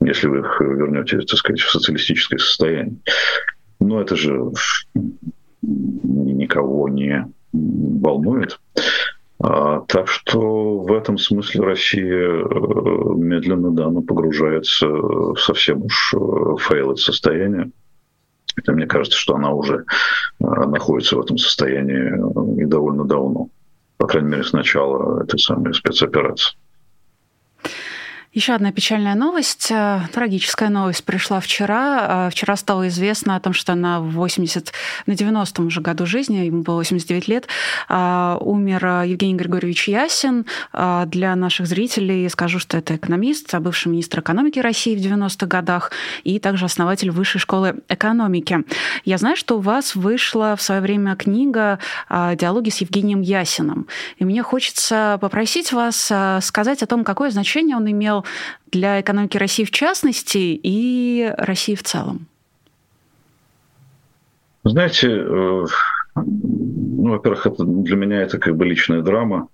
если 0.00 0.26
вы 0.26 0.40
их 0.40 0.60
вернете, 0.60 1.18
так 1.20 1.38
сказать, 1.38 1.60
в 1.60 1.70
социалистическое 1.70 2.38
состояние. 2.38 2.96
Но 3.78 4.00
это 4.00 4.16
же 4.16 4.50
никого 5.62 6.88
не 6.88 7.24
волнует. 7.52 8.58
А, 9.38 9.80
так 9.86 10.08
что 10.08 10.78
в 10.78 10.92
этом 10.92 11.18
смысле 11.18 11.60
Россия 11.60 12.30
э, 12.30 12.44
медленно 13.16 13.70
да, 13.70 13.90
но 13.90 14.02
погружается 14.02 14.88
в 14.88 15.36
совсем 15.36 15.84
уж 15.84 16.14
фейлед 16.58 16.98
состояние. 16.98 17.70
Хотя 18.56 18.72
мне 18.72 18.86
кажется, 18.86 19.18
что 19.18 19.36
она 19.36 19.52
уже 19.52 19.84
э, 20.40 20.44
находится 20.44 21.16
в 21.16 21.20
этом 21.20 21.38
состоянии 21.38 22.62
и 22.62 22.64
довольно 22.64 23.04
давно. 23.04 23.48
По 23.98 24.06
крайней 24.06 24.30
мере, 24.30 24.44
с 24.44 24.52
начала 24.52 25.22
этой 25.22 25.38
самой 25.38 25.74
спецоперации. 25.74 26.56
Еще 28.36 28.52
одна 28.52 28.70
печальная 28.70 29.14
новость, 29.14 29.68
э, 29.70 30.00
трагическая 30.12 30.68
новость 30.68 31.04
пришла 31.04 31.40
вчера. 31.40 32.26
Э, 32.26 32.30
вчера 32.30 32.54
стало 32.56 32.88
известно 32.88 33.34
о 33.34 33.40
том, 33.40 33.54
что 33.54 33.74
на 33.74 34.02
80, 34.02 34.74
на 35.06 35.12
90-м 35.12 35.68
уже 35.68 35.80
году 35.80 36.04
жизни, 36.04 36.44
ему 36.44 36.62
было 36.62 36.74
89 36.74 37.28
лет, 37.28 37.48
э, 37.88 38.36
умер 38.38 39.04
Евгений 39.06 39.36
Григорьевич 39.36 39.88
Ясин. 39.88 40.44
Для 41.06 41.34
наших 41.34 41.66
зрителей 41.66 42.28
скажу, 42.28 42.58
что 42.58 42.76
это 42.76 42.96
экономист, 42.96 43.54
бывший 43.54 43.88
министр 43.88 44.20
экономики 44.20 44.58
России 44.58 44.94
в 44.94 45.00
90-х 45.00 45.46
годах 45.46 45.90
и 46.22 46.38
также 46.38 46.66
основатель 46.66 47.10
Высшей 47.10 47.40
школы 47.40 47.76
экономики. 47.88 48.64
Я 49.06 49.16
знаю, 49.16 49.36
что 49.36 49.56
у 49.56 49.60
вас 49.60 49.94
вышла 49.94 50.56
в 50.56 50.60
свое 50.60 50.82
время 50.82 51.16
книга 51.16 51.78
«Диалоги 52.10 52.68
с 52.68 52.82
Евгением 52.82 53.22
Ясиным». 53.22 53.86
И 54.18 54.24
мне 54.26 54.42
хочется 54.42 55.16
попросить 55.22 55.72
вас 55.72 56.12
сказать 56.44 56.82
о 56.82 56.86
том, 56.86 57.02
какое 57.02 57.30
значение 57.30 57.76
он 57.76 57.90
имел 57.90 58.25
для 58.70 59.00
экономики 59.00 59.36
России 59.36 59.64
в 59.64 59.70
частности 59.70 60.58
и 60.62 61.32
России 61.38 61.74
в 61.74 61.82
целом? 61.82 62.26
Знаете, 64.64 65.08
э, 65.08 65.64
ну, 66.16 67.10
во-первых, 67.10 67.46
это, 67.46 67.64
для 67.64 67.96
меня 67.96 68.22
это 68.22 68.38
как 68.38 68.56
бы 68.56 68.64
личная 68.64 69.02
драма, 69.02 69.48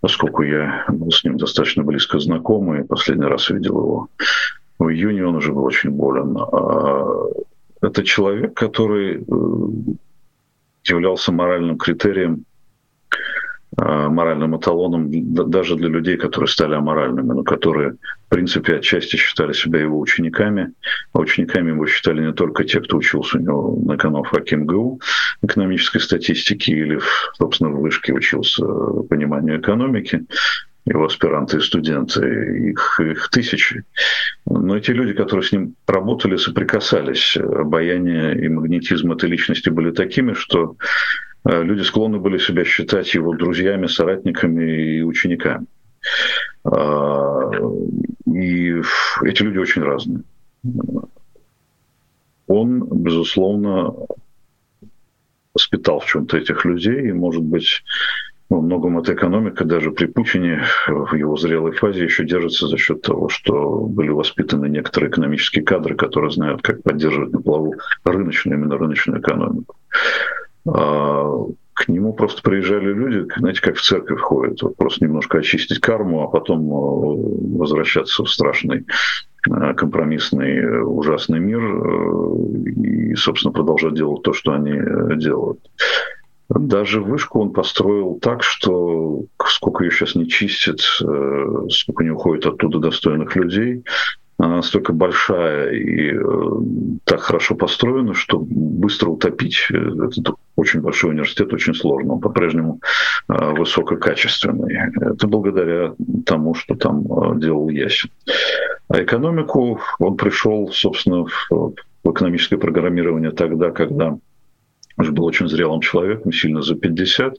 поскольку 0.00 0.42
я 0.42 0.84
был 0.88 1.10
с 1.10 1.24
ним 1.24 1.38
достаточно 1.38 1.82
близко 1.82 2.18
знаком, 2.18 2.74
и 2.74 2.84
последний 2.86 3.26
раз 3.26 3.48
видел 3.50 3.78
его 3.78 4.08
в 4.78 4.88
июне, 4.90 5.26
он 5.26 5.36
уже 5.36 5.52
был 5.52 5.64
очень 5.64 5.90
болен. 5.90 6.36
А 6.36 7.28
это 7.80 8.04
человек, 8.04 8.54
который 8.54 9.16
э, 9.16 9.24
являлся 10.84 11.32
моральным 11.32 11.78
критерием 11.78 12.44
моральным 13.76 14.56
эталоном 14.56 15.10
даже 15.10 15.76
для 15.76 15.88
людей, 15.88 16.16
которые 16.16 16.48
стали 16.48 16.74
аморальными, 16.74 17.32
но 17.32 17.42
которые, 17.42 17.92
в 18.26 18.28
принципе, 18.28 18.76
отчасти 18.76 19.16
считали 19.16 19.52
себя 19.54 19.80
его 19.80 19.98
учениками. 19.98 20.72
А 21.12 21.20
учениками 21.20 21.70
его 21.70 21.86
считали 21.86 22.26
не 22.26 22.32
только 22.32 22.64
те, 22.64 22.80
кто 22.80 22.98
учился 22.98 23.38
у 23.38 23.40
него 23.40 23.78
на 23.84 23.96
экономфаке 23.96 24.56
МГУ 24.56 25.00
экономической 25.42 26.00
статистики 26.00 26.70
или, 26.70 27.00
собственно, 27.38 27.70
в 27.70 27.80
вышке 27.80 28.12
учился 28.12 28.64
пониманию 29.08 29.58
экономики, 29.58 30.24
его 30.84 31.06
аспиранты 31.06 31.58
и 31.58 31.60
студенты, 31.60 32.70
их, 32.70 33.00
их 33.00 33.30
тысячи. 33.30 33.84
Но 34.44 34.76
эти 34.76 34.90
люди, 34.90 35.14
которые 35.14 35.46
с 35.46 35.52
ним 35.52 35.76
работали, 35.86 36.36
соприкасались. 36.36 37.36
Обаяние 37.36 38.44
и 38.44 38.48
магнетизм 38.48 39.12
этой 39.12 39.30
личности 39.30 39.70
были 39.70 39.92
такими, 39.92 40.34
что 40.34 40.76
Э, 41.31 41.31
люди 41.44 41.82
склонны 41.82 42.18
были 42.18 42.38
себя 42.38 42.64
считать 42.64 43.12
его 43.14 43.34
друзьями, 43.34 43.86
соратниками 43.86 44.96
и 44.98 45.02
учениками. 45.02 45.66
А, 46.64 47.50
и 48.26 48.82
эти 49.24 49.42
люди 49.42 49.58
очень 49.58 49.82
разные. 49.82 50.22
Он, 52.46 52.84
безусловно, 52.84 53.94
воспитал 55.54 56.00
в 56.00 56.06
чем-то 56.06 56.36
этих 56.36 56.64
людей, 56.64 57.08
и, 57.08 57.12
может 57.12 57.42
быть, 57.42 57.82
во 58.48 58.60
многом 58.60 58.98
эта 58.98 59.14
экономика 59.14 59.64
даже 59.64 59.90
при 59.92 60.06
Путине 60.06 60.62
в 60.86 61.14
его 61.14 61.36
зрелой 61.36 61.72
фазе 61.72 62.04
еще 62.04 62.24
держится 62.24 62.68
за 62.68 62.76
счет 62.76 63.00
того, 63.00 63.28
что 63.28 63.80
были 63.86 64.10
воспитаны 64.10 64.68
некоторые 64.68 65.10
экономические 65.10 65.64
кадры, 65.64 65.94
которые 65.94 66.30
знают, 66.30 66.60
как 66.62 66.82
поддерживать 66.82 67.32
на 67.32 67.40
плаву 67.40 67.74
рыночную, 68.04 68.58
именно 68.58 68.76
рыночную 68.76 69.20
экономику. 69.20 69.76
А, 70.66 71.44
к 71.74 71.88
нему 71.88 72.12
просто 72.12 72.42
приезжали 72.42 72.92
люди, 72.92 73.28
знаете, 73.38 73.60
как 73.60 73.76
в 73.76 73.82
церковь 73.82 74.20
ходят, 74.20 74.62
вот 74.62 74.76
просто 74.76 75.04
немножко 75.04 75.38
очистить 75.38 75.80
карму, 75.80 76.22
а 76.22 76.28
потом 76.28 76.60
э, 76.70 77.58
возвращаться 77.58 78.22
в 78.22 78.30
страшный 78.30 78.86
э, 79.50 79.74
компромиссный 79.74 80.84
ужасный 80.84 81.40
мир 81.40 81.62
и, 82.84 83.14
собственно, 83.14 83.52
продолжать 83.52 83.94
делать 83.94 84.22
то, 84.22 84.32
что 84.32 84.52
они 84.52 84.72
делают. 85.16 85.58
Даже 86.48 87.00
вышку 87.00 87.40
он 87.40 87.52
построил 87.52 88.18
так, 88.20 88.42
что 88.42 89.24
сколько 89.46 89.84
ее 89.84 89.90
сейчас 89.90 90.14
не 90.14 90.28
чистят, 90.28 90.80
сколько 90.80 92.04
не 92.04 92.10
уходит 92.10 92.44
оттуда 92.44 92.78
достойных 92.78 93.34
людей, 93.36 93.84
она 94.42 94.56
настолько 94.56 94.92
большая 94.92 95.70
и 95.70 96.16
э, 96.16 96.20
так 97.04 97.20
хорошо 97.20 97.54
построена, 97.54 98.12
что 98.12 98.40
быстро 98.40 99.10
утопить 99.10 99.68
э, 99.70 99.76
этот 99.76 100.34
очень 100.56 100.80
большой 100.80 101.10
университет 101.10 101.52
очень 101.52 101.74
сложно. 101.74 102.14
Он 102.14 102.20
по-прежнему 102.20 102.80
э, 103.28 103.52
высококачественный. 103.52 104.90
Это 105.00 105.28
благодаря 105.28 105.94
тому, 106.26 106.54
что 106.54 106.74
там 106.74 107.04
делал 107.38 107.68
Ясин. 107.68 108.10
А 108.88 109.00
экономику 109.00 109.78
он 110.00 110.16
пришел, 110.16 110.68
собственно, 110.72 111.24
в, 111.24 111.74
в 112.02 112.10
экономическое 112.10 112.58
программирование 112.58 113.30
тогда, 113.30 113.70
когда 113.70 114.18
уже 114.96 115.12
был 115.12 115.24
очень 115.24 115.48
зрелым 115.48 115.80
человеком, 115.80 116.32
сильно 116.32 116.62
за 116.62 116.74
50. 116.74 117.34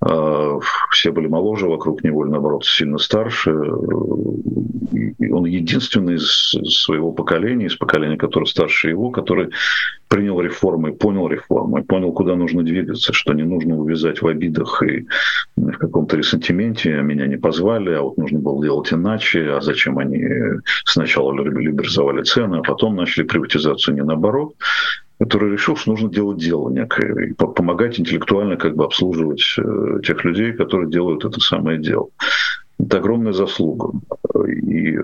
А, 0.00 0.58
все 0.92 1.10
были 1.10 1.26
моложе 1.26 1.66
вокруг 1.66 2.04
него, 2.04 2.24
или 2.24 2.30
наоборот, 2.30 2.64
сильно 2.64 2.98
старше. 2.98 3.50
И 5.18 5.30
он 5.30 5.44
единственный 5.44 6.14
из 6.16 6.54
своего 6.84 7.12
поколения, 7.12 7.66
из 7.66 7.74
поколения, 7.74 8.16
которое 8.16 8.46
старше 8.46 8.90
его, 8.90 9.10
который 9.10 9.50
принял 10.08 10.40
реформы, 10.40 10.92
понял 10.92 11.28
реформы, 11.28 11.82
понял, 11.82 12.12
куда 12.12 12.36
нужно 12.36 12.62
двигаться, 12.62 13.12
что 13.12 13.34
не 13.34 13.42
нужно 13.42 13.76
увязать 13.76 14.22
в 14.22 14.26
обидах 14.26 14.82
и 14.82 15.06
в 15.56 15.72
каком-то 15.78 16.16
ресентименте. 16.16 16.94
А 16.94 17.02
меня 17.02 17.26
не 17.26 17.36
позвали, 17.36 17.90
а 17.90 18.02
вот 18.02 18.16
нужно 18.18 18.38
было 18.38 18.62
делать 18.62 18.92
иначе, 18.92 19.50
а 19.50 19.60
зачем 19.60 19.98
они 19.98 20.24
сначала 20.84 21.32
либерализовали 21.32 22.22
цены, 22.22 22.56
а 22.56 22.62
потом 22.62 22.94
начали 22.94 23.24
приватизацию 23.24 23.96
не 23.96 24.04
наоборот 24.04 24.54
который 25.18 25.52
решил, 25.52 25.76
что 25.76 25.90
нужно 25.90 26.08
делать 26.08 26.38
дело 26.38 26.70
некое 26.70 27.26
и 27.26 27.32
помогать 27.32 27.98
интеллектуально 27.98 28.56
как 28.56 28.76
бы 28.76 28.84
обслуживать 28.84 29.42
э, 29.58 30.00
тех 30.04 30.24
людей, 30.24 30.52
которые 30.52 30.90
делают 30.90 31.24
это 31.24 31.40
самое 31.40 31.78
дело. 31.78 32.08
Это 32.78 32.98
огромная 32.98 33.32
заслуга. 33.32 33.98
И 34.46 34.96
э, 34.96 35.02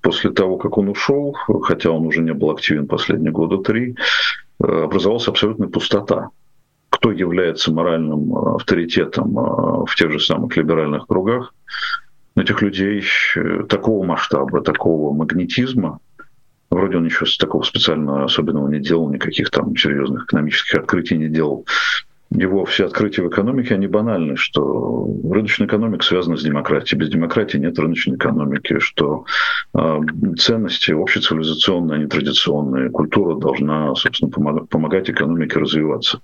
после 0.00 0.30
того, 0.30 0.56
как 0.56 0.78
он 0.78 0.88
ушел, 0.88 1.34
хотя 1.62 1.90
он 1.90 2.06
уже 2.06 2.22
не 2.22 2.32
был 2.32 2.50
активен 2.50 2.86
последние 2.86 3.32
года 3.32 3.58
три, 3.58 3.96
э, 4.60 4.64
образовалась 4.64 5.28
абсолютная 5.28 5.68
пустота. 5.68 6.30
Кто 6.88 7.10
является 7.10 7.72
моральным 7.72 8.34
авторитетом 8.36 9.34
в 9.86 9.94
тех 9.96 10.12
же 10.12 10.20
самых 10.20 10.56
либеральных 10.56 11.06
кругах, 11.06 11.54
этих 12.36 12.62
людей 12.62 13.02
такого 13.68 14.04
масштаба, 14.04 14.62
такого 14.62 15.12
магнетизма, 15.12 16.00
Вроде 16.72 16.96
он 16.96 17.04
ничего 17.04 17.26
такого 17.38 17.62
специального 17.64 18.24
особенного 18.24 18.66
не 18.68 18.80
делал, 18.80 19.10
никаких 19.10 19.50
там 19.50 19.76
серьезных 19.76 20.24
экономических 20.24 20.80
открытий 20.80 21.18
не 21.18 21.28
делал. 21.28 21.66
Его 22.30 22.64
все 22.64 22.86
открытия 22.86 23.20
в 23.20 23.28
экономике, 23.28 23.74
они 23.74 23.86
банальны, 23.88 24.36
что 24.36 25.06
рыночная 25.30 25.66
экономика 25.66 26.02
связана 26.02 26.38
с 26.38 26.42
демократией. 26.42 26.98
Без 26.98 27.10
демократии 27.10 27.58
нет 27.58 27.78
рыночной 27.78 28.16
экономики, 28.16 28.78
что 28.78 29.26
э, 29.74 30.00
ценности 30.38 30.92
общецивилизационные, 30.92 31.96
они 31.96 32.06
традиционные. 32.06 32.88
Культура 32.88 33.38
должна, 33.38 33.94
собственно, 33.94 34.30
помогать, 34.30 34.70
помогать 34.70 35.10
экономике 35.10 35.58
развиваться. 35.58 36.22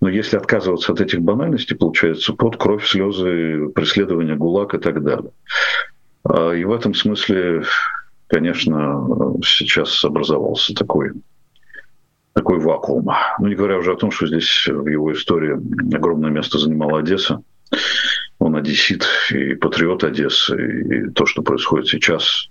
Но 0.00 0.08
если 0.08 0.36
отказываться 0.36 0.92
от 0.92 1.00
этих 1.02 1.20
банальностей, 1.20 1.76
получается 1.76 2.32
под 2.32 2.56
кровь, 2.56 2.84
слезы, 2.84 3.68
преследование 3.68 4.34
ГУЛАГ 4.34 4.74
и 4.74 4.78
так 4.78 5.04
далее. 5.04 5.30
И 6.26 6.64
в 6.64 6.72
этом 6.72 6.94
смысле 6.94 7.62
конечно, 8.28 9.36
сейчас 9.42 10.04
образовался 10.04 10.74
такой 10.74 11.12
такой 12.34 12.58
вакуум. 12.58 13.10
Ну, 13.38 13.46
не 13.46 13.54
говоря 13.54 13.78
уже 13.78 13.92
о 13.92 13.96
том, 13.96 14.10
что 14.10 14.26
здесь 14.26 14.66
в 14.66 14.86
его 14.88 15.12
истории 15.12 15.52
огромное 15.94 16.30
место 16.30 16.58
занимала 16.58 16.98
Одесса. 16.98 17.42
Он 18.38 18.56
одессит 18.56 19.06
и 19.30 19.54
патриот 19.54 20.04
Одессы. 20.04 20.82
И 20.82 21.10
то, 21.10 21.26
что 21.26 21.42
происходит 21.42 21.86
сейчас, 21.86 22.48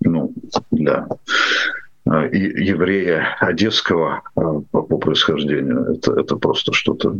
ну, 0.00 0.32
для 0.70 1.06
а, 2.06 2.26
и 2.26 2.64
еврея 2.64 3.36
одесского 3.40 4.22
а, 4.34 4.60
по, 4.70 4.82
по 4.82 4.98
происхождению, 4.98 5.94
это, 5.94 6.12
это 6.18 6.36
просто 6.36 6.72
что-то, 6.72 7.16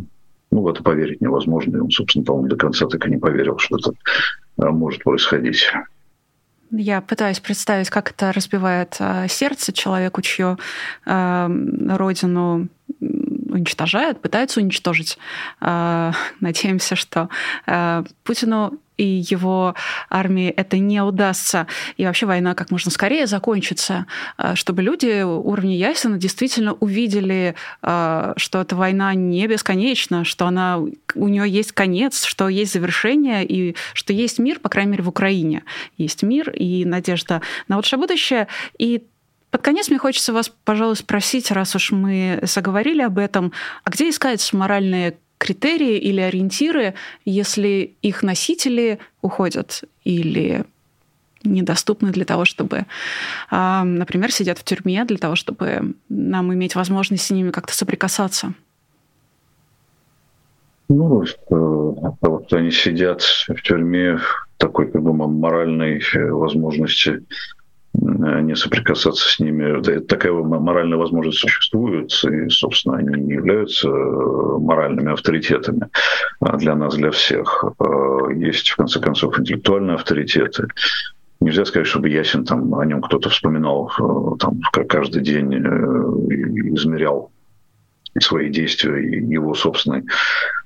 ну, 0.51 0.61
в 0.61 0.67
это 0.67 0.83
поверить 0.83 1.21
невозможно. 1.21 1.77
И 1.77 1.79
он, 1.79 1.89
собственно, 1.91 2.25
по-моему, 2.25 2.49
до 2.49 2.57
конца 2.57 2.87
так 2.87 3.05
и 3.07 3.11
не 3.11 3.17
поверил, 3.17 3.57
что 3.57 3.77
это 3.77 3.91
а, 4.57 4.71
может 4.71 5.03
происходить. 5.03 5.71
Я 6.71 7.01
пытаюсь 7.01 7.39
представить, 7.39 7.89
как 7.89 8.11
это 8.11 8.31
разбивает 8.31 8.95
а, 8.99 9.27
сердце 9.27 9.71
человеку, 9.71 10.21
чью 10.21 10.57
э, 11.05 11.49
родину 11.89 12.69
уничтожают, 12.99 14.21
пытаются 14.21 14.59
уничтожить. 14.59 15.17
Э, 15.61 16.11
надеемся, 16.39 16.95
что 16.95 17.29
э, 17.65 18.03
Путину 18.23 18.79
и 18.97 19.23
его 19.29 19.75
армии 20.09 20.49
это 20.49 20.77
не 20.77 21.01
удастся. 21.01 21.67
И 21.97 22.05
вообще 22.05 22.25
война 22.25 22.55
как 22.55 22.71
можно 22.71 22.91
скорее 22.91 23.27
закончится, 23.27 24.05
э, 24.37 24.55
чтобы 24.55 24.81
люди 24.81 25.23
уровня 25.23 25.77
Ясена 25.77 26.17
действительно 26.17 26.73
увидели, 26.73 27.55
э, 27.81 28.33
что 28.37 28.61
эта 28.61 28.75
война 28.75 29.13
не 29.13 29.47
бесконечна, 29.47 30.23
что 30.23 30.47
она, 30.47 30.79
у 30.79 31.27
нее 31.27 31.49
есть 31.49 31.71
конец, 31.71 32.23
что 32.25 32.49
есть 32.49 32.73
завершение, 32.73 33.45
и 33.45 33.75
что 33.93 34.13
есть 34.13 34.39
мир, 34.39 34.59
по 34.59 34.69
крайней 34.69 34.91
мере, 34.91 35.03
в 35.03 35.09
Украине. 35.09 35.63
Есть 35.97 36.23
мир 36.23 36.49
и 36.51 36.85
надежда 36.85 37.41
на 37.67 37.77
лучшее 37.77 37.99
будущее. 37.99 38.47
И 38.77 39.03
под 39.51 39.61
конец 39.61 39.89
мне 39.89 39.97
хочется 39.97 40.33
вас, 40.33 40.51
пожалуй, 40.65 40.97
спросить, 40.97 41.49
раз 41.51 41.75
уж 41.75 41.91
мы 41.91 42.39
заговорили 42.41 43.01
об 43.01 43.17
этом, 43.17 43.53
а 43.85 43.89
где 43.89 44.09
искать 44.09 44.51
моральные 44.51 45.17
критерии 45.37 45.97
или 45.97 46.21
ориентиры, 46.21 46.93
если 47.25 47.95
их 48.01 48.23
носители 48.23 48.99
уходят 49.21 49.83
или 50.03 50.65
недоступны 51.43 52.11
для 52.11 52.25
того, 52.25 52.45
чтобы, 52.45 52.85
а, 53.51 53.83
например, 53.83 54.31
сидят 54.31 54.57
в 54.57 54.63
тюрьме, 54.63 55.05
для 55.05 55.17
того, 55.17 55.35
чтобы 55.35 55.93
нам 56.09 56.53
иметь 56.53 56.75
возможность 56.75 57.25
с 57.25 57.31
ними 57.31 57.51
как-то 57.51 57.73
соприкасаться? 57.73 58.53
Ну, 60.87 61.25
что, 61.25 62.15
вот 62.21 62.53
они 62.53 62.71
сидят 62.71 63.21
в 63.21 63.61
тюрьме 63.61 64.19
такой 64.57 64.91
как 64.91 65.01
бы 65.01 65.13
моральной 65.13 66.01
возможности 66.31 67.09
Э, 67.09 67.54
не 68.01 68.55
соприкасаться 68.55 69.29
с 69.29 69.39
ними. 69.39 69.81
Такая 70.01 70.33
моральная 70.33 70.97
возможность 70.97 71.39
существует, 71.39 72.11
и, 72.23 72.49
собственно, 72.49 72.97
они 72.97 73.21
не 73.21 73.33
являются 73.33 73.87
э, 73.87 74.57
моральными 74.59 75.11
авторитетами 75.11 75.89
а 76.39 76.57
для 76.57 76.75
нас, 76.75 76.95
для 76.95 77.11
всех. 77.11 77.65
Э, 77.79 78.33
есть, 78.35 78.69
в 78.69 78.75
конце 78.75 78.99
концов, 78.99 79.39
интеллектуальные 79.39 79.95
авторитеты. 79.95 80.67
Нельзя 81.41 81.65
сказать, 81.65 81.87
чтобы 81.87 82.09
Ясен 82.09 82.45
там 82.45 82.73
о 82.75 82.85
нем 82.85 83.01
кто-то 83.01 83.29
вспоминал 83.29 83.91
там, 84.39 84.61
каждый 84.87 85.21
день, 85.21 85.53
измерял 85.53 87.31
свои 88.19 88.49
действия 88.49 89.19
его 89.19 89.53
собственной, 89.53 90.03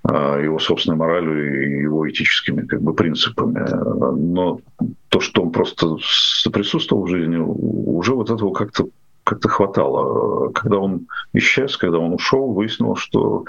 а, 0.04 0.38
его 0.38 0.60
собственной 0.60 0.97
моралью 0.97 1.80
и 1.80 1.82
его 1.82 2.10
этическими 2.10 2.66
как 2.66 2.82
бы, 2.82 2.93
принципами. 2.93 3.60
Но 4.20 4.60
то, 5.10 5.20
что 5.20 5.41
он 5.41 5.52
просто 5.52 5.97
присутствовал 6.52 7.06
в 7.06 7.10
жизни, 7.10 7.38
уже 7.38 8.14
вот 8.14 8.30
этого 8.30 8.52
как-то 8.54 8.88
как-то 9.24 9.47
хватало. 9.47 10.50
Когда 10.54 10.80
он 10.80 11.08
исчез, 11.34 11.78
когда 11.78 12.00
он 12.00 12.14
ушел, 12.14 12.52
выяснилось, 12.52 13.00
что 13.00 13.45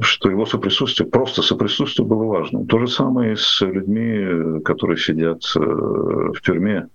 что 0.00 0.28
его 0.28 0.44
соприсутствие, 0.44 1.08
просто 1.08 1.42
соприсутствие 1.42 2.06
было 2.06 2.24
важным. 2.24 2.66
То 2.66 2.80
же 2.80 2.88
самое 2.88 3.34
и 3.34 3.36
с 3.36 3.60
людьми, 3.60 4.60
которые 4.64 4.96
сидят 4.96 5.42
э, 5.56 5.60
в 5.60 6.40
тюрьме 6.42 6.88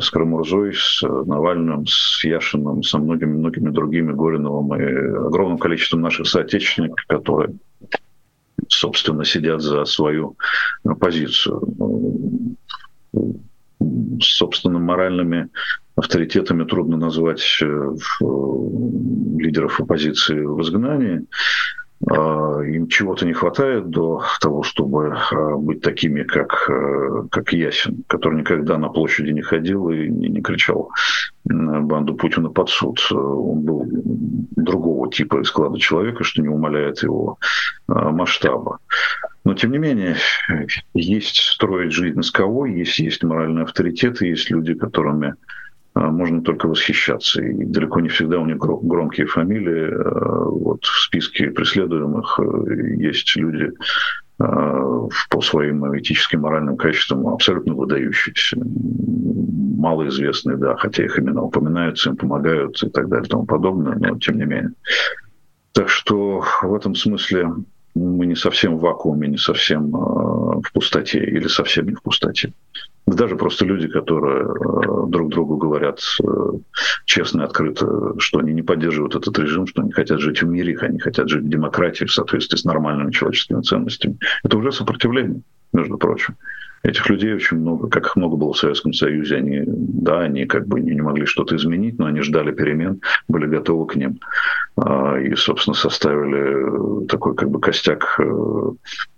с 0.00 0.10
Карамурзой, 0.10 0.74
с 0.74 1.02
Навальным, 1.02 1.86
с 1.86 2.24
Яшиным, 2.24 2.82
со 2.82 2.98
многими-многими 2.98 3.70
другими, 3.70 4.12
Гориновым 4.12 4.74
и 4.74 4.84
огромным 5.26 5.58
количеством 5.58 6.00
наших 6.00 6.26
соотечественников, 6.26 7.04
которые, 7.06 7.54
собственно, 8.68 9.24
сидят 9.24 9.60
за 9.60 9.84
свою 9.84 10.36
позицию. 10.98 11.62
Собственно, 14.20 14.78
моральными 14.78 15.48
авторитетами 15.96 16.64
трудно 16.64 16.96
назвать 16.96 17.58
э, 17.60 17.96
лидеров 19.38 19.80
оппозиции 19.80 20.40
в 20.40 20.60
изгнании. 20.62 21.26
А, 22.14 22.60
им 22.62 22.88
чего-то 22.88 23.24
не 23.24 23.32
хватает 23.32 23.88
до 23.88 24.22
того, 24.40 24.62
чтобы 24.62 25.16
а, 25.16 25.56
быть 25.56 25.80
такими, 25.80 26.22
как, 26.22 26.68
э, 26.68 27.24
как 27.30 27.52
Ясин, 27.52 28.04
который 28.06 28.40
никогда 28.40 28.76
на 28.76 28.88
площади 28.88 29.30
не 29.30 29.40
ходил 29.40 29.88
и 29.88 30.08
не, 30.08 30.28
не 30.28 30.42
кричал 30.42 30.90
банду 31.44 32.14
Путина 32.14 32.50
под 32.50 32.68
суд. 32.68 33.00
Он 33.10 33.62
был 33.62 33.86
другого 34.56 35.10
типа 35.10 35.40
и 35.40 35.44
склада 35.44 35.78
человека, 35.78 36.22
что 36.22 36.42
не 36.42 36.48
умаляет 36.48 37.02
его 37.02 37.38
масштаба. 37.88 38.78
Но, 39.44 39.54
тем 39.54 39.72
не 39.72 39.78
менее, 39.78 40.16
есть 40.94 41.36
строить 41.36 41.92
жизнь 41.92 42.22
с 42.22 42.30
кого, 42.30 42.66
есть, 42.66 42.98
есть 43.00 43.24
моральные 43.24 43.64
авторитеты, 43.64 44.26
есть 44.26 44.50
люди, 44.50 44.74
которыми 44.74 45.34
можно 45.94 46.42
только 46.42 46.68
восхищаться. 46.68 47.42
И 47.42 47.64
далеко 47.64 48.00
не 48.00 48.08
всегда 48.08 48.38
у 48.38 48.46
них 48.46 48.58
громкие 48.58 49.26
фамилии. 49.26 49.90
Вот 50.50 50.84
в 50.84 51.02
списке 51.02 51.50
преследуемых 51.50 52.40
есть 52.98 53.36
люди, 53.36 53.72
Э, 54.42 55.08
по 55.30 55.40
своим 55.40 55.96
этическим 55.98 56.40
моральным 56.40 56.76
качествам 56.76 57.28
абсолютно 57.28 57.74
выдающиеся. 57.74 58.56
Малоизвестные, 58.58 60.56
да, 60.56 60.76
хотя 60.76 61.04
их 61.04 61.18
имена 61.18 61.42
упоминаются, 61.42 62.10
им 62.10 62.16
помогают 62.16 62.82
и 62.82 62.88
так 62.88 63.08
далее 63.08 63.26
и 63.26 63.30
тому 63.30 63.44
подобное, 63.46 63.96
но 63.96 64.18
тем 64.18 64.38
не 64.38 64.44
менее. 64.44 64.72
Так 65.72 65.88
что 65.88 66.42
в 66.62 66.74
этом 66.74 66.94
смысле 66.94 67.50
мы 67.94 68.26
не 68.26 68.34
совсем 68.34 68.78
в 68.78 68.80
вакууме, 68.80 69.28
не 69.28 69.36
совсем 69.36 69.94
э, 69.94 70.60
в 70.60 70.72
пустоте 70.72 71.18
или 71.18 71.46
совсем 71.48 71.88
не 71.88 71.94
в 71.94 72.02
пустоте. 72.02 72.52
Даже 73.06 73.36
просто 73.36 73.64
люди, 73.64 73.88
которые 73.88 74.44
э, 74.44 75.06
друг 75.08 75.30
другу 75.30 75.56
говорят 75.56 76.00
э, 76.22 76.26
честно 77.04 77.42
и 77.42 77.44
открыто, 77.44 78.14
что 78.18 78.38
они 78.38 78.52
не 78.52 78.62
поддерживают 78.62 79.16
этот 79.16 79.38
режим, 79.38 79.66
что 79.66 79.82
они 79.82 79.92
хотят 79.92 80.20
жить 80.20 80.42
в 80.42 80.46
мире, 80.46 80.78
они 80.80 80.98
хотят 80.98 81.28
жить 81.28 81.42
в 81.42 81.48
демократии 81.48 82.04
в 82.04 82.12
соответствии 82.12 82.56
с 82.56 82.64
нормальными 82.64 83.10
человеческими 83.10 83.60
ценностями. 83.60 84.18
Это 84.42 84.56
уже 84.56 84.72
сопротивление, 84.72 85.42
между 85.72 85.98
прочим. 85.98 86.36
Этих 86.82 87.08
людей 87.08 87.32
очень 87.32 87.58
много, 87.58 87.88
как 87.88 88.06
их 88.06 88.16
много 88.16 88.36
было 88.36 88.52
в 88.52 88.58
Советском 88.58 88.92
Союзе. 88.92 89.36
Они, 89.36 89.62
да, 89.66 90.20
они 90.20 90.46
как 90.46 90.66
бы 90.66 90.80
не, 90.80 91.00
могли 91.00 91.26
что-то 91.26 91.54
изменить, 91.54 91.98
но 91.98 92.06
они 92.06 92.22
ждали 92.22 92.50
перемен, 92.50 93.00
были 93.28 93.46
готовы 93.46 93.86
к 93.86 93.94
ним. 93.94 94.18
А, 94.76 95.16
и, 95.16 95.34
собственно, 95.36 95.74
составили 95.74 97.06
такой 97.06 97.36
как 97.36 97.50
бы 97.50 97.60
костяк, 97.60 98.16
э, 98.18 98.70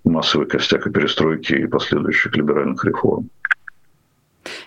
массовый 0.05 0.47
костяк 0.47 0.87
и 0.87 0.91
перестройки 0.91 1.55
и 1.55 1.67
последующих 1.67 2.37
либеральных 2.37 2.85
реформ. 2.85 3.31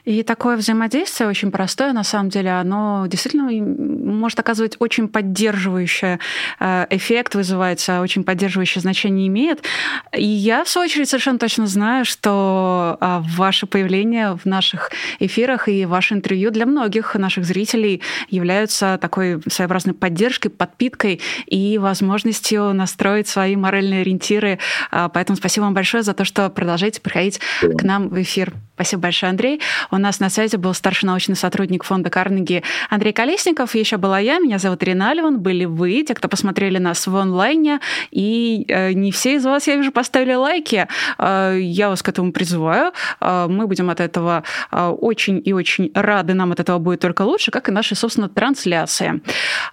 И 0.06 0.24
такое 0.24 0.58
взаимодействие 0.58 1.30
очень 1.30 1.52
простое, 1.52 1.94
на 1.94 2.04
самом 2.04 2.30
деле, 2.30 2.52
оно 2.52 3.06
действительно 3.08 3.50
может 3.52 4.40
оказывать 4.40 4.76
очень 4.80 5.08
поддерживающий 5.08 6.20
э, 6.60 6.88
эффект, 6.90 7.36
вызывается, 7.36 8.02
очень 8.02 8.24
поддерживающее 8.24 8.82
значение 8.82 9.28
имеет. 9.28 9.64
И 10.14 10.26
я, 10.26 10.64
в 10.64 10.70
свою 10.70 10.86
очередь, 10.86 11.10
совершенно 11.10 11.40
точно 11.40 11.68
знаю, 11.68 12.06
что 12.06 12.98
а, 13.00 13.24
ваше 13.26 13.68
появление 13.68 14.38
в 14.38 14.46
наших 14.46 14.92
эфирах 15.20 15.68
и 15.68 15.86
ваше 15.86 16.16
интервью 16.16 16.52
для 16.52 16.66
многих 16.66 17.16
наших 17.16 17.46
зрителей 17.46 18.02
являются 18.30 18.98
такой 19.02 19.42
своеобразной 19.48 19.94
поддержкой, 19.94 20.50
подпиткой 20.50 21.22
и 21.46 21.78
возможностью 21.78 22.74
настроить 22.74 23.28
свои 23.28 23.56
моральные 23.56 24.02
ориентиры. 24.02 24.60
А, 24.92 25.10
поэтому 25.10 25.38
спасибо 25.38 25.66
вам 25.66 25.74
большое 25.74 26.04
за 26.04 26.14
то, 26.14 26.26
что 26.26 26.50
продолжаете 26.50 27.02
приходить 27.02 27.40
к 27.62 27.84
нам 27.84 28.10
в 28.10 28.22
эфир. 28.22 28.54
Спасибо 28.78 29.02
большое, 29.02 29.32
Андрей. 29.32 29.60
У 29.90 29.98
нас 29.98 30.20
на 30.20 30.30
связи 30.30 30.56
был 30.56 30.72
старший 30.76 31.08
научный 31.08 31.36
сотрудник 31.36 31.84
фонда 31.84 32.12
Карнеги 32.12 32.62
Андрей 32.92 33.12
Колесников. 33.12 33.74
Еще 33.74 33.98
была 33.98 34.20
я, 34.20 34.38
меня 34.38 34.60
зовут 34.60 34.84
Ирина 34.84 35.10
Альван. 35.10 35.40
Были 35.40 35.66
вы, 35.66 36.04
те, 36.04 36.14
кто 36.14 36.28
посмотрели 36.28 36.78
нас 36.78 37.08
в 37.08 37.16
онлайне. 37.16 37.80
И 38.12 38.66
э, 38.68 38.92
не 38.94 39.12
все 39.12 39.34
из 39.38 39.46
вас, 39.46 39.66
я 39.66 39.78
вижу, 39.78 39.92
поставили 39.92 40.36
лайки. 40.36 40.88
Э, 41.18 41.58
я 41.60 41.90
вас 41.90 42.04
к 42.04 42.10
этому 42.10 42.32
призываю. 42.32 42.92
Э, 43.20 43.48
мы 43.50 43.66
будем 43.66 43.90
от 43.90 44.00
этого 44.00 44.44
э, 44.72 44.88
очень 44.90 45.42
и 45.44 45.54
очень 45.54 45.90
рады. 45.96 46.36
Нам 46.36 46.52
от 46.52 46.60
этого 46.60 46.78
будет 46.78 47.00
только 47.00 47.24
лучше, 47.24 47.50
как 47.50 47.70
и 47.70 47.72
наши, 47.72 47.96
собственно, 47.96 48.30
трансляции. 48.30 49.24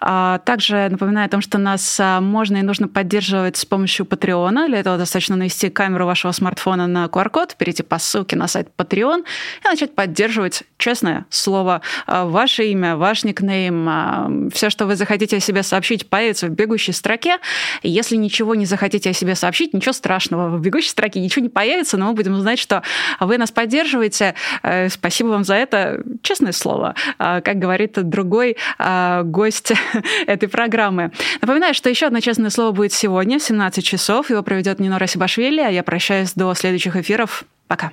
Э, 0.01 0.39
также 0.47 0.89
напоминаю 0.89 1.27
о 1.27 1.29
том, 1.29 1.43
что 1.43 1.59
нас 1.59 2.01
э, 2.01 2.21
можно 2.21 2.57
и 2.57 2.63
нужно 2.63 2.89
поддерживать 2.89 3.59
с 3.59 3.67
помощью 3.67 4.07
Патреона. 4.07 4.67
Для 4.67 4.79
этого 4.79 4.97
достаточно 4.97 5.37
навести 5.37 5.69
камеру 5.69 6.07
вашего 6.07 6.33
смартфона 6.33 6.87
на 6.87 7.05
QR-код, 7.05 7.57
перейти 7.59 7.83
по 7.83 7.99
ссылке 7.99 8.35
на 8.37 8.49
сайт 8.49 8.69
Patreon 8.79 8.94
Patreon 8.95 9.25
и 9.65 9.69
начать 9.69 9.95
поддерживать, 9.95 10.63
честное 10.79 11.27
слово, 11.31 11.83
а, 12.07 12.25
ваше 12.27 12.67
имя, 12.67 12.97
ваш 12.97 13.25
никнейм, 13.25 13.87
а, 13.89 14.31
все, 14.53 14.71
что 14.71 14.87
вы 14.87 14.97
захотите 14.97 15.37
о 15.37 15.41
себе 15.41 15.63
сообщить, 15.63 16.09
появится 16.09 16.47
в 16.47 16.51
бегущей 16.51 16.93
строке. 16.93 17.39
Если 17.83 18.17
ничего 18.17 18.55
не 18.55 18.67
захотите 18.67 19.11
о 19.11 19.13
себе 19.13 19.35
сообщить, 19.35 19.75
ничего 19.75 19.93
страшного. 19.93 20.57
В 20.57 20.61
бегущей 20.61 20.91
строке 20.91 21.21
ничего 21.21 21.43
не 21.43 21.49
появится, 21.49 21.97
но 21.97 22.07
мы 22.07 22.13
будем 22.15 22.39
знать, 22.41 22.59
что 22.59 22.83
вы 23.21 23.39
нас 23.39 23.51
поддерживаете. 23.51 24.35
Э, 24.63 24.89
спасибо 24.89 25.29
вам 25.29 25.45
за 25.45 25.55
это. 25.55 26.03
Честное 26.23 26.53
слово, 26.53 26.95
а, 27.19 27.41
как 27.41 27.59
говорит 27.59 27.93
другой 27.95 28.57
гость 29.25 29.73
этой 30.27 30.49
программы. 30.49 31.13
Напоминаю, 31.41 31.75
что 31.75 31.89
еще 31.89 32.07
одно 32.07 32.21
честное 32.21 32.51
слово 32.51 32.73
будет 32.73 32.93
сегодня 32.93 33.39
в 33.39 33.43
17 33.43 33.85
часов. 33.85 34.31
Его 34.31 34.43
проведет 34.43 34.79
Нинора 34.81 35.07
Сибашвили, 35.07 35.61
а 35.61 35.69
я 35.69 35.83
прощаюсь 35.83 36.33
до 36.35 36.55
следующих 36.55 36.97
эфиров. 36.97 37.45
Пока. 37.69 37.93